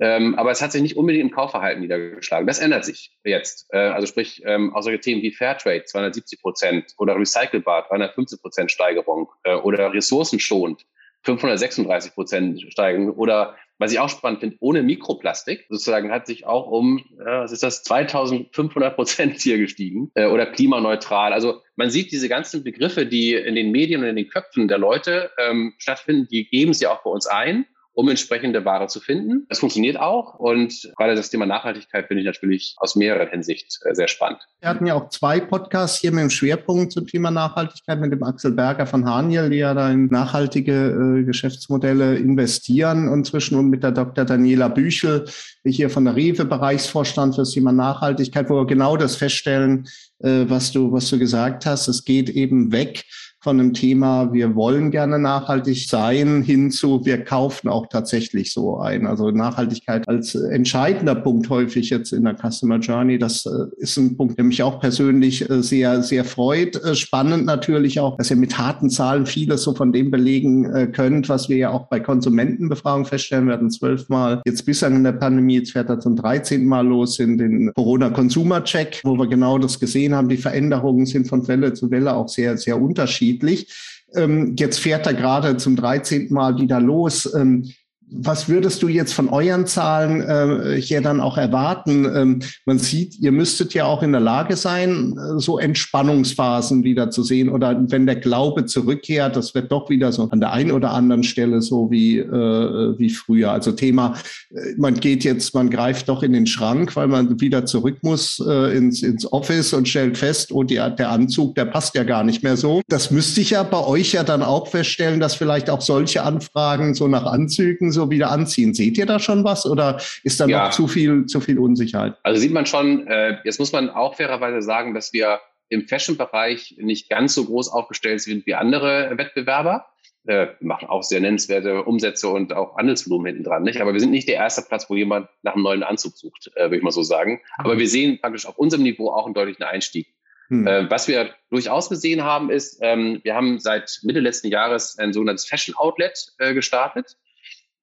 Ähm, 0.00 0.36
aber 0.36 0.52
es 0.52 0.62
hat 0.62 0.70
sich 0.70 0.82
nicht 0.82 0.96
unbedingt 0.96 1.24
im 1.24 1.30
Kaufverhalten 1.34 1.80
niedergeschlagen. 1.80 2.46
Das 2.46 2.60
ändert 2.60 2.84
sich 2.84 3.16
jetzt. 3.24 3.66
Äh, 3.72 3.78
also 3.78 4.06
sprich, 4.06 4.42
ähm, 4.44 4.74
auch 4.74 4.82
solche 4.82 5.00
Themen 5.00 5.22
wie 5.22 5.32
Fairtrade, 5.32 5.84
270 5.84 6.40
Prozent 6.40 6.94
oder 6.98 7.16
Recycelbar, 7.16 7.86
315 7.88 8.38
Prozent 8.38 8.70
Steigerung 8.70 9.30
äh, 9.42 9.54
oder 9.54 9.92
ressourcenschonend, 9.92 10.86
536 11.22 12.14
Prozent 12.14 12.62
steigen 12.70 13.10
oder 13.10 13.56
was 13.78 13.92
ich 13.92 14.00
auch 14.00 14.08
spannend 14.08 14.40
finde, 14.40 14.56
ohne 14.60 14.82
Mikroplastik 14.82 15.66
sozusagen 15.68 16.10
hat 16.10 16.26
sich 16.26 16.46
auch 16.46 16.66
um, 16.66 17.04
ja, 17.18 17.42
was 17.42 17.52
ist 17.52 17.62
das, 17.62 17.82
2500 17.84 18.94
Prozent 18.94 19.40
hier 19.40 19.58
gestiegen 19.58 20.10
äh, 20.14 20.26
oder 20.26 20.46
klimaneutral. 20.46 21.32
Also 21.32 21.62
man 21.76 21.90
sieht 21.90 22.10
diese 22.12 22.28
ganzen 22.28 22.64
Begriffe, 22.64 23.06
die 23.06 23.34
in 23.34 23.54
den 23.54 23.70
Medien 23.70 24.02
und 24.02 24.08
in 24.08 24.16
den 24.16 24.28
Köpfen 24.28 24.68
der 24.68 24.78
Leute 24.78 25.30
ähm, 25.38 25.74
stattfinden, 25.78 26.26
die 26.30 26.48
geben 26.48 26.74
sie 26.74 26.86
auch 26.86 27.02
bei 27.02 27.10
uns 27.10 27.26
ein 27.26 27.66
um 27.98 28.08
entsprechende 28.08 28.64
Ware 28.64 28.86
zu 28.86 29.00
finden. 29.00 29.44
Das 29.48 29.58
funktioniert 29.58 29.98
auch 29.98 30.38
und 30.38 30.88
gerade 30.96 31.16
das 31.16 31.30
Thema 31.30 31.46
Nachhaltigkeit 31.46 32.06
finde 32.06 32.20
ich 32.20 32.26
natürlich 32.26 32.76
aus 32.76 32.94
mehrerer 32.94 33.28
Hinsicht 33.28 33.80
äh, 33.84 33.92
sehr 33.92 34.06
spannend. 34.06 34.38
Wir 34.60 34.68
hatten 34.68 34.86
ja 34.86 34.94
auch 34.94 35.08
zwei 35.08 35.40
Podcasts 35.40 36.00
hier 36.00 36.12
mit 36.12 36.20
dem 36.20 36.30
Schwerpunkt 36.30 36.92
zum 36.92 37.08
Thema 37.08 37.32
Nachhaltigkeit 37.32 37.98
mit 37.98 38.12
dem 38.12 38.22
Axel 38.22 38.52
Berger 38.52 38.86
von 38.86 39.04
Haniel, 39.04 39.50
die 39.50 39.56
ja 39.56 39.74
da 39.74 39.90
in 39.90 40.06
nachhaltige 40.06 40.72
äh, 40.72 41.24
Geschäftsmodelle 41.24 42.14
investieren 42.18 43.12
inzwischen 43.12 43.58
und 43.58 43.68
mit 43.68 43.82
der 43.82 43.90
Dr. 43.90 44.24
Daniela 44.24 44.68
Büchel, 44.68 45.24
hier 45.64 45.90
von 45.90 46.04
der 46.04 46.14
Rewe 46.14 46.44
Bereichsvorstand 46.44 47.34
für 47.34 47.40
das 47.40 47.50
Thema 47.50 47.72
Nachhaltigkeit, 47.72 48.48
wo 48.48 48.58
wir 48.58 48.66
genau 48.66 48.96
das 48.96 49.16
feststellen, 49.16 49.88
äh, 50.20 50.44
was 50.46 50.70
du, 50.70 50.92
was 50.92 51.10
du 51.10 51.18
gesagt 51.18 51.66
hast. 51.66 51.88
Es 51.88 52.04
geht 52.04 52.30
eben 52.30 52.70
weg 52.70 53.06
von 53.40 53.60
einem 53.60 53.72
Thema, 53.72 54.32
wir 54.32 54.56
wollen 54.56 54.90
gerne 54.90 55.18
nachhaltig 55.18 55.88
sein, 55.88 56.42
hinzu, 56.42 57.04
wir 57.04 57.22
kaufen 57.22 57.68
auch 57.68 57.86
tatsächlich 57.86 58.52
so 58.52 58.78
ein. 58.78 59.06
Also 59.06 59.30
Nachhaltigkeit 59.30 60.08
als 60.08 60.34
entscheidender 60.34 61.14
Punkt 61.14 61.48
häufig 61.48 61.88
jetzt 61.90 62.12
in 62.12 62.24
der 62.24 62.34
Customer 62.34 62.78
Journey. 62.78 63.16
Das 63.16 63.46
äh, 63.46 63.50
ist 63.76 63.96
ein 63.96 64.16
Punkt, 64.16 64.38
der 64.38 64.44
mich 64.44 64.60
auch 64.64 64.80
persönlich 64.80 65.48
äh, 65.48 65.62
sehr, 65.62 66.02
sehr 66.02 66.24
freut. 66.24 66.82
Äh, 66.82 66.96
spannend 66.96 67.46
natürlich 67.46 68.00
auch, 68.00 68.16
dass 68.16 68.30
ihr 68.30 68.36
mit 68.36 68.58
harten 68.58 68.90
Zahlen 68.90 69.24
vieles 69.24 69.62
so 69.62 69.72
von 69.72 69.92
dem 69.92 70.10
belegen 70.10 70.92
könnt, 70.92 71.28
was 71.28 71.48
wir 71.48 71.56
ja 71.56 71.70
auch 71.70 71.88
bei 71.88 72.00
Konsumentenbefragungen 72.00 73.06
feststellen. 73.06 73.50
Hatten 73.50 73.70
zwölfmal 73.70 74.42
jetzt 74.46 74.66
bislang 74.66 74.96
in 74.96 75.04
der 75.04 75.12
Pandemie, 75.12 75.58
jetzt 75.58 75.72
fährt 75.72 75.88
er 75.88 76.00
zum 76.00 76.16
13. 76.16 76.64
Mal 76.64 76.86
los 76.86 77.18
in 77.18 77.38
den 77.38 77.72
Corona-Consumer-Check, 77.74 79.02
wo 79.04 79.16
wir 79.16 79.26
genau 79.28 79.58
das 79.58 79.78
gesehen 79.78 80.14
haben. 80.14 80.28
Die 80.28 80.36
Veränderungen 80.36 81.06
sind 81.06 81.28
von 81.28 81.46
Welle 81.46 81.72
zu 81.74 81.90
Welle 81.90 82.14
auch 82.14 82.28
sehr, 82.28 82.56
sehr 82.56 82.80
unterschiedlich 82.80 83.27
unterschiedlich. 83.28 84.04
Ähm, 84.14 84.56
jetzt 84.58 84.80
fährt 84.80 85.06
er 85.06 85.14
gerade 85.14 85.56
zum 85.56 85.76
13. 85.76 86.32
Mal 86.32 86.58
wieder 86.58 86.80
los. 86.80 87.32
Ähm, 87.34 87.70
was 88.10 88.48
würdest 88.48 88.82
du 88.82 88.88
jetzt 88.88 89.12
von 89.12 89.28
euren 89.28 89.66
Zahlen 89.66 90.22
äh, 90.22 90.80
hier 90.80 91.00
dann 91.02 91.20
auch 91.20 91.36
erwarten? 91.36 92.04
Ähm, 92.04 92.38
man 92.64 92.78
sieht, 92.78 93.18
ihr 93.20 93.32
müsstet 93.32 93.74
ja 93.74 93.84
auch 93.84 94.02
in 94.02 94.12
der 94.12 94.20
Lage 94.20 94.56
sein, 94.56 95.16
äh, 95.18 95.38
so 95.38 95.58
Entspannungsphasen 95.58 96.84
wieder 96.84 97.10
zu 97.10 97.22
sehen. 97.22 97.48
Oder 97.48 97.78
wenn 97.88 98.06
der 98.06 98.16
Glaube 98.16 98.64
zurückkehrt, 98.64 99.36
das 99.36 99.54
wird 99.54 99.70
doch 99.70 99.90
wieder 99.90 100.12
so 100.12 100.28
an 100.30 100.40
der 100.40 100.52
einen 100.52 100.72
oder 100.72 100.92
anderen 100.92 101.22
Stelle 101.22 101.60
so 101.60 101.90
wie, 101.90 102.18
äh, 102.18 102.98
wie 102.98 103.10
früher. 103.10 103.52
Also 103.52 103.72
Thema, 103.72 104.14
äh, 104.50 104.74
man 104.78 104.94
geht 104.94 105.24
jetzt, 105.24 105.54
man 105.54 105.68
greift 105.68 106.08
doch 106.08 106.22
in 106.22 106.32
den 106.32 106.46
Schrank, 106.46 106.96
weil 106.96 107.08
man 107.08 107.40
wieder 107.40 107.66
zurück 107.66 107.98
muss 108.02 108.42
äh, 108.46 108.76
ins, 108.76 109.02
ins 109.02 109.30
Office 109.30 109.74
und 109.74 109.88
stellt 109.88 110.16
fest, 110.16 110.50
oh, 110.52 110.62
die, 110.62 110.76
der 110.76 111.10
Anzug, 111.10 111.54
der 111.56 111.66
passt 111.66 111.94
ja 111.94 112.04
gar 112.04 112.24
nicht 112.24 112.42
mehr 112.42 112.56
so. 112.56 112.80
Das 112.88 113.10
müsste 113.10 113.42
ich 113.42 113.50
ja 113.50 113.62
bei 113.64 113.84
euch 113.84 114.12
ja 114.12 114.24
dann 114.24 114.42
auch 114.42 114.68
feststellen, 114.68 115.20
dass 115.20 115.34
vielleicht 115.34 115.68
auch 115.68 115.82
solche 115.82 116.22
Anfragen 116.22 116.94
so 116.94 117.06
nach 117.06 117.24
Anzügen 117.24 117.92
so 117.98 118.10
wieder 118.10 118.30
anziehen. 118.30 118.74
Seht 118.74 118.96
ihr 118.96 119.06
da 119.06 119.18
schon 119.18 119.44
was 119.44 119.66
oder 119.66 120.00
ist 120.22 120.40
da 120.40 120.46
ja. 120.46 120.64
noch 120.64 120.70
zu 120.70 120.86
viel, 120.86 121.26
zu 121.26 121.40
viel 121.40 121.58
Unsicherheit? 121.58 122.14
Also 122.22 122.40
sieht 122.40 122.52
man 122.52 122.64
schon, 122.64 123.06
äh, 123.06 123.38
jetzt 123.44 123.58
muss 123.58 123.72
man 123.72 123.90
auch 123.90 124.14
fairerweise 124.14 124.62
sagen, 124.62 124.94
dass 124.94 125.12
wir 125.12 125.40
im 125.68 125.86
Fashion-Bereich 125.86 126.76
nicht 126.78 127.10
ganz 127.10 127.34
so 127.34 127.44
groß 127.44 127.68
aufgestellt 127.68 128.20
sind 128.20 128.46
wie 128.46 128.54
andere 128.54 129.18
Wettbewerber. 129.18 129.86
Äh, 130.26 130.48
machen 130.60 130.88
auch 130.88 131.02
sehr 131.02 131.20
nennenswerte 131.20 131.84
Umsätze 131.84 132.28
und 132.28 132.52
auch 132.52 132.76
Handelsvolumen 132.76 133.26
hinten 133.26 133.44
dran, 133.44 133.62
nicht? 133.62 133.80
Aber 133.80 133.94
wir 133.94 134.00
sind 134.00 134.10
nicht 134.10 134.28
der 134.28 134.34
erste 134.34 134.62
Platz, 134.62 134.88
wo 134.90 134.94
jemand 134.94 135.28
nach 135.42 135.54
einem 135.54 135.62
neuen 135.62 135.82
Anzug 135.82 136.16
sucht, 136.16 136.50
äh, 136.54 136.64
würde 136.64 136.76
ich 136.76 136.82
mal 136.82 136.90
so 136.90 137.02
sagen. 137.02 137.40
Aber 137.56 137.78
wir 137.78 137.88
sehen 137.88 138.18
praktisch 138.20 138.46
auf 138.46 138.58
unserem 138.58 138.82
Niveau 138.82 139.10
auch 139.10 139.24
einen 139.24 139.34
deutlichen 139.34 139.62
Einstieg. 139.62 140.06
Hm. 140.48 140.66
Äh, 140.66 140.90
was 140.90 141.08
wir 141.08 141.30
durchaus 141.50 141.88
gesehen 141.88 142.24
haben, 142.24 142.50
ist, 142.50 142.78
ähm, 142.82 143.20
wir 143.22 143.34
haben 143.34 143.58
seit 143.58 144.00
Mitte 144.02 144.20
letzten 144.20 144.48
Jahres 144.48 144.98
ein 144.98 145.12
sogenanntes 145.12 145.46
Fashion 145.46 145.74
Outlet 145.76 146.32
äh, 146.38 146.52
gestartet 146.54 147.16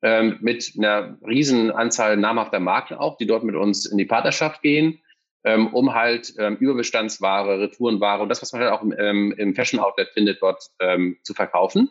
ähm, 0.02 0.38
mit 0.42 0.74
einer 0.78 1.18
riesen 1.26 1.72
Anzahl 1.72 2.18
namhafter 2.18 2.60
Marken 2.60 2.96
auch, 2.96 3.18
die 3.18 3.28
dort 3.28 3.44
mit 3.44 3.56
uns 3.56 3.86
in 3.86 3.98
die 3.98 4.06
Partnerschaft 4.06 4.62
gehen, 4.62 5.00
ähm, 5.44 5.68
um 5.74 5.94
halt 5.94 6.34
ähm, 6.40 6.58
Überbestandsware, 6.58 7.60
Retourenware 7.60 8.22
und 8.22 8.30
das, 8.30 8.42
was 8.42 8.52
man 8.52 8.62
halt 8.62 8.72
auch 8.72 8.82
im, 8.82 8.94
ähm, 8.98 9.34
im 9.38 9.56
Fashion 9.56 9.80
Outlet 9.80 10.10
findet, 10.10 10.42
dort 10.42 10.64
ähm, 10.80 11.18
zu 11.24 11.34
verkaufen. 11.34 11.90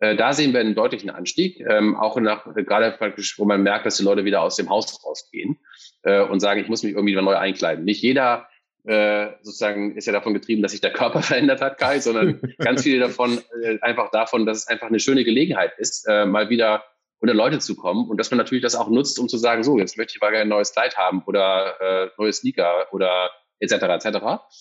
Äh, 0.00 0.16
da 0.16 0.32
sehen 0.32 0.52
wir 0.52 0.60
einen 0.60 0.74
deutlichen 0.74 1.10
Anstieg, 1.10 1.60
ähm, 1.60 1.96
auch 1.96 2.18
nach, 2.20 2.44
gerade 2.54 2.92
praktisch, 2.92 3.38
wo 3.38 3.44
man 3.44 3.62
merkt, 3.62 3.86
dass 3.86 3.96
die 3.96 4.04
Leute 4.04 4.24
wieder 4.24 4.42
aus 4.42 4.56
dem 4.56 4.68
Haus 4.68 5.04
rausgehen 5.04 5.58
äh, 6.02 6.22
und 6.22 6.40
sagen, 6.40 6.60
ich 6.60 6.68
muss 6.68 6.82
mich 6.82 6.92
irgendwie 6.92 7.12
wieder 7.12 7.22
neu 7.22 7.36
einkleiden. 7.36 7.84
Nicht 7.84 8.02
jeder 8.02 8.48
äh, 8.84 9.32
sozusagen 9.42 9.96
ist 9.96 10.06
ja 10.06 10.12
davon 10.12 10.34
getrieben, 10.34 10.62
dass 10.62 10.72
sich 10.72 10.80
der 10.80 10.92
Körper 10.92 11.22
verändert 11.22 11.60
hat, 11.60 11.78
Kai, 11.78 11.98
sondern 11.98 12.40
ganz 12.58 12.82
viele 12.82 13.00
davon 13.00 13.40
äh, 13.62 13.78
einfach 13.80 14.10
davon, 14.10 14.46
dass 14.46 14.58
es 14.58 14.66
einfach 14.68 14.86
eine 14.86 15.00
schöne 15.00 15.24
Gelegenheit 15.24 15.72
ist, 15.78 16.06
äh, 16.08 16.26
mal 16.26 16.48
wieder 16.48 16.84
unter 17.20 17.34
Leute 17.34 17.58
zu 17.58 17.74
kommen 17.76 18.08
und 18.08 18.18
dass 18.18 18.30
man 18.30 18.38
natürlich 18.38 18.62
das 18.62 18.76
auch 18.76 18.88
nutzt, 18.88 19.18
um 19.18 19.28
zu 19.28 19.38
sagen, 19.38 19.64
so, 19.64 19.78
jetzt 19.78 19.96
möchte 19.96 20.14
ich 20.16 20.20
mal 20.20 20.30
gerne 20.30 20.42
ein 20.42 20.48
neues 20.48 20.72
Kleid 20.72 20.96
haben 20.96 21.22
oder 21.26 21.80
äh, 21.80 22.10
neue 22.18 22.32
Sneaker 22.32 22.86
oder 22.92 23.30
etc. 23.60 23.72
etc. 23.72 24.06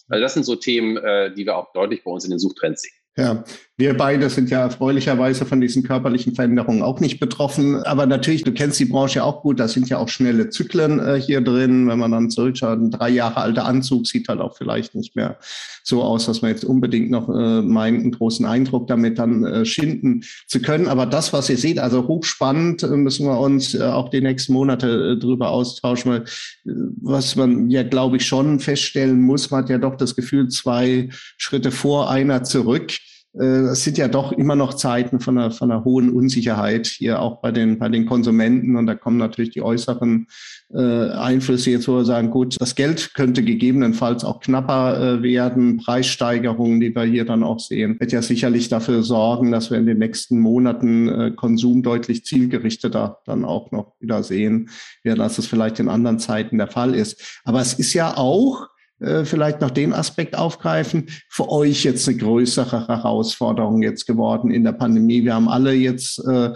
Also 0.07 0.21
das 0.21 0.33
sind 0.33 0.43
so 0.43 0.55
Themen, 0.55 0.97
äh, 0.97 1.33
die 1.33 1.45
wir 1.45 1.55
auch 1.57 1.71
deutlich 1.73 2.03
bei 2.03 2.11
uns 2.11 2.23
in 2.23 2.31
den 2.31 2.39
Suchtrends 2.39 2.81
sehen. 2.81 2.93
Ja, 3.15 3.43
Wir 3.79 3.95
beide 3.95 4.27
sind 4.31 4.49
ja 4.49 4.61
erfreulicherweise 4.61 5.45
von 5.45 5.61
diesen 5.61 5.83
körperlichen 5.83 6.33
Veränderungen 6.33 6.81
auch 6.81 6.99
nicht 6.99 7.19
betroffen. 7.19 7.75
Aber 7.83 8.07
natürlich, 8.07 8.43
du 8.43 8.51
kennst 8.51 8.79
die 8.79 8.85
Branche 8.85 9.23
auch 9.23 9.43
gut, 9.43 9.59
da 9.59 9.67
sind 9.67 9.87
ja 9.87 9.99
auch 9.99 10.09
schnelle 10.09 10.49
Zyklen 10.49 10.99
äh, 10.99 11.21
hier 11.21 11.41
drin. 11.41 11.87
Wenn 11.87 11.99
man 11.99 12.11
dann 12.11 12.31
zurückschaut, 12.31 12.79
ein 12.79 12.89
drei 12.89 13.09
Jahre 13.09 13.37
alter 13.37 13.65
Anzug 13.65 14.07
sieht 14.07 14.29
halt 14.29 14.39
auch 14.39 14.57
vielleicht 14.57 14.95
nicht 14.95 15.15
mehr 15.15 15.37
so 15.83 16.01
aus, 16.01 16.25
dass 16.25 16.41
man 16.41 16.49
jetzt 16.49 16.65
unbedingt 16.65 17.11
noch 17.11 17.29
äh, 17.29 17.61
meint, 17.61 18.01
einen 18.01 18.11
großen 18.13 18.47
Eindruck 18.47 18.87
damit 18.87 19.19
dann 19.19 19.45
äh, 19.45 19.63
schinden 19.63 20.23
zu 20.47 20.59
können. 20.59 20.87
Aber 20.87 21.05
das, 21.05 21.31
was 21.31 21.47
ihr 21.47 21.57
seht, 21.57 21.77
also 21.77 22.07
hochspannend, 22.07 22.81
äh, 22.81 22.87
müssen 22.87 23.27
wir 23.27 23.39
uns 23.39 23.75
äh, 23.75 23.83
auch 23.83 24.09
die 24.09 24.21
nächsten 24.21 24.53
Monate 24.53 25.11
äh, 25.11 25.19
drüber 25.19 25.51
austauschen, 25.51 26.23
was 26.65 27.35
man 27.35 27.69
ja, 27.69 27.83
glaube 27.83 28.17
ich, 28.17 28.25
schon 28.25 28.59
feststellen 28.59 29.21
muss, 29.21 29.51
man 29.51 29.61
hat 29.61 29.69
ja 29.69 29.77
doch 29.77 29.97
das 29.97 30.15
Gefühl, 30.15 30.47
zwei 30.47 31.09
Schritte 31.37 31.69
vor, 31.69 32.09
einer 32.09 32.43
zurück. 32.43 32.91
Äh, 33.33 33.71
es 33.71 33.83
sind 33.83 33.97
ja 33.97 34.07
doch 34.07 34.31
immer 34.31 34.55
noch 34.55 34.73
Zeiten 34.73 35.19
von 35.19 35.37
einer, 35.37 35.51
von 35.51 35.71
einer 35.71 35.83
hohen 35.83 36.09
Unsicherheit 36.09 36.87
hier 36.87 37.21
auch 37.21 37.41
bei 37.41 37.51
den, 37.51 37.79
bei 37.79 37.89
den 37.89 38.05
Konsumenten. 38.05 38.75
Und 38.75 38.87
da 38.87 38.95
kommen 38.95 39.17
natürlich 39.17 39.51
die 39.51 39.61
äußeren 39.61 40.27
äh, 40.73 41.09
Einflüsse 41.11 41.71
jetzt, 41.71 41.87
wo 41.87 41.95
wir 41.95 42.05
sagen, 42.05 42.29
gut, 42.29 42.55
das 42.59 42.75
Geld 42.75 43.13
könnte 43.13 43.43
gegebenenfalls 43.43 44.23
auch 44.23 44.39
knapper 44.39 45.19
äh, 45.19 45.23
werden. 45.23 45.77
Preissteigerungen, 45.77 46.79
die 46.79 46.95
wir 46.95 47.03
hier 47.03 47.25
dann 47.25 47.43
auch 47.43 47.59
sehen, 47.59 47.99
wird 47.99 48.11
ja 48.11 48.21
sicherlich 48.21 48.69
dafür 48.69 49.03
sorgen, 49.03 49.51
dass 49.51 49.71
wir 49.71 49.77
in 49.77 49.85
den 49.85 49.99
nächsten 49.99 50.39
Monaten 50.39 51.07
äh, 51.07 51.31
Konsum 51.31 51.83
deutlich 51.83 52.25
zielgerichteter 52.25 53.19
dann 53.25 53.45
auch 53.45 53.71
noch 53.71 53.93
wieder 53.99 54.23
sehen, 54.23 54.69
während 55.03 55.21
als 55.21 55.37
es 55.37 55.47
vielleicht 55.47 55.79
in 55.79 55.89
anderen 55.89 56.19
Zeiten 56.19 56.57
der 56.57 56.67
Fall 56.67 56.95
ist. 56.95 57.41
Aber 57.43 57.61
es 57.61 57.73
ist 57.73 57.93
ja 57.93 58.17
auch 58.17 58.67
äh, 58.99 59.25
vielleicht 59.25 59.61
noch 59.61 59.71
den 59.71 59.93
Aspekt 59.93 60.37
aufgreifen, 60.37 61.07
für 61.29 61.49
euch 61.49 61.83
jetzt 61.83 62.07
eine 62.07 62.17
größere 62.17 62.87
Herausforderung 62.87 63.83
jetzt 63.83 64.07
geworden 64.07 64.49
in 64.49 64.63
der 64.63 64.71
Pandemie. 64.71 65.23
Wir 65.23 65.35
haben 65.35 65.49
alle 65.49 65.73
jetzt 65.73 66.19
äh, 66.25 66.53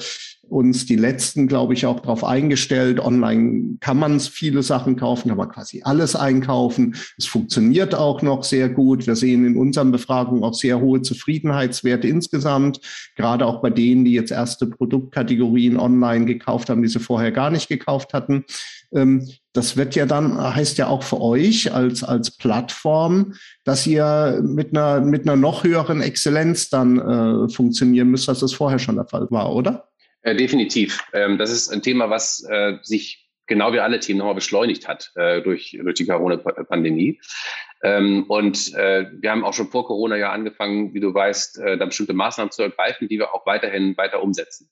uns 0.52 0.86
die 0.86 0.98
letzten, 0.98 1.48
glaube 1.48 1.74
ich, 1.74 1.86
auch 1.86 2.02
darauf 2.02 2.26
eingestellt. 2.26 3.00
Online 3.00 3.78
kann 3.80 3.98
man 3.98 4.20
viele 4.20 4.64
Sachen 4.64 4.98
kaufen, 4.98 5.30
kann 5.30 5.38
man 5.38 5.50
quasi 5.50 5.82
alles 5.84 6.14
einkaufen. 6.14 6.96
Es 7.18 7.26
funktioniert 7.26 7.96
auch 7.96 8.22
noch 8.22 8.44
sehr 8.44 8.68
gut. 8.68 9.08
Wir 9.08 9.16
sehen 9.16 9.46
in 9.46 9.56
unseren 9.56 9.92
Befragungen 9.92 10.44
auch 10.44 10.54
sehr 10.54 10.82
hohe 10.82 11.02
Zufriedenheitswerte 11.02 12.08
insgesamt, 12.08 12.82
gerade 13.16 13.46
auch 13.46 13.62
bei 13.62 13.70
denen, 13.70 14.04
die 14.04 14.12
jetzt 14.12 14.32
erste 14.32 14.68
Produktkategorien 14.68 15.80
online 15.80 16.26
gekauft 16.26 16.70
haben, 16.70 16.82
die 16.82 16.90
sie 16.90 17.00
vorher 17.00 17.32
gar 17.32 17.50
nicht 17.50 17.70
gekauft 17.70 18.14
hatten. 18.14 18.44
Ähm, 18.94 19.30
das 19.54 19.78
wird 19.78 19.96
ja 19.96 20.06
dann, 20.06 20.38
heißt 20.38 20.78
ja 20.78 20.88
auch 20.88 21.04
für 21.04 21.22
euch 21.22 21.74
als, 21.74 22.04
als 22.04 22.32
Plattform, 22.32 23.36
dass 23.64 23.88
ihr 23.88 24.42
mit 24.46 24.76
einer, 24.76 25.00
mit 25.00 25.24
einer 25.24 25.38
noch 25.38 25.64
höheren 25.64 26.02
Exzellenz 26.02 26.70
dann 26.70 27.00
äh, 27.00 27.50
funktionieren 27.50 28.10
müsst, 28.10 28.28
als 28.28 28.40
das 28.40 28.54
vorher 28.54 28.80
schon 28.80 28.96
der 28.96 29.08
Fall 29.08 29.28
war, 29.30 29.54
oder? 29.54 29.91
Äh, 30.24 30.36
definitiv. 30.36 31.04
Ähm, 31.14 31.38
das 31.38 31.52
ist 31.52 31.70
ein 31.70 31.82
Thema, 31.82 32.10
was 32.10 32.46
äh, 32.50 32.78
sich 32.84 33.30
genau 33.48 33.74
wie 33.74 33.80
alle 33.80 34.00
Themen 34.00 34.20
nochmal 34.20 34.36
beschleunigt 34.36 34.88
hat 34.88 35.12
äh, 35.16 35.42
durch, 35.42 35.78
durch 35.82 35.96
die 35.96 36.06
Corona-Pandemie. 36.06 37.20
Ähm, 37.84 38.26
und 38.28 38.74
äh, 38.76 39.08
wir 39.12 39.32
haben 39.32 39.44
auch 39.44 39.54
schon 39.54 39.68
vor 39.68 39.86
Corona 39.86 40.16
ja 40.16 40.32
angefangen, 40.32 40.94
wie 40.94 41.00
du 41.00 41.14
weißt, 41.14 41.60
äh, 41.60 41.78
da 41.78 41.86
bestimmte 41.86 42.14
Maßnahmen 42.14 42.52
zu 42.52 42.62
ergreifen, 42.62 43.08
die 43.08 43.18
wir 43.18 43.34
auch 43.34 43.46
weiterhin 43.46 43.98
weiter 43.98 44.22
umsetzen. 44.22 44.70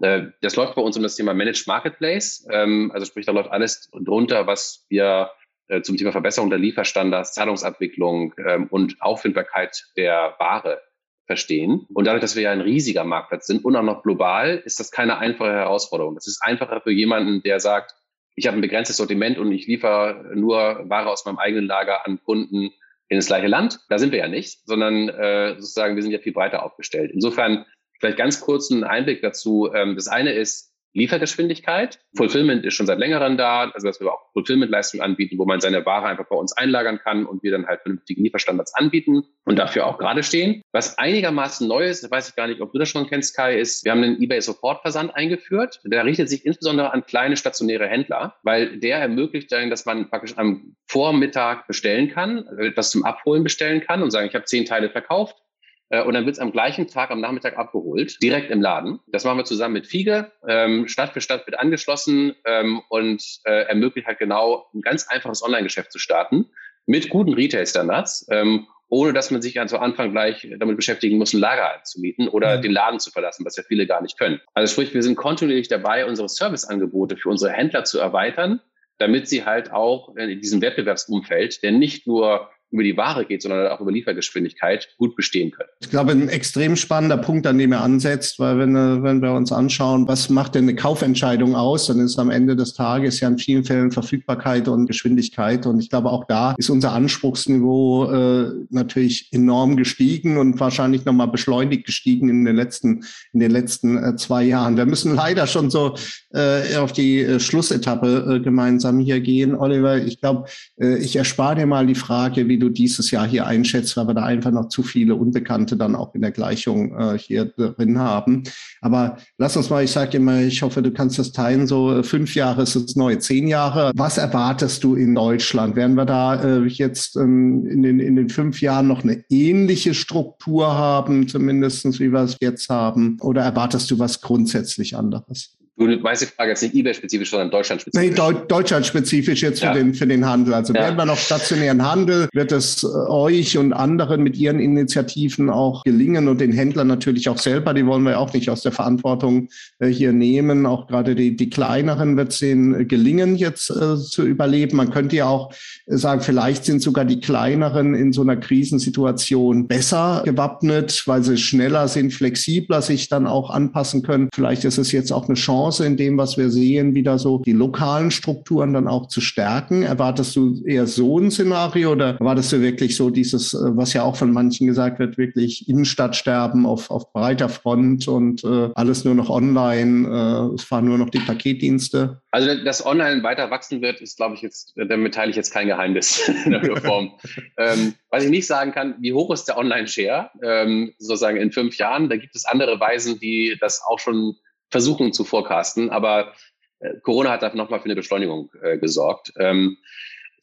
Äh, 0.00 0.28
das 0.40 0.56
läuft 0.56 0.76
bei 0.76 0.82
uns 0.82 0.96
um 0.96 1.02
das 1.02 1.16
Thema 1.16 1.34
Managed 1.34 1.66
Marketplace. 1.66 2.46
Ähm, 2.50 2.90
also 2.94 3.04
sprich, 3.04 3.26
da 3.26 3.32
läuft 3.32 3.50
alles 3.50 3.90
drunter, 3.92 4.46
was 4.46 4.86
wir 4.88 5.30
äh, 5.68 5.82
zum 5.82 5.96
Thema 5.96 6.12
Verbesserung 6.12 6.50
der 6.50 6.58
Lieferstandards, 6.58 7.34
Zahlungsabwicklung 7.34 8.34
ähm, 8.38 8.68
und 8.70 8.96
Auffindbarkeit 9.00 9.84
der 9.96 10.34
Ware 10.38 10.80
verstehen. 11.26 11.86
Und 11.94 12.06
dadurch, 12.06 12.20
dass 12.20 12.36
wir 12.36 12.42
ja 12.42 12.52
ein 12.52 12.60
riesiger 12.60 13.04
Marktplatz 13.04 13.46
sind 13.46 13.64
und 13.64 13.76
auch 13.76 13.82
noch 13.82 14.02
global, 14.02 14.62
ist 14.64 14.80
das 14.80 14.90
keine 14.90 15.18
einfache 15.18 15.52
Herausforderung. 15.52 16.14
Das 16.14 16.26
ist 16.26 16.42
einfacher 16.42 16.80
für 16.80 16.92
jemanden, 16.92 17.42
der 17.42 17.60
sagt, 17.60 17.94
ich 18.36 18.46
habe 18.46 18.58
ein 18.58 18.62
begrenztes 18.62 18.96
Sortiment 18.96 19.38
und 19.38 19.52
ich 19.52 19.66
liefere 19.66 20.32
nur 20.34 20.84
Ware 20.88 21.08
aus 21.08 21.24
meinem 21.24 21.38
eigenen 21.38 21.66
Lager 21.66 22.04
an 22.06 22.20
Kunden 22.22 22.70
in 23.08 23.16
das 23.16 23.26
gleiche 23.26 23.46
Land. 23.46 23.80
Da 23.88 23.98
sind 23.98 24.12
wir 24.12 24.18
ja 24.18 24.28
nicht, 24.28 24.66
sondern 24.66 25.08
äh, 25.08 25.54
sozusagen 25.54 25.94
wir 25.94 26.02
sind 26.02 26.12
ja 26.12 26.18
viel 26.18 26.32
breiter 26.32 26.64
aufgestellt. 26.64 27.10
Insofern 27.12 27.64
vielleicht 28.00 28.18
ganz 28.18 28.40
kurz 28.40 28.70
einen 28.70 28.84
Einblick 28.84 29.22
dazu. 29.22 29.70
Ähm, 29.72 29.94
das 29.94 30.08
eine 30.08 30.32
ist, 30.32 30.73
Liefergeschwindigkeit. 30.94 31.98
Fulfillment 32.16 32.64
ist 32.64 32.74
schon 32.74 32.86
seit 32.86 32.98
längerem 32.98 33.36
da, 33.36 33.70
also 33.70 33.86
dass 33.86 34.00
wir 34.00 34.12
auch 34.12 34.32
Fulfillment-Leistungen 34.32 35.02
anbieten, 35.02 35.38
wo 35.38 35.44
man 35.44 35.60
seine 35.60 35.84
Ware 35.84 36.06
einfach 36.06 36.26
bei 36.28 36.36
uns 36.36 36.56
einlagern 36.56 36.98
kann 36.98 37.26
und 37.26 37.42
wir 37.42 37.50
dann 37.50 37.66
halt 37.66 37.82
vernünftige 37.82 38.22
Lieferstandards 38.22 38.74
anbieten 38.74 39.24
und 39.44 39.58
dafür 39.58 39.86
auch 39.86 39.98
gerade 39.98 40.22
stehen. 40.22 40.62
Was 40.72 40.96
einigermaßen 40.96 41.66
neu 41.66 41.86
ist, 41.86 42.08
weiß 42.10 42.30
ich 42.30 42.36
gar 42.36 42.46
nicht, 42.46 42.60
ob 42.60 42.72
du 42.72 42.78
das 42.78 42.88
schon 42.88 43.08
kennst, 43.08 43.36
Kai, 43.36 43.58
ist, 43.58 43.84
wir 43.84 43.92
haben 43.92 44.02
einen 44.02 44.22
eBay 44.22 44.40
Support-Versand 44.40 45.14
eingeführt. 45.14 45.80
Der 45.84 46.04
richtet 46.04 46.28
sich 46.28 46.46
insbesondere 46.46 46.92
an 46.92 47.04
kleine 47.04 47.36
stationäre 47.36 47.88
Händler, 47.88 48.36
weil 48.42 48.78
der 48.78 48.98
ermöglicht 48.98 49.50
dann, 49.50 49.70
dass 49.70 49.86
man 49.86 50.08
praktisch 50.08 50.38
am 50.38 50.76
Vormittag 50.86 51.66
bestellen 51.66 52.08
kann, 52.08 52.46
etwas 52.58 52.90
zum 52.90 53.04
Abholen 53.04 53.42
bestellen 53.42 53.80
kann 53.80 54.02
und 54.02 54.10
sagen, 54.10 54.28
ich 54.28 54.34
habe 54.34 54.44
zehn 54.44 54.64
Teile 54.64 54.90
verkauft 54.90 55.43
und 55.90 56.14
dann 56.14 56.24
wird 56.24 56.36
es 56.36 56.40
am 56.40 56.52
gleichen 56.52 56.86
Tag 56.88 57.10
am 57.10 57.20
Nachmittag 57.20 57.58
abgeholt, 57.58 58.22
direkt 58.22 58.50
im 58.50 58.60
Laden. 58.60 59.00
Das 59.06 59.24
machen 59.24 59.38
wir 59.38 59.44
zusammen 59.44 59.74
mit 59.74 59.86
Fiege. 59.86 60.32
Ähm, 60.48 60.88
Stadt 60.88 61.12
für 61.12 61.20
Stadt 61.20 61.46
wird 61.46 61.58
angeschlossen 61.58 62.34
ähm, 62.44 62.82
und 62.88 63.22
äh, 63.44 63.66
ermöglicht 63.66 64.06
halt 64.06 64.18
genau 64.18 64.66
ein 64.74 64.80
ganz 64.80 65.08
einfaches 65.08 65.42
Online-Geschäft 65.42 65.92
zu 65.92 65.98
starten 65.98 66.46
mit 66.86 67.08
guten 67.08 67.34
Retail-Standards, 67.34 68.26
ähm, 68.30 68.66
ohne 68.88 69.12
dass 69.12 69.30
man 69.30 69.42
sich 69.42 69.58
zu 69.66 69.78
Anfang 69.78 70.12
gleich 70.12 70.46
damit 70.58 70.76
beschäftigen 70.76 71.18
muss, 71.18 71.32
ein 71.32 71.40
Lager 71.40 71.74
anzumieten 71.74 72.28
oder 72.28 72.58
mhm. 72.58 72.62
den 72.62 72.72
Laden 72.72 73.00
zu 73.00 73.10
verlassen, 73.10 73.44
was 73.44 73.56
ja 73.56 73.62
viele 73.66 73.86
gar 73.86 74.02
nicht 74.02 74.18
können. 74.18 74.40
Also 74.52 74.72
sprich, 74.72 74.94
wir 74.94 75.02
sind 75.02 75.16
kontinuierlich 75.16 75.68
dabei, 75.68 76.06
unsere 76.06 76.28
Serviceangebote 76.28 77.16
für 77.16 77.30
unsere 77.30 77.52
Händler 77.52 77.84
zu 77.84 77.98
erweitern, 77.98 78.60
damit 78.98 79.28
sie 79.28 79.44
halt 79.44 79.72
auch 79.72 80.14
in 80.16 80.40
diesem 80.40 80.60
Wettbewerbsumfeld, 80.60 81.62
der 81.62 81.72
nicht 81.72 82.06
nur 82.06 82.50
über 82.74 82.82
die 82.82 82.96
Ware 82.96 83.24
geht, 83.24 83.40
sondern 83.40 83.68
auch 83.68 83.80
über 83.80 83.92
Liefergeschwindigkeit 83.92 84.88
gut 84.98 85.14
bestehen 85.14 85.52
können. 85.52 85.68
Ich 85.80 85.90
glaube, 85.90 86.10
ein 86.10 86.28
extrem 86.28 86.74
spannender 86.74 87.16
Punkt, 87.16 87.46
an 87.46 87.56
dem 87.56 87.70
er 87.70 87.82
ansetzt, 87.82 88.40
weil 88.40 88.58
wenn, 88.58 88.74
wenn 89.02 89.22
wir 89.22 89.32
uns 89.32 89.52
anschauen, 89.52 90.08
was 90.08 90.28
macht 90.28 90.56
denn 90.56 90.64
eine 90.64 90.74
Kaufentscheidung 90.74 91.54
aus, 91.54 91.86
dann 91.86 92.00
ist 92.00 92.18
am 92.18 92.30
Ende 92.30 92.56
des 92.56 92.74
Tages 92.74 93.20
ja 93.20 93.28
in 93.28 93.38
vielen 93.38 93.64
Fällen 93.64 93.92
Verfügbarkeit 93.92 94.66
und 94.66 94.86
Geschwindigkeit. 94.86 95.66
Und 95.66 95.78
ich 95.78 95.88
glaube, 95.88 96.10
auch 96.10 96.24
da 96.24 96.56
ist 96.58 96.68
unser 96.68 96.92
Anspruchsniveau 96.92 98.10
äh, 98.10 98.50
natürlich 98.70 99.28
enorm 99.30 99.76
gestiegen 99.76 100.36
und 100.36 100.58
wahrscheinlich 100.58 101.04
nochmal 101.04 101.28
beschleunigt 101.28 101.86
gestiegen 101.86 102.28
in 102.28 102.44
den 102.44 102.56
letzten, 102.56 103.04
in 103.32 103.38
den 103.38 103.52
letzten 103.52 104.02
äh, 104.02 104.16
zwei 104.16 104.42
Jahren. 104.42 104.76
Wir 104.76 104.86
müssen 104.86 105.14
leider 105.14 105.46
schon 105.46 105.70
so 105.70 105.94
äh, 106.32 106.76
auf 106.76 106.92
die 106.92 107.20
äh, 107.20 107.38
Schlussetappe 107.38 108.36
äh, 108.36 108.40
gemeinsam 108.40 108.98
hier 108.98 109.20
gehen. 109.20 109.54
Oliver, 109.54 109.98
ich 109.98 110.20
glaube, 110.20 110.48
äh, 110.80 110.98
ich 110.98 111.14
erspare 111.14 111.54
dir 111.54 111.66
mal 111.66 111.86
die 111.86 111.94
Frage, 111.94 112.48
wie 112.48 112.58
du 112.58 112.63
dieses 112.70 113.10
Jahr 113.10 113.26
hier 113.26 113.46
einschätzt, 113.46 113.96
weil 113.96 114.06
wir 114.06 114.14
da 114.14 114.24
einfach 114.24 114.50
noch 114.50 114.68
zu 114.68 114.82
viele 114.82 115.14
Unbekannte 115.14 115.76
dann 115.76 115.94
auch 115.94 116.14
in 116.14 116.22
der 116.22 116.30
Gleichung 116.30 116.98
äh, 116.98 117.18
hier 117.18 117.46
drin 117.46 117.98
haben. 117.98 118.44
Aber 118.80 119.18
lass 119.38 119.56
uns 119.56 119.70
mal, 119.70 119.84
ich 119.84 119.90
sage 119.90 120.16
immer, 120.16 120.40
ich 120.40 120.62
hoffe, 120.62 120.82
du 120.82 120.92
kannst 120.92 121.18
das 121.18 121.32
teilen, 121.32 121.66
so 121.66 121.98
äh, 121.98 122.02
fünf 122.02 122.34
Jahre 122.34 122.62
ist 122.62 122.76
es 122.76 122.96
neu, 122.96 123.16
zehn 123.16 123.48
Jahre. 123.48 123.92
Was 123.94 124.18
erwartest 124.18 124.84
du 124.84 124.94
in 124.94 125.14
Deutschland? 125.14 125.76
Werden 125.76 125.96
wir 125.96 126.06
da 126.06 126.42
äh, 126.42 126.64
jetzt 126.66 127.16
ähm, 127.16 127.66
in, 127.66 127.82
den, 127.82 128.00
in 128.00 128.16
den 128.16 128.28
fünf 128.28 128.60
Jahren 128.60 128.88
noch 128.88 129.02
eine 129.02 129.24
ähnliche 129.28 129.94
Struktur 129.94 130.74
haben, 130.74 131.28
zumindestens 131.28 132.00
wie 132.00 132.12
wir 132.12 132.20
es 132.20 132.36
jetzt 132.40 132.68
haben? 132.68 133.18
Oder 133.20 133.42
erwartest 133.42 133.90
du 133.90 133.98
was 133.98 134.20
grundsätzlich 134.20 134.96
anderes? 134.96 135.56
Du 135.76 135.86
weißt 135.86 136.22
die 136.22 136.26
Frage 136.26 136.50
jetzt 136.50 136.62
nicht 136.62 136.74
eBay-spezifisch, 136.76 137.30
sondern 137.30 137.50
Deutschland-spezifisch. 137.50 138.10
Nee, 138.10 138.14
Deu 138.14 138.32
Deutschland-spezifisch 138.32 139.42
jetzt 139.42 139.58
für, 139.58 139.66
ja. 139.66 139.74
den, 139.74 139.92
für 139.92 140.06
den 140.06 140.24
Handel. 140.24 140.54
Also 140.54 140.72
ja. 140.72 140.82
werden 140.82 140.96
wir 140.96 141.04
noch 141.04 141.18
stationären 141.18 141.84
Handel, 141.84 142.28
wird 142.32 142.52
es 142.52 142.84
äh, 142.84 142.86
euch 142.86 143.58
und 143.58 143.72
anderen 143.72 144.22
mit 144.22 144.36
ihren 144.36 144.60
Initiativen 144.60 145.50
auch 145.50 145.82
gelingen 145.82 146.28
und 146.28 146.40
den 146.40 146.52
Händlern 146.52 146.86
natürlich 146.86 147.28
auch 147.28 147.38
selber, 147.38 147.74
die 147.74 147.84
wollen 147.86 148.04
wir 148.04 148.20
auch 148.20 148.32
nicht 148.32 148.50
aus 148.50 148.62
der 148.62 148.70
Verantwortung 148.70 149.48
äh, 149.80 149.88
hier 149.88 150.12
nehmen. 150.12 150.64
Auch 150.64 150.86
gerade 150.86 151.16
die, 151.16 151.34
die 151.34 151.50
kleineren 151.50 152.16
wird 152.16 152.32
es 152.32 152.40
ihnen 152.40 152.82
äh, 152.82 152.84
gelingen, 152.84 153.34
jetzt 153.34 153.70
äh, 153.70 153.96
zu 153.96 154.24
überleben. 154.24 154.76
Man 154.76 154.90
könnte 154.90 155.16
ja 155.16 155.26
auch 155.26 155.52
äh, 155.86 155.96
sagen, 155.96 156.20
vielleicht 156.20 156.66
sind 156.66 156.82
sogar 156.82 157.04
die 157.04 157.18
kleineren 157.18 157.94
in 157.94 158.12
so 158.12 158.22
einer 158.22 158.36
Krisensituation 158.36 159.66
besser 159.66 160.22
gewappnet, 160.24 161.02
weil 161.06 161.24
sie 161.24 161.36
schneller 161.36 161.88
sind, 161.88 162.12
flexibler 162.12 162.80
sich 162.80 163.08
dann 163.08 163.26
auch 163.26 163.50
anpassen 163.50 164.02
können. 164.02 164.28
Vielleicht 164.32 164.64
ist 164.64 164.78
es 164.78 164.92
jetzt 164.92 165.12
auch 165.12 165.26
eine 165.26 165.34
Chance, 165.34 165.63
Chance 165.64 165.86
in 165.86 165.96
dem, 165.96 166.18
was 166.18 166.36
wir 166.36 166.50
sehen, 166.50 166.94
wieder 166.94 167.18
so 167.18 167.38
die 167.38 167.52
lokalen 167.52 168.10
Strukturen 168.10 168.74
dann 168.74 168.86
auch 168.86 169.08
zu 169.08 169.20
stärken? 169.20 169.82
Erwartest 169.82 170.36
du 170.36 170.62
eher 170.64 170.86
so 170.86 171.18
ein 171.18 171.30
Szenario 171.30 171.92
oder 171.92 172.16
erwartest 172.20 172.52
du 172.52 172.60
wirklich 172.60 172.96
so 172.96 173.10
dieses, 173.10 173.54
äh, 173.54 173.58
was 173.76 173.94
ja 173.94 174.02
auch 174.02 174.16
von 174.16 174.32
manchen 174.32 174.66
gesagt 174.66 174.98
wird, 174.98 175.16
wirklich 175.16 175.68
Innenstadtsterben 175.68 176.66
auf, 176.66 176.90
auf 176.90 177.12
breiter 177.12 177.48
Front 177.48 178.08
und 178.08 178.44
äh, 178.44 178.70
alles 178.74 179.04
nur 179.04 179.14
noch 179.14 179.30
online, 179.30 180.08
äh, 180.08 180.54
es 180.54 180.64
fahren 180.64 180.84
nur 180.84 180.98
noch 180.98 181.10
die 181.10 181.20
Paketdienste? 181.20 182.20
Also, 182.30 182.62
dass 182.64 182.84
online 182.84 183.22
weiter 183.22 183.50
wachsen 183.50 183.80
wird, 183.80 184.00
ist, 184.00 184.16
glaube 184.16 184.34
ich, 184.34 184.42
jetzt, 184.42 184.74
damit 184.76 185.14
teile 185.14 185.30
ich 185.30 185.36
jetzt 185.36 185.52
kein 185.52 185.68
Geheimnis 185.68 186.28
in 186.44 186.52
der 186.52 186.76
Form. 186.76 187.12
ähm, 187.56 187.94
was 188.10 188.24
ich 188.24 188.30
nicht 188.30 188.46
sagen 188.46 188.72
kann, 188.72 188.96
wie 189.00 189.12
hoch 189.12 189.32
ist 189.32 189.46
der 189.46 189.56
Online-Share, 189.56 190.30
ähm, 190.42 190.92
sozusagen 190.98 191.38
in 191.38 191.52
fünf 191.52 191.78
Jahren? 191.78 192.08
Da 192.08 192.16
gibt 192.16 192.36
es 192.36 192.44
andere 192.44 192.78
Weisen, 192.78 193.18
die 193.18 193.56
das 193.60 193.82
auch 193.86 193.98
schon 193.98 194.36
versuchen 194.74 195.12
zu 195.12 195.22
forecasten, 195.22 195.90
aber 195.90 196.32
äh, 196.80 196.94
Corona 197.04 197.30
hat 197.30 197.42
da 197.42 197.54
nochmal 197.54 197.78
für 197.78 197.84
eine 197.84 197.94
Beschleunigung 197.94 198.50
äh, 198.60 198.76
gesorgt. 198.76 199.32
Ähm, 199.38 199.76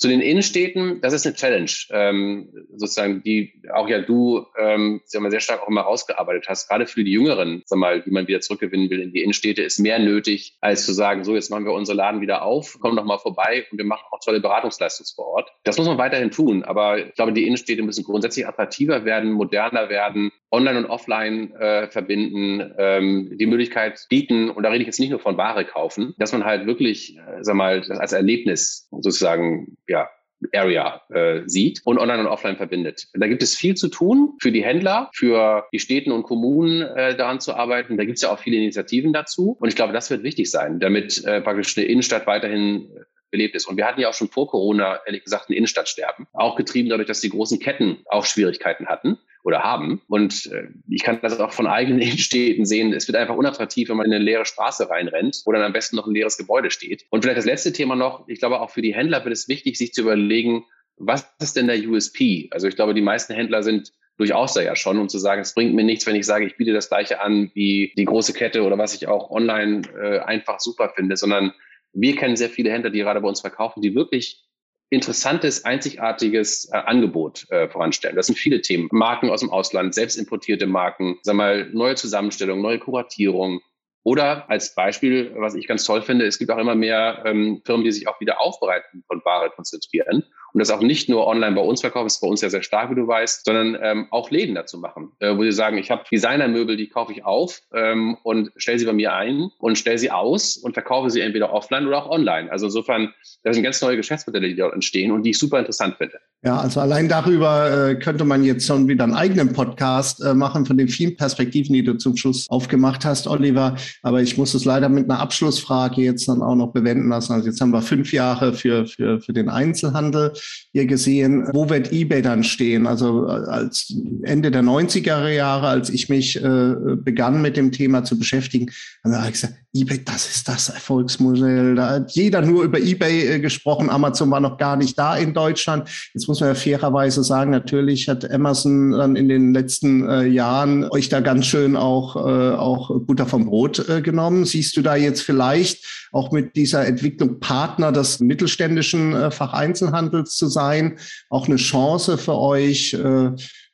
zu 0.01 0.07
den 0.07 0.19
Innenstädten, 0.19 0.99
das 1.01 1.13
ist 1.13 1.27
eine 1.27 1.35
Challenge, 1.35 1.69
ähm, 1.91 2.49
sozusagen, 2.75 3.21
die 3.21 3.53
auch 3.71 3.87
ja 3.87 3.99
du 3.99 4.47
ähm, 4.57 5.01
sehr 5.05 5.39
stark 5.39 5.61
auch 5.61 5.67
immer 5.67 5.81
rausgearbeitet 5.81 6.47
hast. 6.49 6.67
Gerade 6.67 6.87
für 6.87 7.03
die 7.03 7.11
Jüngeren, 7.11 7.61
sag 7.65 7.77
mal, 7.77 8.01
die 8.01 8.09
man 8.09 8.27
wieder 8.27 8.41
zurückgewinnen 8.41 8.89
will 8.89 8.99
in 8.99 9.13
die 9.13 9.21
Innenstädte, 9.21 9.61
ist 9.61 9.77
mehr 9.77 9.99
nötig, 9.99 10.57
als 10.59 10.87
zu 10.87 10.93
sagen, 10.93 11.23
so, 11.23 11.35
jetzt 11.35 11.51
machen 11.51 11.65
wir 11.65 11.73
unsere 11.73 11.95
Laden 11.95 12.19
wieder 12.19 12.41
auf, 12.41 12.79
kommen 12.79 12.97
doch 12.97 13.05
mal 13.05 13.19
vorbei 13.19 13.67
und 13.71 13.77
wir 13.77 13.85
machen 13.85 14.03
auch 14.09 14.19
tolle 14.25 14.41
Beratungsleistungen 14.41 15.11
vor 15.15 15.27
Ort. 15.27 15.51
Das 15.65 15.77
muss 15.77 15.85
man 15.85 15.99
weiterhin 15.99 16.31
tun, 16.31 16.63
aber 16.63 16.97
ich 16.97 17.13
glaube, 17.13 17.33
die 17.33 17.45
Innenstädte 17.45 17.83
müssen 17.83 18.03
grundsätzlich 18.03 18.47
attraktiver 18.47 19.05
werden, 19.05 19.31
moderner 19.31 19.89
werden, 19.89 20.31
online 20.49 20.79
und 20.79 20.85
offline 20.85 21.53
äh, 21.53 21.87
verbinden, 21.87 22.73
ähm, 22.77 23.37
die 23.37 23.45
Möglichkeit 23.45 24.05
bieten, 24.09 24.49
und 24.49 24.63
da 24.63 24.69
rede 24.69 24.81
ich 24.81 24.87
jetzt 24.87 24.99
nicht 24.99 25.11
nur 25.11 25.19
von 25.19 25.37
Ware 25.37 25.63
kaufen, 25.63 26.15
dass 26.17 26.33
man 26.33 26.43
halt 26.43 26.65
wirklich, 26.65 27.17
äh, 27.17 27.41
sag 27.41 27.55
mal, 27.55 27.81
das 27.81 27.99
als 27.99 28.13
Erlebnis 28.13 28.89
sozusagen 28.91 29.77
ja, 29.91 30.09
Area 30.53 31.01
äh, 31.09 31.41
sieht 31.45 31.81
und 31.85 31.99
online 31.99 32.21
und 32.21 32.27
offline 32.27 32.57
verbindet. 32.57 33.07
Da 33.13 33.27
gibt 33.27 33.43
es 33.43 33.55
viel 33.55 33.75
zu 33.75 33.89
tun 33.89 34.33
für 34.41 34.51
die 34.51 34.63
Händler, 34.63 35.09
für 35.13 35.67
die 35.71 35.79
Städten 35.79 36.11
und 36.11 36.23
Kommunen 36.23 36.81
äh, 36.81 37.15
daran 37.15 37.39
zu 37.39 37.53
arbeiten. 37.53 37.97
Da 37.97 38.05
gibt 38.05 38.17
es 38.17 38.23
ja 38.23 38.31
auch 38.31 38.39
viele 38.39 38.57
Initiativen 38.57 39.13
dazu. 39.13 39.55
Und 39.59 39.69
ich 39.69 39.75
glaube, 39.75 39.93
das 39.93 40.09
wird 40.09 40.23
wichtig 40.23 40.49
sein, 40.49 40.79
damit 40.79 41.23
äh, 41.25 41.41
praktisch 41.41 41.77
eine 41.77 41.85
Innenstadt 41.85 42.27
weiterhin 42.27 42.89
äh, 42.95 43.01
belebt 43.29 43.55
ist. 43.55 43.67
Und 43.67 43.77
wir 43.77 43.85
hatten 43.85 44.01
ja 44.01 44.09
auch 44.09 44.13
schon 44.13 44.29
vor 44.29 44.47
Corona, 44.47 44.99
ehrlich 45.05 45.23
gesagt, 45.23 45.49
ein 45.49 45.53
Innenstadtsterben. 45.53 46.27
Auch 46.33 46.55
getrieben 46.55 46.89
dadurch, 46.89 47.07
dass 47.07 47.21
die 47.21 47.29
großen 47.29 47.59
Ketten 47.59 47.99
auch 48.07 48.25
Schwierigkeiten 48.25 48.87
hatten 48.87 49.19
oder 49.43 49.63
haben. 49.63 50.01
Und 50.07 50.47
äh, 50.47 50.67
ich 50.89 51.03
kann 51.03 51.19
das 51.21 51.39
auch 51.39 51.51
von 51.51 51.67
eigenen 51.67 51.99
Innenstädten 52.01 52.65
sehen. 52.65 52.93
Es 52.93 53.07
wird 53.07 53.17
einfach 53.17 53.35
unattraktiv, 53.35 53.89
wenn 53.89 53.97
man 53.97 54.05
in 54.05 54.13
eine 54.13 54.23
leere 54.23 54.45
Straße 54.45 54.89
reinrennt, 54.89 55.41
wo 55.45 55.51
dann 55.51 55.63
am 55.63 55.73
besten 55.73 55.95
noch 55.95 56.07
ein 56.07 56.13
leeres 56.13 56.37
Gebäude 56.37 56.71
steht. 56.71 57.05
Und 57.09 57.21
vielleicht 57.21 57.37
das 57.37 57.45
letzte 57.45 57.73
Thema 57.73 57.95
noch. 57.95 58.27
Ich 58.27 58.39
glaube, 58.39 58.61
auch 58.61 58.69
für 58.69 58.81
die 58.81 58.93
Händler 58.93 59.23
wird 59.23 59.33
es 59.33 59.47
wichtig, 59.47 59.77
sich 59.77 59.93
zu 59.93 60.01
überlegen, 60.01 60.65
was 60.97 61.27
ist 61.39 61.55
denn 61.55 61.67
der 61.67 61.79
USP? 61.79 62.49
Also 62.51 62.67
ich 62.67 62.75
glaube, 62.75 62.93
die 62.93 63.01
meisten 63.01 63.33
Händler 63.33 63.63
sind 63.63 63.91
durchaus 64.17 64.53
da 64.53 64.61
ja 64.61 64.75
schon 64.75 64.99
und 64.99 65.09
zu 65.09 65.17
sagen, 65.17 65.41
es 65.41 65.55
bringt 65.55 65.73
mir 65.73 65.83
nichts, 65.83 66.05
wenn 66.05 66.15
ich 66.15 66.27
sage, 66.27 66.45
ich 66.45 66.57
biete 66.57 66.73
das 66.73 66.89
gleiche 66.89 67.21
an 67.21 67.49
wie 67.55 67.91
die 67.97 68.05
große 68.05 68.33
Kette 68.33 68.63
oder 68.63 68.77
was 68.77 68.93
ich 68.93 69.07
auch 69.07 69.31
online 69.31 69.81
äh, 69.99 70.19
einfach 70.19 70.59
super 70.59 70.91
finde, 70.95 71.17
sondern 71.17 71.53
wir 71.93 72.15
kennen 72.15 72.35
sehr 72.35 72.49
viele 72.49 72.71
Händler, 72.71 72.91
die 72.91 72.99
gerade 72.99 73.21
bei 73.21 73.27
uns 73.27 73.41
verkaufen, 73.41 73.81
die 73.81 73.95
wirklich 73.95 74.43
interessantes, 74.91 75.63
einzigartiges 75.65 76.69
äh, 76.71 76.75
Angebot 76.77 77.49
äh, 77.49 77.69
voranstellen. 77.69 78.17
Das 78.17 78.27
sind 78.27 78.37
viele 78.37 78.61
Themen. 78.61 78.89
Marken 78.91 79.29
aus 79.29 79.39
dem 79.39 79.49
Ausland, 79.49 79.95
selbst 79.95 80.17
importierte 80.17 80.67
Marken, 80.67 81.17
sag 81.23 81.35
mal, 81.35 81.69
neue 81.71 81.95
Zusammenstellung, 81.95 82.61
neue 82.61 82.77
Kuratierung. 82.77 83.61
Oder 84.03 84.49
als 84.49 84.75
Beispiel, 84.75 85.33
was 85.37 85.55
ich 85.55 85.67
ganz 85.67 85.85
toll 85.85 86.01
finde, 86.01 86.25
es 86.25 86.39
gibt 86.39 86.51
auch 86.51 86.57
immer 86.57 86.75
mehr 86.75 87.23
ähm, 87.25 87.61
Firmen, 87.65 87.85
die 87.85 87.91
sich 87.91 88.07
auch 88.07 88.19
wieder 88.19 88.41
aufbereiten 88.41 89.03
von 89.07 89.21
Ware 89.23 89.49
konzentrieren 89.51 90.25
und 90.53 90.59
das 90.59 90.71
auch 90.71 90.81
nicht 90.81 91.09
nur 91.09 91.27
online 91.27 91.55
bei 91.55 91.61
uns 91.61 91.81
verkaufen, 91.81 92.05
das 92.05 92.15
ist 92.15 92.21
bei 92.21 92.27
uns 92.27 92.41
ja 92.41 92.49
sehr 92.49 92.63
stark, 92.63 92.91
wie 92.91 92.95
du 92.95 93.07
weißt, 93.07 93.45
sondern 93.45 93.77
ähm, 93.81 94.07
auch 94.11 94.31
Läden 94.31 94.55
dazu 94.55 94.77
machen, 94.77 95.11
äh, 95.19 95.35
wo 95.35 95.43
sie 95.43 95.51
sagen, 95.51 95.77
ich 95.77 95.91
habe 95.91 96.03
Designermöbel, 96.11 96.77
die 96.77 96.89
kaufe 96.89 97.11
ich 97.11 97.25
auf 97.25 97.61
ähm, 97.73 98.17
und 98.23 98.51
stelle 98.57 98.79
sie 98.79 98.85
bei 98.85 98.93
mir 98.93 99.13
ein 99.13 99.49
und 99.59 99.77
stelle 99.77 99.97
sie 99.97 100.11
aus 100.11 100.57
und 100.57 100.73
verkaufe 100.73 101.09
sie 101.09 101.21
entweder 101.21 101.53
offline 101.53 101.87
oder 101.87 102.03
auch 102.03 102.09
online. 102.09 102.51
Also 102.51 102.67
insofern, 102.67 103.13
das 103.43 103.55
sind 103.55 103.63
ganz 103.63 103.81
neue 103.81 103.97
Geschäftsmodelle, 103.97 104.47
die 104.47 104.55
dort 104.55 104.73
entstehen 104.73 105.11
und 105.11 105.23
die 105.23 105.31
ich 105.31 105.39
super 105.39 105.59
interessant 105.59 105.95
finde. 105.97 106.19
Ja, 106.43 106.57
also 106.57 106.79
allein 106.79 107.07
darüber 107.07 107.89
äh, 107.89 107.95
könnte 107.95 108.25
man 108.25 108.43
jetzt 108.43 108.65
schon 108.65 108.87
wieder 108.87 109.03
einen 109.03 109.13
eigenen 109.13 109.53
Podcast 109.53 110.23
äh, 110.23 110.33
machen 110.33 110.65
von 110.65 110.75
den 110.75 110.87
vielen 110.87 111.15
Perspektiven, 111.15 111.73
die 111.73 111.83
du 111.83 111.97
zum 111.97 112.17
Schluss 112.17 112.49
aufgemacht 112.49 113.05
hast, 113.05 113.27
Oliver. 113.27 113.75
Aber 114.01 114.21
ich 114.23 114.37
muss 114.37 114.55
es 114.55 114.65
leider 114.65 114.89
mit 114.89 115.07
einer 115.07 115.19
Abschlussfrage 115.19 116.01
jetzt 116.01 116.27
dann 116.27 116.41
auch 116.41 116.55
noch 116.55 116.73
bewenden 116.73 117.09
lassen. 117.09 117.33
Also 117.33 117.47
jetzt 117.47 117.61
haben 117.61 117.71
wir 117.71 117.83
fünf 117.83 118.11
Jahre 118.11 118.53
für, 118.53 118.87
für, 118.87 119.21
für 119.21 119.33
den 119.33 119.49
Einzelhandel 119.49 120.33
hier 120.71 120.85
gesehen. 120.85 121.47
Wo 121.53 121.69
wird 121.69 121.91
eBay 121.91 122.21
dann 122.21 122.43
stehen? 122.43 122.87
Also 122.87 123.27
äh, 123.27 123.31
als 123.31 123.93
Ende 124.23 124.51
der 124.51 124.63
90er 124.63 125.29
Jahre, 125.29 125.67
als 125.67 125.89
ich 125.89 126.09
mich 126.09 126.41
äh, 126.41 126.75
begann 126.95 127.41
mit 127.41 127.57
dem 127.57 127.71
Thema 127.71 128.03
zu 128.03 128.17
beschäftigen, 128.17 128.71
habe 129.03 129.25
ich 129.25 129.33
gesagt, 129.33 129.55
eBay, 129.73 130.03
das 130.03 130.27
ist 130.27 130.49
das 130.49 130.67
Erfolgsmodell. 130.67 131.75
Da 131.75 131.89
hat 131.91 132.11
jeder 132.11 132.41
nur 132.41 132.63
über 132.63 132.77
eBay 132.77 133.35
äh, 133.35 133.39
gesprochen. 133.39 133.89
Amazon 133.89 134.29
war 134.29 134.41
noch 134.41 134.57
gar 134.57 134.75
nicht 134.75 134.99
da 134.99 135.15
in 135.15 135.33
Deutschland. 135.33 135.89
Jetzt 136.13 136.27
muss 136.27 136.41
man 136.41 136.49
ja 136.49 136.55
fairerweise 136.55 137.23
sagen, 137.23 137.51
natürlich 137.51 138.09
hat 138.09 138.29
Amazon 138.29 138.91
dann 138.91 139.15
in 139.15 139.29
den 139.29 139.53
letzten 139.53 140.09
äh, 140.09 140.25
Jahren 140.25 140.83
euch 140.91 141.07
da 141.07 141.21
ganz 141.21 141.45
schön 141.45 141.77
auch, 141.77 142.17
äh, 142.17 142.55
auch 142.55 142.99
Butter 142.99 143.25
vom 143.25 143.45
Brot 143.45 143.87
äh, 143.87 144.01
genommen. 144.01 144.43
Siehst 144.43 144.75
du 144.75 144.81
da 144.81 144.97
jetzt 144.97 145.21
vielleicht 145.21 145.85
auch 146.11 146.33
mit 146.33 146.57
dieser 146.57 146.85
Entwicklung 146.85 147.39
Partner 147.39 147.93
des 147.93 148.19
mittelständischen 148.19 149.13
äh, 149.13 149.31
Facheinzelhandels 149.31 150.35
zu 150.35 150.47
sein, 150.47 150.97
auch 151.29 151.47
eine 151.47 151.55
Chance 151.55 152.17
für 152.17 152.37
euch, 152.37 152.93
äh, 152.93 153.31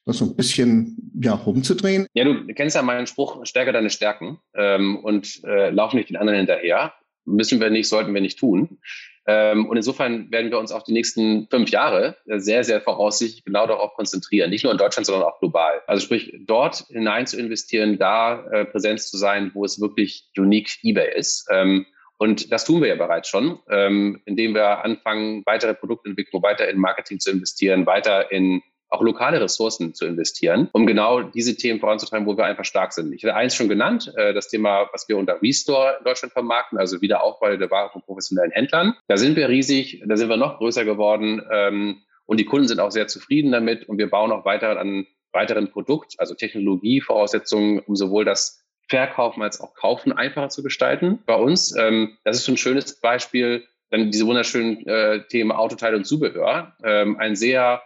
das 0.08 0.18
so 0.18 0.26
ein 0.26 0.36
bisschen 0.36 1.12
ja, 1.22 1.34
rumzudrehen. 1.34 2.08
Ja, 2.14 2.24
du 2.24 2.45
kennst 2.53 2.76
ja 2.76 2.82
meinen 2.82 3.08
Spruch, 3.08 3.45
stärke 3.45 3.74
deine 3.74 3.89
Stärken 3.89 4.39
ähm, 4.55 4.97
und 5.03 5.43
äh, 5.43 5.70
lauf 5.70 5.93
nicht 5.93 6.10
den 6.10 6.18
anderen 6.18 6.38
hinterher. 6.38 6.93
Müssen 7.26 7.60
wir 7.60 7.70
nicht, 7.70 7.89
sollten 7.89 8.14
wir 8.14 8.22
nicht 8.22 8.39
tun. 8.39 8.80
Ähm, 9.28 9.66
und 9.68 9.76
insofern 9.76 10.32
werden 10.32 10.49
wir 10.49 10.60
uns 10.60 10.72
auch 10.72 10.84
die 10.84 10.93
nächsten 10.93 11.47
fünf 11.49 11.70
Jahre 11.70 12.16
sehr, 12.26 12.64
sehr 12.64 12.80
voraussichtlich 12.80 13.43
genau 13.43 13.68
darauf 13.68 13.93
konzentrieren. 13.93 14.49
Nicht 14.49 14.64
nur 14.64 14.72
in 14.72 14.78
Deutschland, 14.78 15.05
sondern 15.05 15.24
auch 15.24 15.39
global. 15.39 15.82
Also 15.86 16.05
sprich, 16.05 16.34
dort 16.39 16.86
hinein 16.88 17.28
zu 17.28 17.38
investieren, 17.38 17.99
da 17.99 18.45
äh, 18.47 18.66
Präsenz 18.66 19.12
zu 19.12 19.18
sein, 19.18 19.51
wo 19.53 19.66
es 19.66 19.82
wirklich 19.82 20.30
unique 20.38 20.78
eBay 20.84 21.18
ist. 21.18 21.45
Ähm, 21.51 21.86
und 22.18 22.51
das 22.51 22.64
tun 22.64 22.82
wir 22.82 22.88
ja 22.88 22.95
bereits 22.95 23.28
schon, 23.28 23.60
ähm, 23.70 24.22
indem 24.26 24.55
wir 24.55 24.84
anfangen, 24.84 25.43
weitere 25.45 25.74
Produktentwicklung, 25.74 26.41
weiter 26.41 26.68
in 26.70 26.80
Marketing 26.80 27.20
zu 27.20 27.30
investieren, 27.30 27.86
weiter 27.86 28.32
in 28.32 28.62
auch 28.90 29.02
lokale 29.02 29.42
Ressourcen 29.42 29.94
zu 29.94 30.06
investieren, 30.06 30.70
um 30.72 30.88
genau 30.88 31.22
diese 31.22 31.56
Themen 31.56 31.80
voranzutreiben, 31.80 32.26
wo 32.26 32.38
wir 32.38 32.46
einfach 32.46 32.66
stark 32.66 32.94
sind. 32.94 33.14
Ich 33.14 33.24
hatte 33.24 33.36
eins 33.36 33.56
schon 33.56 33.70
genannt, 33.70 34.14
äh, 34.16 34.34
das 34.34 34.48
Thema, 34.48 34.90
was 34.94 35.08
wir 35.10 35.18
unter 35.18 35.42
Restore 35.42 35.98
in 36.00 36.06
Deutschland 36.06 36.34
vermarkten, 36.34 36.78
also 36.78 37.02
Wiederaufbau 37.02 37.56
der 37.56 37.70
Ware 37.72 37.90
von 37.92 38.02
professionellen 38.02 38.52
Händlern. 38.52 38.96
Da 39.08 39.18
sind 39.18 39.36
wir 39.36 39.50
riesig, 39.50 40.04
da 40.06 40.16
sind 40.16 40.30
wir 40.30 40.38
noch 40.38 40.58
größer 40.58 40.86
geworden 40.86 41.42
ähm, 41.52 42.04
und 42.26 42.40
die 42.40 42.46
Kunden 42.46 42.68
sind 42.68 42.80
auch 42.80 42.92
sehr 42.92 43.08
zufrieden 43.08 43.52
damit 43.52 43.90
und 43.90 43.98
wir 43.98 44.10
bauen 44.10 44.32
auch 44.32 44.46
weiter 44.46 44.80
an 44.80 45.06
weiteren 45.34 45.70
Produkt, 45.70 46.16
also 46.18 46.34
Technologievoraussetzungen, 46.34 47.80
um 47.80 47.96
sowohl 47.96 48.26
das 48.26 48.64
Verkaufen 48.88 49.44
als 49.44 49.60
auch 49.60 49.74
Kaufen 49.74 50.14
einfacher 50.14 50.50
zu 50.50 50.64
gestalten. 50.64 51.20
Bei 51.26 51.36
uns, 51.36 51.76
ähm, 51.76 52.18
das 52.24 52.38
ist 52.38 52.46
so 52.46 52.54
ein 52.54 52.58
schönes 52.58 53.00
Beispiel, 53.00 53.68
dann 53.90 54.12
diese 54.12 54.26
wunderschönen 54.26 54.86
äh, 54.88 55.28
Themen 55.28 55.52
Autoteile 55.52 55.98
und 55.98 56.06
Zubehör. 56.06 56.76
Ähm, 56.84 57.18
ein 57.18 57.36
sehr 57.36 57.82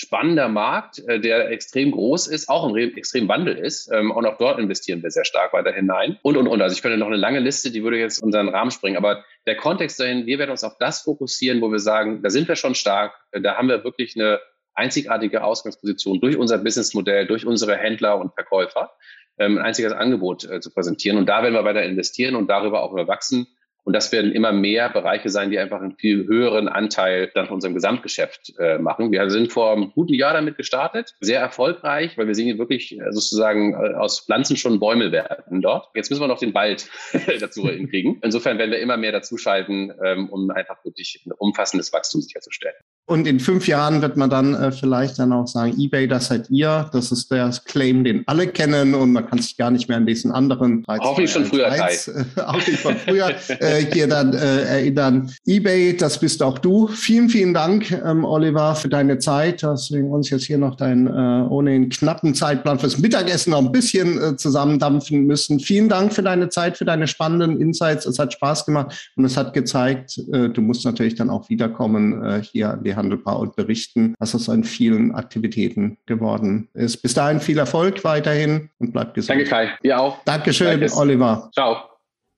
spannender 0.00 0.48
Markt, 0.48 0.98
äh, 1.06 1.20
der 1.20 1.50
extrem 1.50 1.90
groß 1.90 2.26
ist, 2.26 2.48
auch 2.48 2.68
im 2.68 2.76
extrem 2.96 3.28
Wandel 3.28 3.56
ist. 3.56 3.90
Ähm, 3.92 4.10
und 4.10 4.24
auch 4.26 4.38
dort 4.38 4.58
investieren 4.58 5.02
wir 5.02 5.10
sehr 5.10 5.26
stark 5.26 5.52
weiter 5.52 5.72
hinein. 5.72 6.18
Und, 6.22 6.36
und, 6.36 6.48
und. 6.48 6.62
Also 6.62 6.74
ich 6.74 6.82
könnte 6.82 6.96
noch 6.96 7.06
eine 7.06 7.16
lange 7.16 7.38
Liste, 7.38 7.70
die 7.70 7.82
würde 7.84 7.98
jetzt 7.98 8.22
unseren 8.22 8.48
Rahmen 8.48 8.70
springen. 8.70 8.96
Aber 8.96 9.24
der 9.46 9.56
Kontext 9.56 10.00
dahin, 10.00 10.26
wir 10.26 10.38
werden 10.38 10.50
uns 10.50 10.64
auf 10.64 10.78
das 10.78 11.02
fokussieren, 11.02 11.60
wo 11.60 11.70
wir 11.70 11.78
sagen, 11.78 12.22
da 12.22 12.30
sind 12.30 12.48
wir 12.48 12.56
schon 12.56 12.74
stark, 12.74 13.12
äh, 13.32 13.40
da 13.40 13.56
haben 13.56 13.68
wir 13.68 13.84
wirklich 13.84 14.16
eine 14.16 14.40
einzigartige 14.72 15.44
Ausgangsposition 15.44 16.20
durch 16.20 16.38
unser 16.38 16.58
Businessmodell, 16.58 17.26
durch 17.26 17.46
unsere 17.46 17.76
Händler 17.76 18.18
und 18.18 18.32
Verkäufer, 18.32 18.92
ähm, 19.38 19.58
ein 19.58 19.64
einziges 19.64 19.92
Angebot 19.92 20.44
äh, 20.44 20.60
zu 20.60 20.72
präsentieren. 20.72 21.18
Und 21.18 21.28
da 21.28 21.42
werden 21.42 21.54
wir 21.54 21.64
weiter 21.64 21.82
investieren 21.82 22.36
und 22.36 22.48
darüber 22.48 22.82
auch 22.82 22.92
überwachsen. 22.92 23.46
Und 23.84 23.94
das 23.94 24.12
werden 24.12 24.32
immer 24.32 24.52
mehr 24.52 24.88
Bereiche 24.88 25.28
sein, 25.30 25.50
die 25.50 25.58
einfach 25.58 25.80
einen 25.80 25.96
viel 25.96 26.26
höheren 26.26 26.68
Anteil 26.68 27.30
dann 27.34 27.46
von 27.46 27.54
unserem 27.54 27.74
Gesamtgeschäft 27.74 28.52
äh, 28.58 28.78
machen. 28.78 29.10
Wir 29.12 29.28
sind 29.30 29.52
vor 29.52 29.72
einem 29.72 29.92
guten 29.92 30.14
Jahr 30.14 30.32
damit 30.32 30.56
gestartet, 30.56 31.14
sehr 31.20 31.40
erfolgreich, 31.40 32.16
weil 32.18 32.26
wir 32.26 32.34
sehen 32.34 32.58
wirklich 32.58 32.98
äh, 32.98 33.12
sozusagen 33.12 33.74
äh, 33.74 33.94
aus 33.94 34.20
Pflanzen 34.20 34.56
schon 34.56 34.80
Bäume 34.80 35.12
werden 35.12 35.60
dort. 35.60 35.88
Jetzt 35.94 36.10
müssen 36.10 36.22
wir 36.22 36.28
noch 36.28 36.38
den 36.38 36.54
Wald 36.54 36.88
dazu 37.40 37.68
hinkriegen. 37.68 38.18
Insofern 38.22 38.58
werden 38.58 38.70
wir 38.70 38.80
immer 38.80 38.96
mehr 38.96 39.12
dazuschalten, 39.12 39.92
ähm, 40.04 40.28
um 40.28 40.50
einfach 40.50 40.84
wirklich 40.84 41.22
ein 41.26 41.32
umfassendes 41.32 41.92
Wachstum 41.92 42.20
sicherzustellen. 42.20 42.76
Und 43.10 43.26
in 43.26 43.40
fünf 43.40 43.66
Jahren 43.66 44.02
wird 44.02 44.16
man 44.16 44.30
dann 44.30 44.54
äh, 44.54 44.70
vielleicht 44.70 45.18
dann 45.18 45.32
auch 45.32 45.48
sagen, 45.48 45.74
eBay, 45.76 46.06
das 46.06 46.28
seid 46.28 46.48
ihr. 46.48 46.88
Das 46.92 47.10
ist 47.10 47.28
der 47.32 47.50
Claim, 47.64 48.04
den 48.04 48.22
alle 48.26 48.46
kennen 48.46 48.94
und 48.94 49.10
man 49.10 49.26
kann 49.26 49.40
sich 49.40 49.56
gar 49.56 49.72
nicht 49.72 49.88
mehr 49.88 49.96
an 49.96 50.06
diesen 50.06 50.30
anderen 50.30 50.84
Hoffentlich 50.86 51.32
schon 51.32 51.44
früher 51.44 51.66
äh, 51.66 51.96
Hoffentlich 52.36 52.78
von 52.78 52.94
früher 52.94 53.34
äh, 53.48 53.84
hier 53.92 54.06
dann 54.06 54.32
äh, 54.32 54.62
erinnern. 54.62 55.28
eBay, 55.44 55.96
das 55.96 56.20
bist 56.20 56.40
auch 56.40 56.56
du. 56.60 56.86
Vielen, 56.86 57.28
vielen 57.28 57.52
Dank, 57.52 57.90
ähm, 57.90 58.24
Oliver, 58.24 58.76
für 58.76 58.88
deine 58.88 59.18
Zeit, 59.18 59.64
dass 59.64 59.90
wir 59.90 60.04
uns 60.04 60.30
jetzt 60.30 60.44
hier 60.44 60.58
noch 60.58 60.76
deinen 60.76 61.08
äh, 61.08 61.48
ohnehin 61.48 61.88
knappen 61.88 62.36
Zeitplan 62.36 62.78
fürs 62.78 62.98
Mittagessen 62.98 63.50
noch 63.50 63.58
ein 63.58 63.72
bisschen 63.72 64.22
äh, 64.22 64.36
zusammendampfen 64.36 65.26
müssen. 65.26 65.58
Vielen 65.58 65.88
Dank 65.88 66.12
für 66.12 66.22
deine 66.22 66.48
Zeit, 66.48 66.78
für 66.78 66.84
deine 66.84 67.08
spannenden 67.08 67.60
Insights. 67.60 68.06
Es 68.06 68.20
hat 68.20 68.32
Spaß 68.34 68.66
gemacht 68.66 69.10
und 69.16 69.24
es 69.24 69.36
hat 69.36 69.52
gezeigt, 69.52 70.16
äh, 70.32 70.48
du 70.48 70.60
musst 70.60 70.84
natürlich 70.84 71.16
dann 71.16 71.28
auch 71.28 71.48
wiederkommen 71.48 72.24
äh, 72.24 72.42
hier 72.44 72.70
an 72.70 72.84
die 72.84 72.99
Handelbar 73.00 73.40
und 73.40 73.56
berichten, 73.56 74.14
was 74.18 74.34
aus 74.34 74.44
seinen 74.44 74.64
vielen 74.64 75.12
Aktivitäten 75.14 75.98
geworden 76.06 76.68
ist. 76.74 76.98
Bis 76.98 77.14
dahin 77.14 77.40
viel 77.40 77.58
Erfolg 77.58 78.04
weiterhin 78.04 78.70
und 78.78 78.92
bleib 78.92 79.14
gesund. 79.14 79.38
Danke, 79.38 79.50
Kai. 79.50 79.70
Dir 79.82 79.98
auch. 79.98 80.22
Dankeschön, 80.24 80.80
Danke. 80.80 80.96
Oliver. 80.96 81.50
Ciao. 81.52 81.89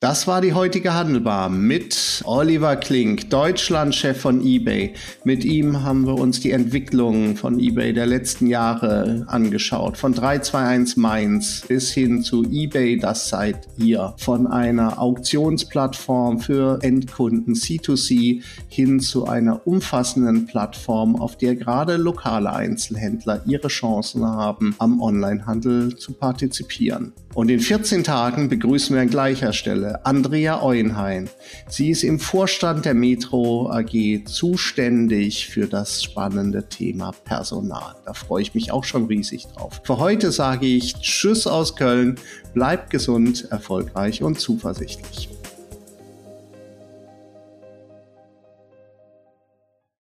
Das 0.02 0.26
war 0.26 0.40
die 0.40 0.52
heutige 0.52 0.94
Handelbar 0.94 1.48
mit 1.48 2.22
Oliver 2.24 2.74
Klink, 2.74 3.30
Deutschlandchef 3.30 4.20
von 4.20 4.44
eBay. 4.44 4.94
Mit 5.22 5.44
ihm 5.44 5.84
haben 5.84 6.08
wir 6.08 6.16
uns 6.16 6.40
die 6.40 6.50
Entwicklung 6.50 7.36
von 7.36 7.60
eBay 7.60 7.92
der 7.92 8.06
letzten 8.06 8.48
Jahre 8.48 9.24
angeschaut. 9.28 9.96
Von 9.96 10.12
321 10.12 10.96
Mainz 10.96 11.62
bis 11.68 11.92
hin 11.92 12.24
zu 12.24 12.42
eBay, 12.42 12.98
das 12.98 13.28
seid 13.28 13.68
ihr. 13.76 14.12
Von 14.16 14.48
einer 14.48 15.00
Auktionsplattform 15.00 16.40
für 16.40 16.80
Endkunden 16.82 17.54
C2C 17.54 18.42
hin 18.66 18.98
zu 18.98 19.28
einer 19.28 19.64
umfassenden 19.68 20.46
Plattform, 20.46 21.14
auf 21.14 21.38
der 21.38 21.54
gerade 21.54 21.96
lokale 21.96 22.52
Einzelhändler 22.52 23.42
ihre 23.46 23.68
Chancen 23.68 24.26
haben, 24.26 24.74
am 24.80 25.00
Onlinehandel 25.00 25.94
zu 25.94 26.12
partizipieren. 26.12 27.12
Und 27.34 27.50
in 27.50 27.60
14 27.60 28.04
Tagen 28.04 28.48
begrüßen 28.48 28.94
wir 28.94 29.00
an 29.00 29.08
gleicher 29.08 29.52
Stelle 29.54 29.91
Andrea 30.04 30.62
Euenhain. 30.62 31.28
Sie 31.68 31.90
ist 31.90 32.02
im 32.02 32.18
Vorstand 32.18 32.84
der 32.84 32.94
Metro 32.94 33.70
AG 33.70 34.24
zuständig 34.26 35.48
für 35.48 35.66
das 35.66 36.02
spannende 36.02 36.68
Thema 36.68 37.12
Personal. 37.24 37.94
Da 38.04 38.14
freue 38.14 38.42
ich 38.42 38.54
mich 38.54 38.72
auch 38.72 38.84
schon 38.84 39.06
riesig 39.06 39.46
drauf. 39.46 39.80
Für 39.84 39.98
heute 39.98 40.32
sage 40.32 40.66
ich 40.66 40.94
Tschüss 40.94 41.46
aus 41.46 41.76
Köln, 41.76 42.16
bleibt 42.54 42.90
gesund, 42.90 43.48
erfolgreich 43.50 44.22
und 44.22 44.40
zuversichtlich. 44.40 45.28